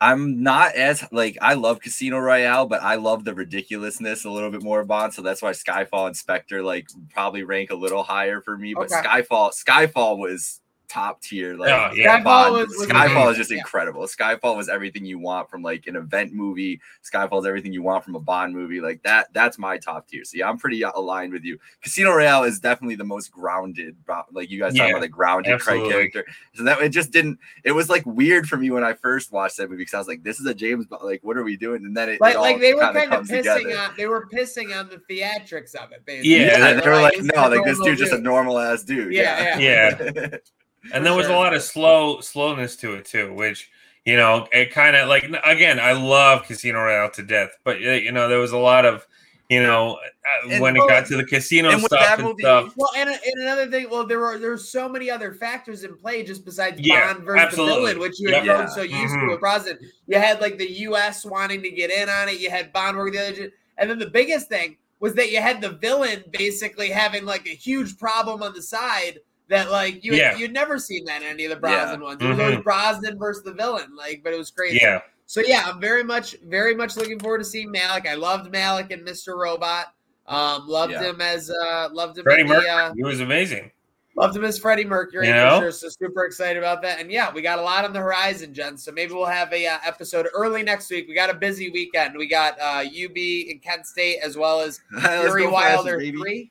I'm 0.00 0.42
not 0.42 0.74
as 0.76 1.04
like 1.10 1.36
I 1.40 1.54
love 1.54 1.80
Casino 1.80 2.18
Royale, 2.18 2.66
but 2.66 2.82
I 2.82 2.94
love 2.96 3.24
the 3.24 3.34
ridiculousness 3.34 4.24
a 4.24 4.30
little 4.30 4.50
bit 4.50 4.62
more 4.62 4.84
Bond. 4.84 5.12
So 5.12 5.22
that's 5.22 5.42
why 5.42 5.50
Skyfall 5.50 6.06
and 6.06 6.16
Spectre 6.16 6.62
like 6.62 6.86
probably 7.12 7.42
rank 7.42 7.70
a 7.70 7.74
little 7.74 8.04
higher 8.04 8.40
for 8.40 8.56
me. 8.56 8.74
But 8.74 8.92
Okay. 8.92 9.02
Skyfall 9.02 9.52
Skyfall 9.52 10.18
was 10.18 10.60
top 10.88 11.20
tier. 11.20 11.54
Like 11.56 11.70
Oh, 11.70 11.94
yeah. 11.94 12.18
Skyfall 12.20 12.24
Bond- 12.24 12.52
was- 12.54 12.76
was 12.78 12.88
Skyfall 12.88 13.30
is 13.32 13.36
just 13.36 13.50
Yeah. 13.50 13.58
incredible. 13.58 14.02
Skyfall 14.06 14.56
was 14.56 14.68
everything 14.68 15.04
you 15.04 15.18
want 15.18 15.50
from 15.50 15.62
like 15.62 15.86
an 15.86 15.96
event 15.96 16.32
movie. 16.32 16.80
Skyfall 17.04 17.40
is 17.40 17.46
everything 17.46 17.72
you 17.72 17.82
want 17.82 18.04
from 18.04 18.14
a 18.14 18.20
Bond 18.20 18.54
movie. 18.54 18.80
Like 18.80 19.02
that. 19.02 19.32
That's 19.32 19.58
my 19.58 19.76
top 19.78 20.08
tier. 20.08 20.24
So 20.24 20.36
yeah, 20.38 20.48
I'm 20.48 20.58
pretty 20.58 20.82
uh, 20.82 20.92
aligned 20.94 21.32
with 21.32 21.44
you. 21.44 21.58
Casino 21.82 22.12
Royale 22.12 22.44
is 22.44 22.58
definitely 22.58 22.96
the 22.96 23.04
most 23.04 23.30
grounded. 23.30 23.96
Like 24.32 24.50
you 24.50 24.58
guys 24.58 24.72
talking 24.72 24.86
Yeah, 24.86 24.90
about 24.92 25.00
the 25.02 25.08
grounded 25.08 25.60
Craig 25.60 25.88
character. 25.90 26.24
So 26.54 26.62
that 26.64 26.80
it 26.80 26.88
just 26.90 27.10
didn't. 27.10 27.38
It 27.64 27.72
was 27.72 27.88
like 27.90 28.04
weird 28.06 28.48
for 28.48 28.56
me 28.56 28.70
when 28.70 28.82
I 28.84 28.94
first 28.94 29.30
watched 29.30 29.58
that 29.58 29.68
movie 29.70 29.82
because 29.82 29.94
I 29.94 29.98
was 29.98 30.08
like, 30.08 30.22
"This 30.22 30.40
is 30.40 30.46
a 30.46 30.54
James 30.54 30.86
Bond. 30.86 31.02
Like, 31.04 31.20
what 31.22 31.36
are 31.36 31.44
we 31.44 31.56
doing?" 31.56 31.84
And 31.84 31.96
then 31.96 32.08
it, 32.08 32.20
Like, 32.20 32.32
it 32.34 32.36
all 32.36 32.42
like 32.42 32.60
they 32.60 32.72
were 32.74 32.80
kinda 32.80 33.00
kind 33.00 33.12
of 33.12 33.18
comes 33.18 33.30
pissing 33.30 33.58
together. 33.58 33.78
on 33.78 33.94
they 33.96 34.06
were 34.06 34.26
pissing 34.26 34.78
on 34.78 34.88
the 34.88 34.96
theatrics 35.08 35.74
of 35.74 35.92
it, 35.92 36.04
basically. 36.06 36.30
Yeah, 36.36 36.58
Yeah, 36.58 36.72
they 36.74 36.80
they 36.80 36.88
were 36.88 36.96
like, 36.96 37.12
this 37.14 37.24
is 37.24 37.30
"No, 37.34 37.48
like 37.48 37.64
this 37.64 37.78
normal 37.78 37.84
dude's 37.84 38.00
just 38.00 38.12
a 38.12 38.18
normal 38.18 38.58
ass 38.58 38.82
dude." 38.82 39.12
Yeah, 39.12 39.58
yeah. 39.58 40.28
and 40.92 41.04
there 41.04 41.14
was 41.14 41.26
a 41.26 41.32
lot 41.32 41.54
of 41.54 41.62
slow 41.62 42.20
slowness 42.20 42.76
to 42.76 42.94
it 42.94 43.04
too 43.04 43.32
which 43.34 43.70
you 44.04 44.16
know 44.16 44.46
it 44.52 44.72
kind 44.72 44.96
of 44.96 45.08
like 45.08 45.24
again 45.44 45.78
i 45.80 45.92
love 45.92 46.44
casino 46.44 46.78
royale 46.80 47.10
to 47.10 47.22
death 47.22 47.50
but 47.64 47.80
you 47.80 48.12
know 48.12 48.28
there 48.28 48.38
was 48.38 48.52
a 48.52 48.56
lot 48.58 48.84
of 48.84 49.06
you 49.48 49.62
know 49.62 49.94
uh, 49.94 50.48
And 50.50 50.60
when 50.62 50.76
it 50.76 50.82
got 50.88 51.06
to 51.06 51.16
the 51.16 51.24
casino 51.24 51.70
and 51.70 51.80
stuff 51.82 52.18
and 52.18 52.38
stuff 52.38 52.72
Well, 52.76 52.90
and, 52.96 53.08
and 53.08 53.42
another 53.42 53.66
thing, 53.70 53.88
well, 53.90 54.06
there 54.06 54.18
were 54.18 54.38
there's 54.38 54.68
so 54.70 54.88
many 54.88 55.10
other 55.10 55.32
factors 55.32 55.84
in 55.84 55.96
play 55.96 56.22
just 56.22 56.44
besides 56.44 56.78
Yeah, 56.82 57.14
Bond 57.14 57.24
versus 57.24 57.44
absolutely. 57.46 57.74
the 57.74 57.80
villain, 57.80 57.98
which 57.98 58.20
you 58.20 58.28
Yep. 58.28 58.36
had 58.38 58.44
grown 58.46 58.60
Yeah. 58.60 58.66
so 58.74 58.82
used 58.82 59.14
Mhm. 59.14 59.20
to 59.20 59.26
with 59.28 59.40
Brosnan. 59.40 59.78
You 60.06 60.18
had 60.18 60.40
like 60.42 60.58
the 60.58 60.70
U.S. 60.82 61.24
wanting 61.24 61.62
to 61.62 61.70
get 61.70 61.90
in 61.90 62.10
on 62.10 62.28
it. 62.28 62.40
You 62.40 62.50
had 62.50 62.72
Bond 62.74 62.98
working 62.98 63.18
the 63.18 63.28
other, 63.28 63.50
and 63.78 63.88
then 63.88 63.98
the 63.98 64.10
biggest 64.10 64.48
thing 64.50 64.76
was 65.00 65.14
that 65.14 65.32
you 65.32 65.40
had 65.40 65.62
the 65.62 65.70
villain 65.70 66.24
basically 66.30 66.90
having 66.90 67.24
like 67.24 67.46
a 67.46 67.54
huge 67.54 67.96
problem 67.98 68.42
on 68.42 68.52
the 68.52 68.62
side 68.62 69.18
that 69.48 69.70
like 69.70 70.04
you 70.04 70.14
Yeah. 70.14 70.36
you'd 70.36 70.52
never 70.52 70.78
seen 70.78 71.04
that 71.06 71.22
in 71.22 71.28
any 71.28 71.44
of 71.44 71.50
the 71.50 71.68
Yeah. 71.68 71.76
Brosnan 71.84 72.00
ones. 72.02 72.22
It 72.22 72.26
was 72.28 72.38
always 72.38 72.56
Mhm. 72.58 72.64
Brosnan 72.64 73.18
versus 73.18 73.42
the 73.44 73.52
villain, 73.52 73.94
like, 73.96 74.22
but 74.22 74.32
it 74.32 74.38
was 74.38 74.50
crazy. 74.50 74.78
yeah 74.82 75.00
So 75.26 75.42
yeah, 75.46 75.64
I'm 75.66 75.78
very 75.80 76.02
much, 76.04 76.36
very 76.46 76.74
much 76.74 76.96
looking 76.96 77.18
forward 77.18 77.38
to 77.38 77.44
seeing 77.44 77.70
Malek. 77.70 78.06
I 78.08 78.14
loved 78.14 78.50
Malek 78.50 78.90
and 78.92 79.06
Mr. 79.06 79.36
Robot. 79.36 79.92
Um, 80.26 80.66
loved 80.66 80.92
Yeah. 80.92 81.02
him 81.04 81.20
as 81.20 81.50
uh, 81.50 81.88
loved 81.92 82.16
him. 82.18 82.24
freddie 82.24 82.42
in 82.42 82.48
the, 82.48 82.54
mercury 82.54 82.70
uh, 82.70 82.92
he 82.94 83.02
was 83.04 83.20
amazing 83.20 83.70
loved 84.16 84.34
him 84.36 84.44
as 84.44 84.58
Freddie 84.58 84.84
Mercury 84.84 85.28
You 85.28 85.32
know? 85.32 85.58
for 85.60 85.64
sure. 85.66 85.70
So 85.70 85.88
super 85.90 86.24
excited 86.24 86.56
about 86.58 86.82
that. 86.82 86.98
And 86.98 87.08
yeah, 87.12 87.32
we 87.32 87.40
got 87.40 87.60
a 87.60 87.62
lot 87.62 87.84
on 87.84 87.92
the 87.92 88.00
horizon, 88.00 88.52
Jen. 88.52 88.76
So 88.76 88.90
maybe 88.90 89.12
we'll 89.12 89.26
have 89.26 89.52
a 89.52 89.64
uh, 89.64 89.78
episode 89.86 90.26
early 90.34 90.64
next 90.64 90.90
week. 90.90 91.06
We 91.08 91.14
got 91.14 91.30
a 91.30 91.34
busy 91.34 91.70
weekend. 91.70 92.16
We 92.18 92.26
got 92.26 92.58
uh, 92.60 92.82
UB 92.84 93.16
and 93.48 93.62
Kent 93.62 93.86
State 93.86 94.18
as 94.20 94.36
well 94.36 94.60
as 94.60 94.80
Let's 94.92 95.06
Fury 95.26 95.42
go 95.44 95.50
Flashes, 95.50 95.76
Wilder 95.76 95.98
baby. 95.98 96.18
three. 96.18 96.50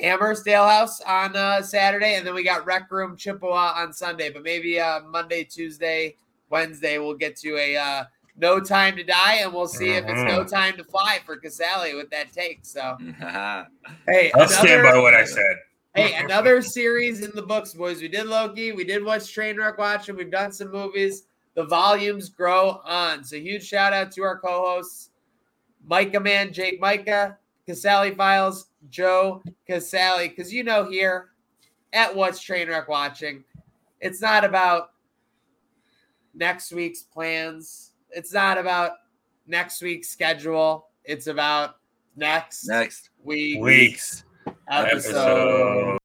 Amherst 0.00 0.46
Alehouse 0.46 1.00
on 1.02 1.36
uh, 1.36 1.62
Saturday, 1.62 2.14
and 2.14 2.26
then 2.26 2.34
we 2.34 2.42
got 2.42 2.66
Rec 2.66 2.90
Room 2.90 3.16
Chippewa 3.16 3.74
on 3.76 3.92
Sunday. 3.92 4.30
But 4.30 4.42
maybe 4.42 4.80
uh, 4.80 5.00
Monday, 5.00 5.44
Tuesday, 5.44 6.16
Wednesday, 6.48 6.98
we'll 6.98 7.14
get 7.14 7.36
to 7.36 7.56
a 7.56 7.76
uh, 7.76 8.04
No 8.36 8.60
Time 8.60 8.96
to 8.96 9.04
Die, 9.04 9.34
and 9.36 9.52
we'll 9.52 9.68
see 9.68 9.90
if 9.90 10.04
it's 10.06 10.22
No 10.22 10.44
Time 10.44 10.76
to 10.76 10.84
Fly 10.84 11.20
for 11.24 11.36
Casale 11.36 11.94
with 11.94 12.10
that 12.10 12.32
take. 12.32 12.60
So, 12.62 12.96
hey, 14.06 14.32
i'll 14.34 14.48
stand 14.48 14.82
by 14.82 14.98
what 14.98 15.14
i 15.14 15.24
said 15.24 15.56
Hey, 15.94 16.14
another 16.14 16.62
series 16.62 17.20
in 17.22 17.32
the 17.34 17.42
books, 17.42 17.74
boys. 17.74 18.00
We 18.00 18.06
did 18.06 18.26
Loki. 18.26 18.70
We 18.70 18.84
did 18.84 19.04
watch 19.04 19.22
Trainwreck 19.34 19.76
Watching. 19.76 20.14
We've 20.14 20.30
done 20.30 20.52
some 20.52 20.70
movies. 20.70 21.24
The 21.54 21.64
volumes 21.64 22.28
grow 22.28 22.80
on. 22.84 23.24
So 23.24 23.36
huge 23.36 23.66
shout 23.66 23.92
out 23.92 24.12
to 24.12 24.22
our 24.22 24.38
co-hosts, 24.38 25.10
Micah 25.84 26.20
Man, 26.20 26.52
Jake 26.52 26.80
Micah, 26.80 27.38
Casale 27.70 28.12
Files, 28.16 28.66
Joe 28.88 29.42
Casale. 29.64 30.28
Because 30.28 30.52
you 30.52 30.64
know 30.64 30.90
here 30.90 31.28
at 31.92 32.14
What's 32.14 32.44
Trainwreck 32.44 32.88
Watching, 32.88 33.44
it's 34.00 34.20
not 34.20 34.44
about 34.44 34.90
next 36.34 36.72
week's 36.72 37.02
plans. 37.02 37.92
It's 38.10 38.32
not 38.32 38.58
about 38.58 38.92
next 39.46 39.82
week's 39.82 40.08
schedule. 40.08 40.88
It's 41.04 41.28
about 41.28 41.76
next 42.16 42.66
Next. 42.66 43.10
week's 43.22 43.60
weeks 43.62 44.24
episode. 44.68 44.96
episode 45.14 45.99